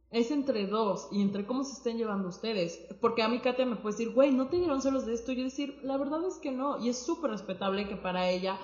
Es 0.10 0.32
entre 0.32 0.66
dos 0.66 1.07
y 1.12 1.22
entre 1.22 1.45
cómo 1.45 1.64
se 1.64 1.74
estén 1.74 1.99
llevando 1.99 2.30
ustedes. 2.30 2.84
Porque 2.99 3.22
a 3.22 3.28
mí 3.28 3.41
Katia 3.41 3.68
me 3.68 3.76
puede 3.76 3.95
decir, 3.95 4.12
güey, 4.16 4.32
¿no 4.32 4.47
te 4.47 4.57
dieron 4.57 4.82
celos 4.82 5.05
de 5.05 5.14
esto? 5.14 5.32
Y 5.32 5.36
yo 5.36 5.43
decir, 5.43 5.80
la 5.84 5.97
verdad 5.97 6.26
es 6.28 6.38
que 6.38 6.51
no. 6.51 6.84
Y 6.84 6.89
es 6.89 6.97
súper 6.97 7.30
respetable 7.30 7.88
que 7.88 7.95
para 7.95 8.28
ella 8.28 8.57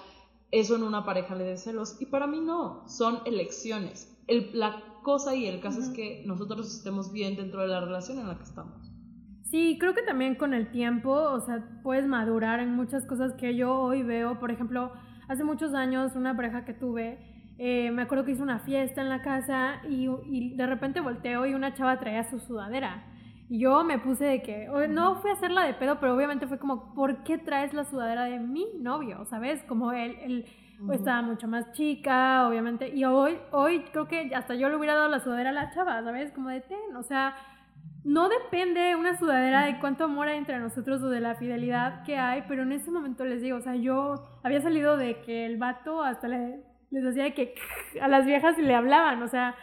eso 0.52 0.76
en 0.76 0.84
una 0.84 1.06
pareja 1.06 1.36
le 1.36 1.43
dé 1.43 1.58
celos. 1.58 1.98
Y 2.00 2.06
para 2.06 2.28
mí 2.28 2.39
no. 2.39 2.88
Son 2.88 3.20
elecciones. 3.26 4.16
El, 4.28 4.52
la 4.54 4.84
cosa 5.04 5.36
y 5.36 5.46
el 5.46 5.62
caso 5.62 5.80
es 5.80 5.89
que 5.89 6.24
nosotros 6.26 6.74
estemos 6.76 7.12
bien 7.12 7.36
dentro 7.36 7.62
de 7.62 7.68
la 7.68 7.82
relación 7.82 8.20
en 8.20 8.28
la 8.28 8.38
que 8.38 8.43
estamos. 8.43 8.91
Sí, 9.43 9.78
creo 9.80 9.93
que 9.93 10.02
también 10.02 10.36
con 10.36 10.54
el 10.54 10.72
tiempo, 10.72 11.12
o 11.12 11.39
sea, 11.39 11.64
puedes 11.84 12.08
madurar 12.08 12.60
en 12.60 12.76
muchas 12.76 13.06
cosas 13.06 13.34
que 13.34 13.56
yo 13.56 13.74
hoy 13.74 14.02
veo. 14.02 14.39
Por 14.39 14.52
ejemplo, 14.52 14.91
hace 15.28 15.43
muchos 15.43 15.74
años 15.74 16.16
una 16.16 16.36
pareja 16.36 16.66
que 16.66 16.74
tuve, 16.74 17.20
eh, 17.58 17.91
me 17.91 18.02
acuerdo 18.02 18.26
que 18.26 18.32
hizo 18.32 18.43
una 18.43 18.60
fiesta 18.60 19.02
en 19.02 19.10
la 19.10 19.22
casa 19.22 19.82
y, 19.88 20.10
y, 20.26 20.56
de 20.56 20.66
repente 20.66 21.00
volteo 21.00 21.46
y 21.46 21.54
una 21.54 21.74
chava 21.74 22.00
traía 22.00 22.30
su 22.30 22.39
sudadera. 22.39 23.06
Yo 23.50 23.84
me 23.84 24.00
puse 24.00 24.26
de 24.26 24.41
que, 24.41 24.68
no 24.89 25.16
fui 25.18 25.30
a 25.30 25.34
hacerla 25.34 25.66
de 25.66 25.74
pedo, 25.74 26.00
pero 26.00 26.16
obviamente 26.16 26.48
fue 26.48 26.58
como, 26.58 26.93
¿por 26.93 27.24
qué 27.24 27.38
traes 27.38 27.74
la 27.74 27.86
sudadera 27.86 28.24
de 28.24 28.39
mi 28.39 28.66
novio? 28.80 29.26
¿Sabes? 29.26 29.62
Como 29.64 29.91
él, 29.91 30.18
él 30.22 30.46
estaba 30.91 31.22
mucho 31.22 31.48
más 31.48 31.72
chica, 31.74 32.48
obviamente. 32.48 32.89
Y 32.89 33.06
hoy, 33.06 33.38
hoy 33.52 33.86
creo 33.91 34.08
que 34.08 34.34
hasta 34.36 34.56
yo 34.56 34.70
le 34.70 34.76
hubiera 34.76 34.96
dado 34.96 35.10
la 35.10 35.20
sudadera 35.20 35.52
a 35.52 35.54
la 35.54 35.70
chava, 35.70 36.04
¿sabes? 36.04 36.32
Como 36.32 36.50
de 36.50 36.62
ten, 36.62 36.96
o 36.96 37.04
sea 37.04 37.36
no 38.06 38.30
depende 38.30 38.96
una 38.96 39.18
sudadera 39.18 39.66
de 39.66 39.80
cuánto 39.80 40.04
amor 40.04 40.28
hay 40.28 40.38
entre 40.38 40.60
nosotros 40.60 41.02
o 41.02 41.10
de 41.10 41.20
la 41.20 41.34
fidelidad 41.36 42.04
que 42.04 42.18
hay, 42.18 42.43
pero 42.48 42.62
en 42.62 42.72
ese 42.72 42.91
momento 42.91 43.26
les 43.26 43.41
digo, 43.41 43.58
o 43.58 43.62
sea, 43.62 43.76
yo 43.76 44.24
había 44.43 44.62
salido 44.62 44.96
de 44.96 45.22
que 45.22 45.48
el 45.48 45.58
vato 45.58 46.04
hasta 46.04 46.28
le, 46.28 46.60
les 46.91 47.04
decía 47.04 47.34
que 47.34 47.56
a 48.02 48.08
las 48.08 48.26
viejas 48.26 48.60
le 48.60 48.76
hablaban, 48.76 49.24
o 49.24 49.28
sea, 49.28 49.56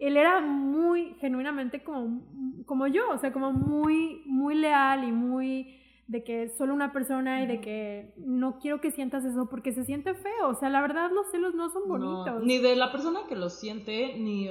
él 0.00 0.16
era 0.16 0.40
muy 0.40 1.14
genuinamente 1.20 1.84
como, 1.84 2.22
como 2.66 2.86
yo, 2.86 3.10
o 3.10 3.18
sea, 3.18 3.32
como 3.32 3.52
muy, 3.52 4.22
muy 4.26 4.54
leal 4.54 5.04
y 5.04 5.12
muy 5.12 5.76
de 6.06 6.24
que 6.24 6.48
solo 6.48 6.74
una 6.74 6.92
persona 6.92 7.42
y 7.42 7.46
de 7.46 7.60
que 7.60 8.14
no 8.16 8.58
quiero 8.58 8.80
que 8.80 8.90
sientas 8.90 9.24
eso 9.24 9.48
porque 9.48 9.72
se 9.72 9.84
siente 9.84 10.14
feo, 10.14 10.48
o 10.48 10.54
sea, 10.54 10.70
la 10.70 10.80
verdad 10.80 11.10
los 11.12 11.30
celos 11.30 11.54
no 11.54 11.68
son 11.70 11.86
bonitos. 11.86 12.42
ni 12.42 12.58
de 12.58 12.74
la 12.74 12.90
persona 12.90 13.20
que 13.28 13.36
lo 13.36 13.48
siente, 13.50 14.16
ni 14.18 14.48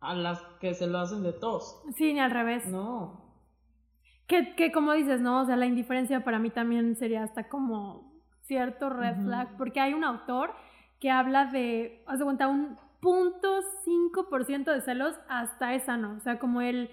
a 0.00 0.14
las 0.14 0.40
que 0.60 0.74
se 0.74 0.86
lo 0.86 0.98
hacen 0.98 1.22
de 1.22 1.34
tos. 1.34 1.82
Sí, 1.96 2.14
ni 2.14 2.20
al 2.20 2.30
revés. 2.30 2.66
No. 2.66 3.28
Que, 4.26 4.54
que 4.56 4.72
como 4.72 4.92
dices, 4.94 5.20
¿no? 5.20 5.42
O 5.42 5.44
sea, 5.44 5.56
la 5.56 5.66
indiferencia 5.66 6.24
para 6.24 6.38
mí 6.38 6.50
también 6.50 6.96
sería 6.96 7.22
hasta 7.22 7.48
como 7.48 8.12
cierto 8.42 8.88
red 8.88 9.22
flag, 9.22 9.56
porque 9.56 9.80
hay 9.80 9.92
un 9.92 10.02
autor 10.02 10.52
que 10.98 11.10
habla 11.10 11.46
de, 11.46 12.02
haz 12.06 12.18
de 12.18 12.24
cuenta, 12.24 12.48
un 12.48 12.76
punto 13.00 13.62
ciento 14.44 14.72
de 14.72 14.80
celos 14.80 15.14
hasta 15.28 15.74
esa 15.74 15.96
no. 15.96 16.16
O 16.16 16.20
sea, 16.20 16.38
como 16.38 16.60
el, 16.60 16.90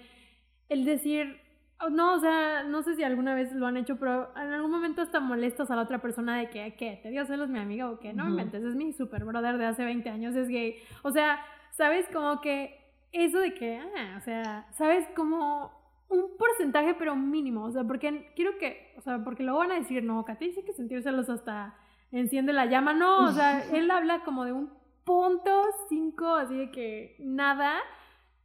el 0.68 0.84
decir, 0.84 1.40
oh, 1.80 1.90
no, 1.90 2.14
o 2.14 2.20
sea, 2.20 2.64
no 2.64 2.82
sé 2.82 2.94
si 2.96 3.02
alguna 3.02 3.34
vez 3.34 3.52
lo 3.52 3.66
han 3.66 3.76
hecho, 3.76 3.96
pero 3.96 4.30
en 4.36 4.52
algún 4.52 4.70
momento 4.70 5.02
hasta 5.02 5.20
molestas 5.20 5.70
a 5.70 5.76
la 5.76 5.82
otra 5.82 6.00
persona 6.00 6.38
de 6.38 6.50
que, 6.50 6.74
¿qué? 6.76 7.00
¿Te 7.02 7.10
dio 7.10 7.24
celos 7.26 7.48
mi 7.48 7.58
amiga 7.58 7.90
o 7.90 7.98
qué? 7.98 8.12
No 8.12 8.26
me 8.26 8.42
es 8.42 8.62
mi 8.74 8.92
super 8.92 9.24
brother 9.24 9.58
de 9.58 9.66
hace 9.66 9.84
20 9.84 10.08
años, 10.10 10.36
es 10.36 10.48
gay. 10.48 10.76
O 11.02 11.10
sea, 11.10 11.40
¿sabes? 11.72 12.06
Como 12.12 12.40
que 12.40 12.78
eso 13.12 13.38
de 13.38 13.54
que, 13.54 13.78
ah, 13.78 14.16
o 14.18 14.20
sea, 14.20 14.66
¿sabes? 14.72 15.06
Como 15.14 15.72
un 16.08 16.36
porcentaje, 16.38 16.94
pero 16.94 17.16
mínimo, 17.16 17.64
o 17.64 17.72
sea, 17.72 17.82
porque 17.82 18.30
quiero 18.36 18.58
que, 18.58 18.94
o 18.96 19.00
sea, 19.00 19.24
porque 19.24 19.42
lo 19.42 19.56
van 19.56 19.72
a 19.72 19.74
decir, 19.74 20.04
no, 20.04 20.24
Katy 20.24 20.52
sí 20.52 20.62
que 20.62 20.72
sentirse 20.72 21.08
hasta 21.08 21.74
enciende 22.12 22.52
la 22.52 22.66
llama, 22.66 22.94
no, 22.94 23.24
o 23.24 23.32
sea, 23.32 23.64
él 23.72 23.90
habla 23.90 24.22
como 24.22 24.44
de 24.44 24.52
un 24.52 24.70
punto 25.06 25.62
cinco, 25.88 26.34
así 26.34 26.54
de 26.54 26.70
que 26.70 27.16
nada, 27.20 27.78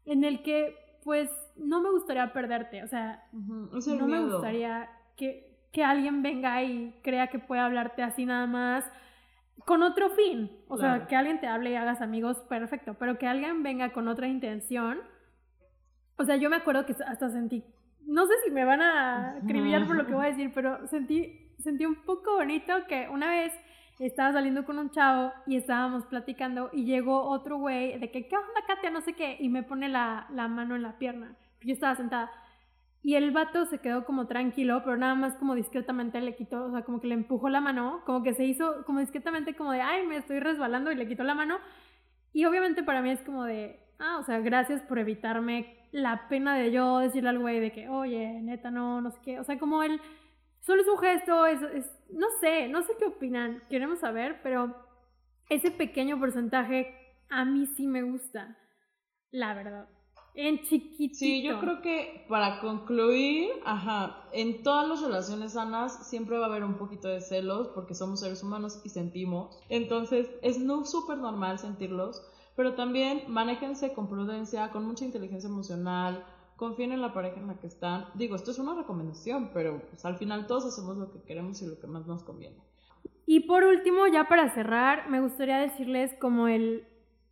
en 0.05 0.23
el 0.23 0.43
que, 0.43 0.77
pues, 1.03 1.29
no 1.57 1.81
me 1.81 1.91
gustaría 1.91 2.31
perderte, 2.31 2.83
o 2.83 2.87
sea, 2.87 3.27
no 3.33 4.07
me 4.07 4.23
gustaría 4.23 4.89
que, 5.17 5.67
que 5.73 5.83
alguien 5.83 6.21
venga 6.21 6.63
y 6.63 6.97
crea 7.03 7.27
que 7.27 7.39
puede 7.39 7.61
hablarte 7.61 8.03
así 8.03 8.25
nada 8.25 8.45
más, 8.45 8.85
con 9.65 9.83
otro 9.83 10.09
fin. 10.11 10.51
O 10.67 10.77
sea, 10.77 11.07
que 11.07 11.15
alguien 11.15 11.39
te 11.39 11.47
hable 11.47 11.71
y 11.71 11.75
hagas 11.75 12.01
amigos, 12.01 12.37
perfecto. 12.49 12.95
Pero 12.95 13.17
que 13.17 13.27
alguien 13.27 13.63
venga 13.63 13.91
con 13.91 14.07
otra 14.07 14.27
intención. 14.27 14.99
O 16.17 16.23
sea, 16.23 16.35
yo 16.35 16.49
me 16.49 16.57
acuerdo 16.57 16.85
que 16.85 16.95
hasta 17.05 17.29
sentí. 17.29 17.63
No 18.01 18.25
sé 18.25 18.33
si 18.43 18.51
me 18.51 18.65
van 18.65 18.81
a 18.81 19.37
acribillar 19.37 19.85
por 19.85 19.95
lo 19.95 20.05
que 20.05 20.13
voy 20.13 20.25
a 20.25 20.29
decir, 20.29 20.51
pero 20.53 20.87
sentí, 20.87 21.53
sentí 21.59 21.85
un 21.85 21.95
poco 22.03 22.35
bonito 22.35 22.73
que 22.87 23.07
una 23.09 23.29
vez 23.29 23.53
estaba 24.07 24.33
saliendo 24.33 24.65
con 24.65 24.79
un 24.79 24.89
chavo 24.89 25.31
y 25.45 25.57
estábamos 25.57 26.05
platicando 26.05 26.69
y 26.73 26.85
llegó 26.85 27.23
otro 27.29 27.57
güey 27.57 27.99
de 27.99 28.11
que, 28.11 28.27
¿qué 28.27 28.35
onda, 28.35 28.65
Katia? 28.67 28.89
No 28.89 29.01
sé 29.01 29.13
qué. 29.13 29.37
Y 29.39 29.49
me 29.49 29.63
pone 29.63 29.89
la, 29.89 30.27
la 30.33 30.47
mano 30.47 30.75
en 30.75 30.81
la 30.81 30.97
pierna. 30.97 31.35
Yo 31.61 31.73
estaba 31.73 31.95
sentada. 31.95 32.31
Y 33.03 33.15
el 33.15 33.31
vato 33.31 33.65
se 33.65 33.79
quedó 33.79 34.05
como 34.05 34.27
tranquilo, 34.27 34.81
pero 34.83 34.95
nada 34.97 35.15
más 35.15 35.35
como 35.35 35.55
discretamente 35.55 36.21
le 36.21 36.35
quitó, 36.35 36.65
o 36.65 36.71
sea, 36.71 36.83
como 36.83 37.01
que 37.01 37.07
le 37.07 37.15
empujó 37.15 37.49
la 37.49 37.59
mano, 37.59 38.01
como 38.05 38.21
que 38.21 38.33
se 38.33 38.45
hizo 38.45 38.85
como 38.85 38.99
discretamente 38.99 39.55
como 39.55 39.71
de, 39.71 39.81
ay, 39.81 40.05
me 40.05 40.17
estoy 40.17 40.39
resbalando 40.39 40.91
y 40.91 40.95
le 40.95 41.07
quitó 41.07 41.23
la 41.23 41.33
mano. 41.33 41.57
Y 42.33 42.45
obviamente 42.45 42.83
para 42.83 43.01
mí 43.01 43.09
es 43.09 43.21
como 43.21 43.43
de, 43.43 43.79
ah, 43.99 44.17
o 44.19 44.23
sea, 44.23 44.39
gracias 44.39 44.81
por 44.83 44.99
evitarme 44.99 45.77
la 45.91 46.27
pena 46.29 46.55
de 46.55 46.71
yo 46.71 46.99
decirle 46.99 47.29
al 47.29 47.39
güey 47.39 47.59
de 47.59 47.71
que, 47.71 47.89
oye, 47.89 48.39
neta, 48.41 48.69
no, 48.71 49.01
no 49.01 49.11
sé 49.11 49.19
qué. 49.23 49.39
O 49.39 49.43
sea, 49.43 49.57
como 49.57 49.83
él, 49.83 49.99
solo 50.61 50.81
es 50.81 50.87
un 50.87 50.97
gesto, 50.97 51.45
es, 51.45 51.61
es, 51.61 51.91
no 52.09 52.27
sé, 52.39 52.67
no 52.69 52.81
sé 52.83 52.93
qué 52.97 53.05
opinan, 53.05 53.61
queremos 53.69 53.99
saber, 53.99 54.39
pero 54.41 54.75
ese 55.49 55.71
pequeño 55.71 56.19
porcentaje 56.19 56.95
a 57.29 57.45
mí 57.45 57.65
sí 57.65 57.87
me 57.87 58.03
gusta, 58.03 58.57
la 59.31 59.53
verdad. 59.53 59.89
En 60.33 60.61
chiquitito. 60.61 61.15
Sí, 61.15 61.43
yo 61.43 61.59
creo 61.59 61.81
que 61.81 62.25
para 62.29 62.61
concluir, 62.61 63.49
ajá, 63.65 64.29
en 64.31 64.63
todas 64.63 64.87
las 64.87 65.01
relaciones 65.01 65.53
sanas 65.53 66.07
siempre 66.07 66.37
va 66.37 66.45
a 66.45 66.49
haber 66.49 66.63
un 66.63 66.77
poquito 66.77 67.09
de 67.09 67.19
celos 67.19 67.67
porque 67.75 67.95
somos 67.95 68.21
seres 68.21 68.41
humanos 68.41 68.81
y 68.85 68.89
sentimos. 68.89 69.59
Entonces 69.67 70.29
es 70.41 70.57
no 70.57 70.85
súper 70.85 71.17
normal 71.17 71.59
sentirlos, 71.59 72.21
pero 72.55 72.75
también 72.75 73.23
manéjense 73.27 73.93
con 73.93 74.07
prudencia, 74.07 74.71
con 74.71 74.85
mucha 74.85 75.03
inteligencia 75.03 75.49
emocional, 75.49 76.25
confíen 76.61 76.91
en 76.91 77.01
la 77.01 77.11
pareja 77.11 77.39
en 77.39 77.47
la 77.47 77.55
que 77.55 77.65
están. 77.65 78.05
Digo, 78.13 78.35
esto 78.35 78.51
es 78.51 78.59
una 78.59 78.75
recomendación, 78.75 79.49
pero 79.51 79.81
pues, 79.89 80.05
al 80.05 80.17
final 80.17 80.45
todos 80.45 80.63
hacemos 80.67 80.95
lo 80.95 81.11
que 81.11 81.19
queremos 81.23 81.59
y 81.63 81.65
lo 81.65 81.79
que 81.79 81.87
más 81.87 82.05
nos 82.05 82.21
conviene. 82.21 82.57
Y 83.25 83.39
por 83.39 83.63
último, 83.63 84.05
ya 84.05 84.25
para 84.25 84.47
cerrar, 84.49 85.09
me 85.09 85.21
gustaría 85.21 85.57
decirles 85.57 86.13
como 86.21 86.47
el 86.47 86.87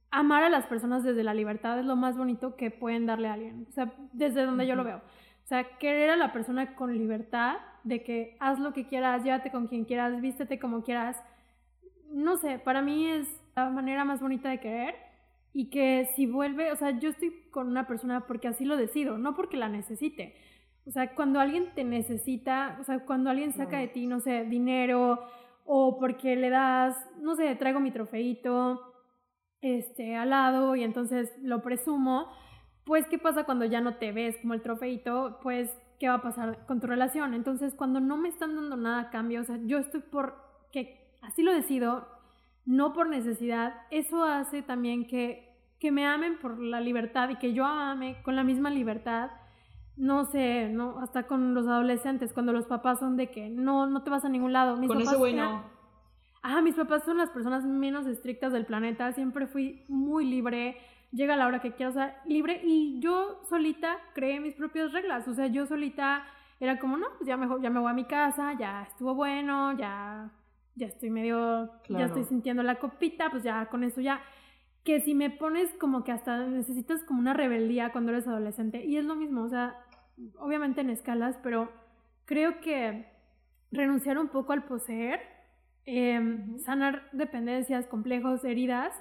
amar 0.09 0.43
a 0.43 0.49
las 0.49 0.65
personas 0.65 1.03
desde 1.03 1.23
la 1.23 1.35
libertad 1.35 1.77
es 1.77 1.85
lo 1.85 1.95
más 1.95 2.17
bonito 2.17 2.55
que 2.55 2.71
pueden 2.71 3.05
darle 3.05 3.27
a 3.27 3.33
alguien. 3.33 3.67
O 3.69 3.71
sea, 3.71 3.93
desde 4.13 4.47
donde 4.47 4.65
yo 4.65 4.73
lo 4.73 4.83
veo. 4.83 4.97
O 4.97 5.47
sea, 5.47 5.77
querer 5.77 6.09
a 6.09 6.15
la 6.15 6.33
persona 6.33 6.73
con 6.73 6.97
libertad, 6.97 7.57
de 7.83 8.01
que 8.01 8.35
haz 8.39 8.57
lo 8.57 8.73
que 8.73 8.87
quieras, 8.87 9.23
llévate 9.23 9.51
con 9.51 9.67
quien 9.67 9.85
quieras, 9.85 10.19
vístete 10.21 10.57
como 10.57 10.81
quieras. 10.81 11.21
No 12.09 12.35
sé, 12.37 12.57
para 12.57 12.81
mí 12.81 13.05
es 13.05 13.27
la 13.55 13.69
manera 13.69 14.03
más 14.05 14.21
bonita 14.21 14.49
de 14.49 14.59
querer 14.59 15.08
y 15.53 15.69
que 15.69 16.09
si 16.15 16.25
vuelve, 16.25 16.71
o 16.71 16.75
sea, 16.75 16.91
yo 16.99 17.09
estoy 17.09 17.31
con 17.51 17.67
una 17.67 17.87
persona 17.87 18.27
porque 18.27 18.47
así 18.47 18.65
lo 18.65 18.77
decido, 18.77 19.17
no 19.17 19.35
porque 19.35 19.57
la 19.57 19.69
necesite. 19.69 20.35
O 20.85 20.91
sea, 20.91 21.13
cuando 21.15 21.39
alguien 21.39 21.73
te 21.75 21.83
necesita, 21.83 22.77
o 22.79 22.83
sea, 22.83 23.05
cuando 23.05 23.29
alguien 23.29 23.53
saca 23.53 23.77
de 23.77 23.87
ti, 23.87 24.07
no 24.07 24.19
sé, 24.19 24.45
dinero 24.45 25.19
o 25.65 25.99
porque 25.99 26.35
le 26.35 26.49
das, 26.49 26.95
no 27.21 27.35
sé, 27.35 27.55
traigo 27.55 27.79
mi 27.79 27.91
trofeito 27.91 28.81
este, 29.61 30.15
al 30.15 30.31
lado 30.31 30.75
y 30.75 30.83
entonces 30.83 31.31
lo 31.41 31.61
presumo, 31.61 32.27
pues 32.85 33.05
¿qué 33.07 33.19
pasa 33.19 33.43
cuando 33.43 33.65
ya 33.65 33.81
no 33.81 33.95
te 33.95 34.11
ves 34.11 34.37
como 34.41 34.53
el 34.55 34.61
trofeito? 34.61 35.39
Pues 35.43 35.69
¿qué 35.99 36.07
va 36.07 36.15
a 36.15 36.21
pasar 36.21 36.65
con 36.65 36.79
tu 36.79 36.87
relación? 36.87 37.33
Entonces 37.33 37.75
cuando 37.75 37.99
no 37.99 38.17
me 38.17 38.29
están 38.29 38.55
dando 38.55 38.77
nada 38.77 39.01
a 39.01 39.09
cambio, 39.09 39.41
o 39.41 39.43
sea, 39.43 39.59
yo 39.65 39.77
estoy 39.77 40.01
por 40.01 40.35
que 40.71 41.13
así 41.21 41.43
lo 41.43 41.53
decido, 41.53 42.07
no 42.65 42.93
por 42.93 43.09
necesidad, 43.09 43.81
eso 43.91 44.23
hace 44.23 44.61
también 44.61 45.07
que, 45.07 45.57
que 45.79 45.91
me 45.91 46.05
amen 46.05 46.37
por 46.39 46.59
la 46.59 46.81
libertad 46.81 47.29
y 47.29 47.37
que 47.37 47.53
yo 47.53 47.65
ame 47.65 48.21
con 48.23 48.35
la 48.35 48.43
misma 48.43 48.69
libertad. 48.69 49.31
No 49.95 50.25
sé, 50.25 50.69
no, 50.69 50.99
hasta 50.99 51.23
con 51.23 51.53
los 51.53 51.67
adolescentes, 51.67 52.31
cuando 52.31 52.53
los 52.53 52.65
papás 52.65 52.99
son 52.99 53.17
de 53.17 53.31
que 53.31 53.49
no, 53.49 53.87
no 53.87 54.03
te 54.03 54.09
vas 54.09 54.23
a 54.23 54.29
ningún 54.29 54.53
lado. 54.53 54.77
con 54.87 55.01
ese 55.01 55.15
güey 55.17 55.33
no. 55.33 55.63
Ah, 56.41 56.61
mis 56.61 56.75
papás 56.75 57.03
son 57.03 57.17
las 57.17 57.29
personas 57.31 57.65
menos 57.65 58.07
estrictas 58.07 58.53
del 58.53 58.65
planeta, 58.65 59.11
siempre 59.11 59.45
fui 59.45 59.83
muy 59.89 60.25
libre, 60.25 60.77
llega 61.11 61.35
la 61.35 61.47
hora 61.47 61.59
que 61.59 61.73
quiero, 61.73 61.89
o 61.89 61.93
sea, 61.93 62.21
libre, 62.25 62.61
y 62.63 62.99
yo 63.01 63.41
solita 63.49 63.97
creé 64.13 64.39
mis 64.39 64.55
propias 64.55 64.93
reglas, 64.93 65.27
o 65.27 65.33
sea, 65.33 65.47
yo 65.47 65.65
solita 65.65 66.23
era 66.61 66.79
como, 66.79 66.95
no, 66.95 67.07
pues 67.17 67.27
ya 67.27 67.35
mejor, 67.35 67.61
ya 67.61 67.69
me 67.69 67.79
voy 67.79 67.91
a 67.91 67.93
mi 67.93 68.05
casa, 68.05 68.53
ya 68.57 68.83
estuvo 68.83 69.15
bueno, 69.15 69.77
ya, 69.77 70.31
ya 70.75 70.87
estoy 70.87 71.09
medio, 71.09 71.71
ya 71.89 72.05
estoy 72.05 72.23
sintiendo 72.23 72.63
la 72.63 72.79
copita, 72.79 73.29
pues 73.29 73.43
ya 73.43 73.67
con 73.67 73.83
eso 73.83 74.01
ya, 74.01 74.21
que 74.83 75.01
si 75.01 75.13
me 75.13 75.29
pones 75.29 75.69
como 75.79 76.03
que 76.03 76.11
hasta 76.11 76.45
necesitas 76.47 77.03
como 77.03 77.19
una 77.19 77.33
rebeldía 77.33 77.91
cuando 77.91 78.11
eres 78.11 78.27
adolescente, 78.27 78.85
y 78.85 78.97
es 78.97 79.05
lo 79.05 79.15
mismo, 79.15 79.43
o 79.43 79.49
sea, 79.49 79.75
obviamente 80.37 80.81
en 80.81 80.89
escalas, 80.89 81.37
pero 81.43 81.71
creo 82.25 82.59
que 82.61 83.05
renunciar 83.71 84.17
un 84.17 84.29
poco 84.29 84.53
al 84.53 84.63
poseer, 84.63 85.19
em, 85.85 86.59
sanar 86.59 87.09
dependencias, 87.11 87.87
complejos, 87.87 88.43
heridas, 88.43 88.93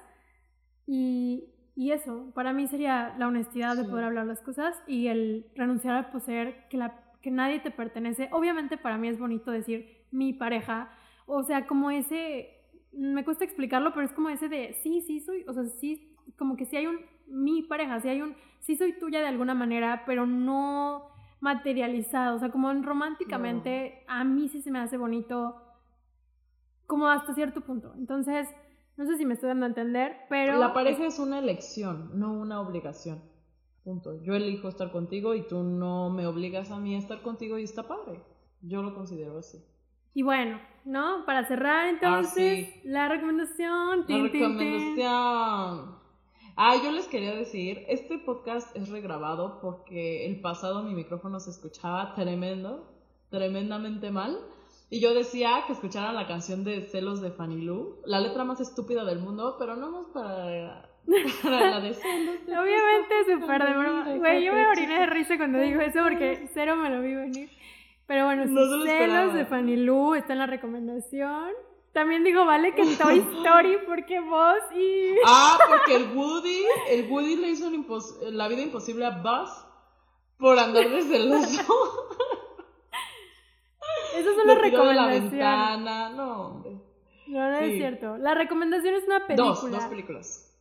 y, 0.86 1.44
y, 1.76 1.92
eso, 1.92 2.32
para 2.34 2.52
mí 2.52 2.66
sería 2.66 3.14
la 3.18 3.28
honestidad 3.28 3.76
de 3.76 3.84
poder 3.84 4.04
hablar 4.04 4.26
las 4.26 4.40
cosas 4.40 4.74
y 4.86 5.08
el 5.08 5.46
renunciar 5.54 5.94
al 5.94 6.10
poseer 6.10 6.66
que, 6.70 6.78
la, 6.78 6.94
que 7.20 7.30
nadie 7.30 7.60
te 7.60 7.70
pertenece. 7.70 8.30
Obviamente 8.32 8.78
para 8.78 8.96
mí 8.96 9.08
es 9.08 9.18
bonito 9.18 9.50
decir 9.50 10.06
mi 10.10 10.32
pareja, 10.32 10.90
o 11.28 11.42
sea, 11.42 11.66
como 11.66 11.90
ese, 11.90 12.48
me 12.92 13.24
cuesta 13.24 13.44
explicarlo, 13.44 13.92
pero 13.92 14.06
es 14.06 14.12
como 14.12 14.30
ese 14.30 14.48
de, 14.48 14.72
sí, 14.82 15.02
sí 15.02 15.20
soy, 15.20 15.44
o 15.46 15.52
sea, 15.52 15.64
sí, 15.66 16.16
como 16.36 16.56
que 16.56 16.64
si 16.64 16.76
hay 16.76 16.86
un, 16.86 16.98
mi 17.26 17.62
pareja, 17.62 18.00
si 18.00 18.08
hay 18.08 18.22
un, 18.22 18.34
sí 18.60 18.76
soy 18.76 18.98
tuya 18.98 19.20
de 19.20 19.26
alguna 19.26 19.54
manera, 19.54 20.04
pero 20.06 20.26
no 20.26 21.10
materializado, 21.40 22.36
o 22.36 22.38
sea, 22.38 22.50
como 22.50 22.72
románticamente, 22.72 24.04
a 24.08 24.24
mí 24.24 24.48
sí 24.48 24.62
se 24.62 24.70
me 24.70 24.80
hace 24.80 24.96
bonito, 24.96 25.56
como 26.86 27.08
hasta 27.08 27.34
cierto 27.34 27.60
punto. 27.60 27.92
Entonces, 27.96 28.48
no 28.96 29.06
sé 29.06 29.18
si 29.18 29.26
me 29.26 29.34
estoy 29.34 29.48
dando 29.48 29.66
a 29.66 29.68
entender, 29.68 30.16
pero... 30.28 30.58
La 30.58 30.72
pareja 30.72 31.06
es 31.06 31.18
una 31.18 31.38
elección, 31.38 32.18
no 32.18 32.32
una 32.32 32.60
obligación. 32.60 33.22
Punto. 33.84 34.20
Yo 34.22 34.34
elijo 34.34 34.68
estar 34.68 34.90
contigo 34.90 35.34
y 35.34 35.46
tú 35.46 35.62
no 35.62 36.10
me 36.10 36.26
obligas 36.26 36.70
a 36.70 36.78
mí 36.78 36.94
a 36.94 36.98
estar 36.98 37.22
contigo 37.22 37.58
y 37.58 37.64
está 37.64 37.86
padre. 37.86 38.20
Yo 38.60 38.82
lo 38.82 38.94
considero 38.94 39.38
así. 39.38 39.64
Y 40.14 40.22
bueno, 40.22 40.60
¿no? 40.84 41.24
Para 41.26 41.46
cerrar 41.46 41.88
entonces, 41.88 42.68
ah, 42.74 42.80
la 42.84 43.08
recomendación. 43.08 44.04
la 44.08 44.22
recomendación. 44.22 45.98
Ah, 46.60 46.74
yo 46.82 46.90
les 46.90 47.06
quería 47.06 47.34
decir, 47.36 47.84
este 47.88 48.18
podcast 48.18 48.74
es 48.76 48.88
regrabado 48.88 49.60
porque 49.60 50.26
el 50.26 50.40
pasado 50.40 50.82
mi 50.82 50.92
micrófono 50.92 51.38
se 51.38 51.50
escuchaba 51.50 52.14
tremendo, 52.14 52.90
tremendamente 53.30 54.10
mal. 54.10 54.38
Y 54.90 55.00
yo 55.00 55.14
decía 55.14 55.62
que 55.66 55.74
escucharan 55.74 56.14
la 56.14 56.26
canción 56.26 56.64
de 56.64 56.80
Celos 56.86 57.20
de 57.20 57.30
Fanny 57.30 57.60
Lu, 57.60 58.00
la 58.06 58.18
letra 58.20 58.42
más 58.44 58.60
estúpida 58.60 59.04
del 59.04 59.20
mundo, 59.20 59.56
pero 59.58 59.76
no 59.76 59.90
más 59.90 60.06
para, 60.12 60.90
para 61.42 61.70
la 61.70 61.80
de 61.80 61.94
Celos. 61.94 62.36
Obviamente 62.46 63.40
súper 63.40 63.64
de 63.64 63.78
broma. 63.78 64.16
Güey, 64.16 64.44
yo 64.44 64.52
me 64.52 64.66
oriné 64.66 65.00
de 65.00 65.06
risa 65.06 65.36
cuando 65.36 65.60
digo 65.60 65.80
eso 65.80 66.00
porque 66.02 66.48
cero 66.54 66.74
me 66.74 66.90
lo 66.90 67.02
vi 67.02 67.14
venir. 67.14 67.50
Pero 68.08 68.24
bueno, 68.24 68.46
Celos 68.46 69.34
de 69.34 69.44
Fanny 69.44 69.76
Lu 69.76 70.14
está 70.14 70.32
en 70.32 70.38
la 70.38 70.46
recomendación. 70.46 71.50
También 71.92 72.24
digo, 72.24 72.46
vale 72.46 72.74
que 72.74 72.96
Toy 72.96 73.18
Story, 73.36 73.76
porque 73.86 74.18
vos 74.20 74.56
y. 74.74 75.14
Ah, 75.26 75.58
porque 75.68 75.96
el 75.96 76.16
Woody, 76.16 76.62
el 76.88 77.10
Woody 77.10 77.36
le 77.36 77.50
hizo 77.50 77.70
la 78.30 78.48
vida 78.48 78.62
imposible 78.62 79.04
a 79.04 79.10
Buzz 79.10 79.50
por 80.38 80.58
andar 80.58 80.88
desde 80.88 81.16
el 81.16 81.32
oso. 81.32 81.60
Esas 84.16 84.36
son 84.36 84.46
las 84.46 84.58
recomendaciones. 84.58 85.30
De 85.30 85.36
la 85.36 85.76
ventana. 85.76 86.08
No, 86.08 86.46
hombre. 86.46 86.80
No, 87.26 87.50
no 87.50 87.58
es 87.58 87.76
cierto. 87.76 88.16
La 88.16 88.32
recomendación 88.34 88.94
es 88.94 89.04
una 89.04 89.26
película. 89.26 89.48
Dos, 89.48 89.70
dos 89.70 89.84
películas. 89.84 90.58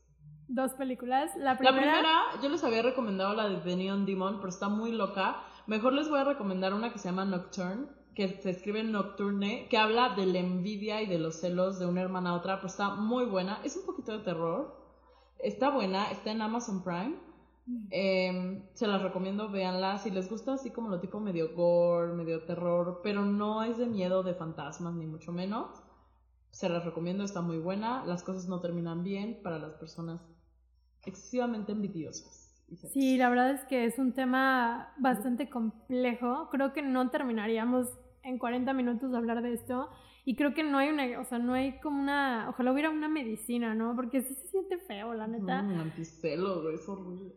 Dos 0.49 0.73
películas. 0.73 1.31
La 1.37 1.57
primera... 1.57 1.85
la 1.85 1.91
primera, 1.91 2.23
yo 2.41 2.49
les 2.49 2.61
había 2.65 2.81
recomendado 2.81 3.33
la 3.35 3.47
de 3.47 3.55
The 3.57 3.77
Neon 3.77 4.05
Demon, 4.05 4.39
pero 4.39 4.49
está 4.49 4.67
muy 4.67 4.91
loca. 4.91 5.45
Mejor 5.67 5.91
les 5.91 6.09
voy 6.09 6.19
a 6.19 6.23
recomendar 6.23 6.73
una 6.73 6.93
que 6.93 6.97
se 6.99 7.09
llama 7.09 7.25
Nocturne, 7.25 7.87
que 8.15 8.29
se 8.41 8.51
escribe 8.51 8.83
Nocturne, 8.83 9.67
que 9.69 9.77
habla 9.77 10.15
de 10.15 10.25
la 10.25 10.39
envidia 10.39 11.01
y 11.01 11.07
de 11.07 11.19
los 11.19 11.41
celos 11.41 11.77
de 11.77 11.85
una 11.85 12.01
hermana 12.01 12.29
a 12.29 12.35
otra, 12.35 12.55
pero 12.55 12.67
está 12.67 12.95
muy 12.95 13.25
buena. 13.25 13.59
Es 13.65 13.75
un 13.75 13.85
poquito 13.85 14.17
de 14.17 14.23
terror. 14.23 14.75
Está 15.39 15.69
buena, 15.69 16.09
está 16.09 16.31
en 16.31 16.41
Amazon 16.41 16.83
Prime. 16.83 17.17
Em, 17.89 18.63
se 18.75 18.87
las 18.87 19.01
recomiendo, 19.01 19.51
véanla. 19.51 19.97
Si 19.97 20.09
les 20.09 20.29
gusta 20.29 20.53
así 20.53 20.71
como 20.71 20.87
lo 20.87 21.01
tipo 21.01 21.19
medio 21.19 21.53
gore, 21.53 22.13
medio 22.13 22.43
terror, 22.45 23.01
pero 23.03 23.25
no 23.25 23.61
es 23.63 23.77
de 23.77 23.87
miedo 23.87 24.23
de 24.23 24.35
fantasmas, 24.35 24.93
ni 24.93 25.05
mucho 25.05 25.33
menos. 25.33 25.83
Se 26.49 26.69
las 26.69 26.85
recomiendo, 26.85 27.25
está 27.25 27.41
muy 27.41 27.57
buena. 27.57 28.05
Las 28.05 28.23
cosas 28.23 28.47
no 28.47 28.61
terminan 28.61 29.03
bien 29.03 29.41
para 29.43 29.59
las 29.59 29.73
personas 29.73 30.21
excesivamente 31.05 31.73
envidiosas. 31.73 32.46
Sí, 32.75 33.17
la 33.17 33.29
verdad 33.29 33.51
es 33.51 33.63
que 33.65 33.85
es 33.85 33.97
un 33.97 34.13
tema 34.13 34.93
bastante 34.97 35.49
complejo. 35.49 36.49
Creo 36.51 36.73
que 36.73 36.81
no 36.81 37.09
terminaríamos 37.09 37.87
en 38.23 38.37
40 38.37 38.73
minutos 38.73 39.11
de 39.11 39.17
hablar 39.17 39.41
de 39.41 39.53
esto. 39.53 39.89
Y 40.25 40.35
creo 40.35 40.53
que 40.53 40.63
no 40.63 40.77
hay 40.77 40.89
una, 40.89 41.21
o 41.21 41.23
sea, 41.23 41.39
no 41.39 41.53
hay 41.53 41.79
como 41.79 42.01
una, 42.01 42.47
ojalá 42.49 42.73
hubiera 42.73 42.89
una 42.89 43.07
medicina, 43.07 43.73
¿no? 43.73 43.95
Porque 43.95 44.21
sí 44.21 44.33
se 44.33 44.47
siente 44.47 44.77
feo, 44.79 45.13
la 45.13 45.25
neta. 45.27 45.61
Un 45.61 45.79
anticelo, 45.79 46.69
es 46.69 46.87
horrible. 46.89 47.33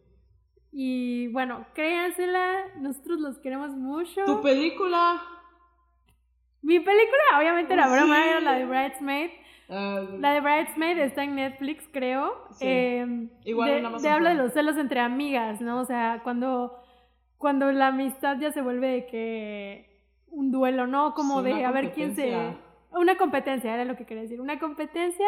Y 0.72 1.28
bueno, 1.28 1.66
créansela, 1.74 2.74
nosotros 2.78 3.20
los 3.20 3.39
queremos 3.39 3.70
mucho. 3.76 4.24
¿Tu 4.24 4.43
película? 4.43 5.22
Mi 6.62 6.78
película, 6.81 7.39
obviamente 7.39 7.74
la 7.74 7.89
broma 7.89 8.26
era 8.26 8.41
la 8.41 8.55
de 8.55 8.66
Bridesmaid. 8.66 9.31
La 9.71 10.33
de 10.33 10.41
Bridesmaid 10.41 10.99
está 10.99 11.23
en 11.23 11.37
Netflix, 11.37 11.89
creo. 11.93 12.33
Em, 12.59 13.31
Igual 13.45 14.01
de, 14.03 14.09
habla 14.09 14.31
de 14.31 14.35
los 14.35 14.53
celos 14.53 14.77
entre 14.77 14.99
amigas, 15.01 15.61
¿no? 15.61 15.81
O 15.81 15.85
sea, 15.85 16.21
cuando, 16.25 16.77
cuando 17.39 17.71
la 17.71 17.89
amistad 17.89 18.39
ya 18.41 18.51
se 18.51 18.62
vuelve 18.62 18.89
de 18.89 19.07
que 19.07 20.07
un 20.29 20.51
duelo, 20.51 20.87
¿no? 20.89 21.14
Como 21.14 21.43
de 21.43 21.64
a 21.64 21.71
ver 21.71 21.93
quién 21.93 22.16
se... 22.16 22.37
Una 22.93 23.16
competencia, 23.16 23.73
era 23.73 23.85
lo 23.85 23.97
que 23.97 24.05
quería 24.05 24.25
decir. 24.25 24.41
Una 24.41 24.59
competencia 24.59 25.27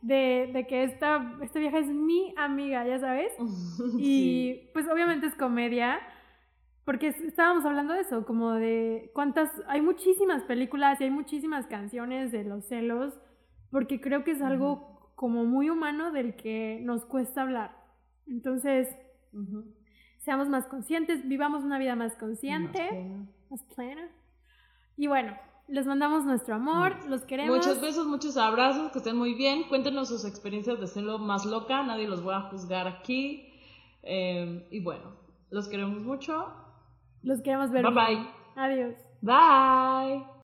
de, 0.00 0.50
de 0.52 0.66
que 0.68 0.84
esta, 0.84 1.36
esta 1.42 1.58
vieja 1.58 1.78
es 1.78 1.88
mi 1.88 2.32
amiga, 2.36 2.86
ya 2.86 3.00
sabes. 3.00 3.32
Y 3.98 4.70
pues 4.72 4.86
obviamente 4.88 5.26
es 5.26 5.34
comedia. 5.34 5.98
Porque 6.84 7.08
estábamos 7.08 7.64
hablando 7.64 7.94
de 7.94 8.00
eso, 8.00 8.24
como 8.24 8.52
de 8.52 9.10
cuántas, 9.14 9.50
hay 9.66 9.82
muchísimas 9.82 10.42
películas 10.44 11.00
y 11.00 11.04
hay 11.04 11.10
muchísimas 11.10 11.66
canciones 11.66 12.32
de 12.32 12.44
los 12.44 12.64
celos 12.66 13.18
porque 13.70 14.00
creo 14.00 14.24
que 14.24 14.32
es 14.32 14.42
algo 14.42 15.12
como 15.14 15.44
muy 15.44 15.70
humano 15.70 16.12
del 16.12 16.34
que 16.36 16.80
nos 16.82 17.04
cuesta 17.04 17.42
hablar. 17.42 17.76
Entonces, 18.26 18.88
seamos 20.18 20.48
más 20.48 20.66
conscientes, 20.66 21.26
vivamos 21.28 21.64
una 21.64 21.78
vida 21.78 21.96
más 21.96 22.16
consciente, 22.16 23.10
más 23.50 23.62
plena. 23.74 24.08
Y 24.96 25.06
bueno, 25.06 25.36
les 25.68 25.86
mandamos 25.86 26.24
nuestro 26.24 26.56
amor, 26.56 26.96
los 27.08 27.22
queremos. 27.24 27.56
Muchos 27.56 27.80
besos, 27.80 28.06
muchos 28.06 28.36
abrazos, 28.36 28.90
que 28.92 28.98
estén 28.98 29.16
muy 29.16 29.34
bien. 29.34 29.64
Cuéntenos 29.68 30.08
sus 30.08 30.24
experiencias 30.24 30.80
de 30.80 30.86
serlo 30.86 31.18
más 31.18 31.44
loca, 31.44 31.82
nadie 31.82 32.08
los 32.08 32.26
va 32.26 32.38
a 32.38 32.40
juzgar 32.50 32.86
aquí. 32.88 33.52
Eh, 34.02 34.66
y 34.70 34.80
bueno, 34.80 35.16
los 35.50 35.68
queremos 35.68 36.02
mucho. 36.02 36.46
Los 37.22 37.40
queremos 37.42 37.70
ver. 37.70 37.84
Bye 37.84 37.92
bye. 37.92 38.26
Adiós. 38.56 38.94
Bye. 39.22 40.39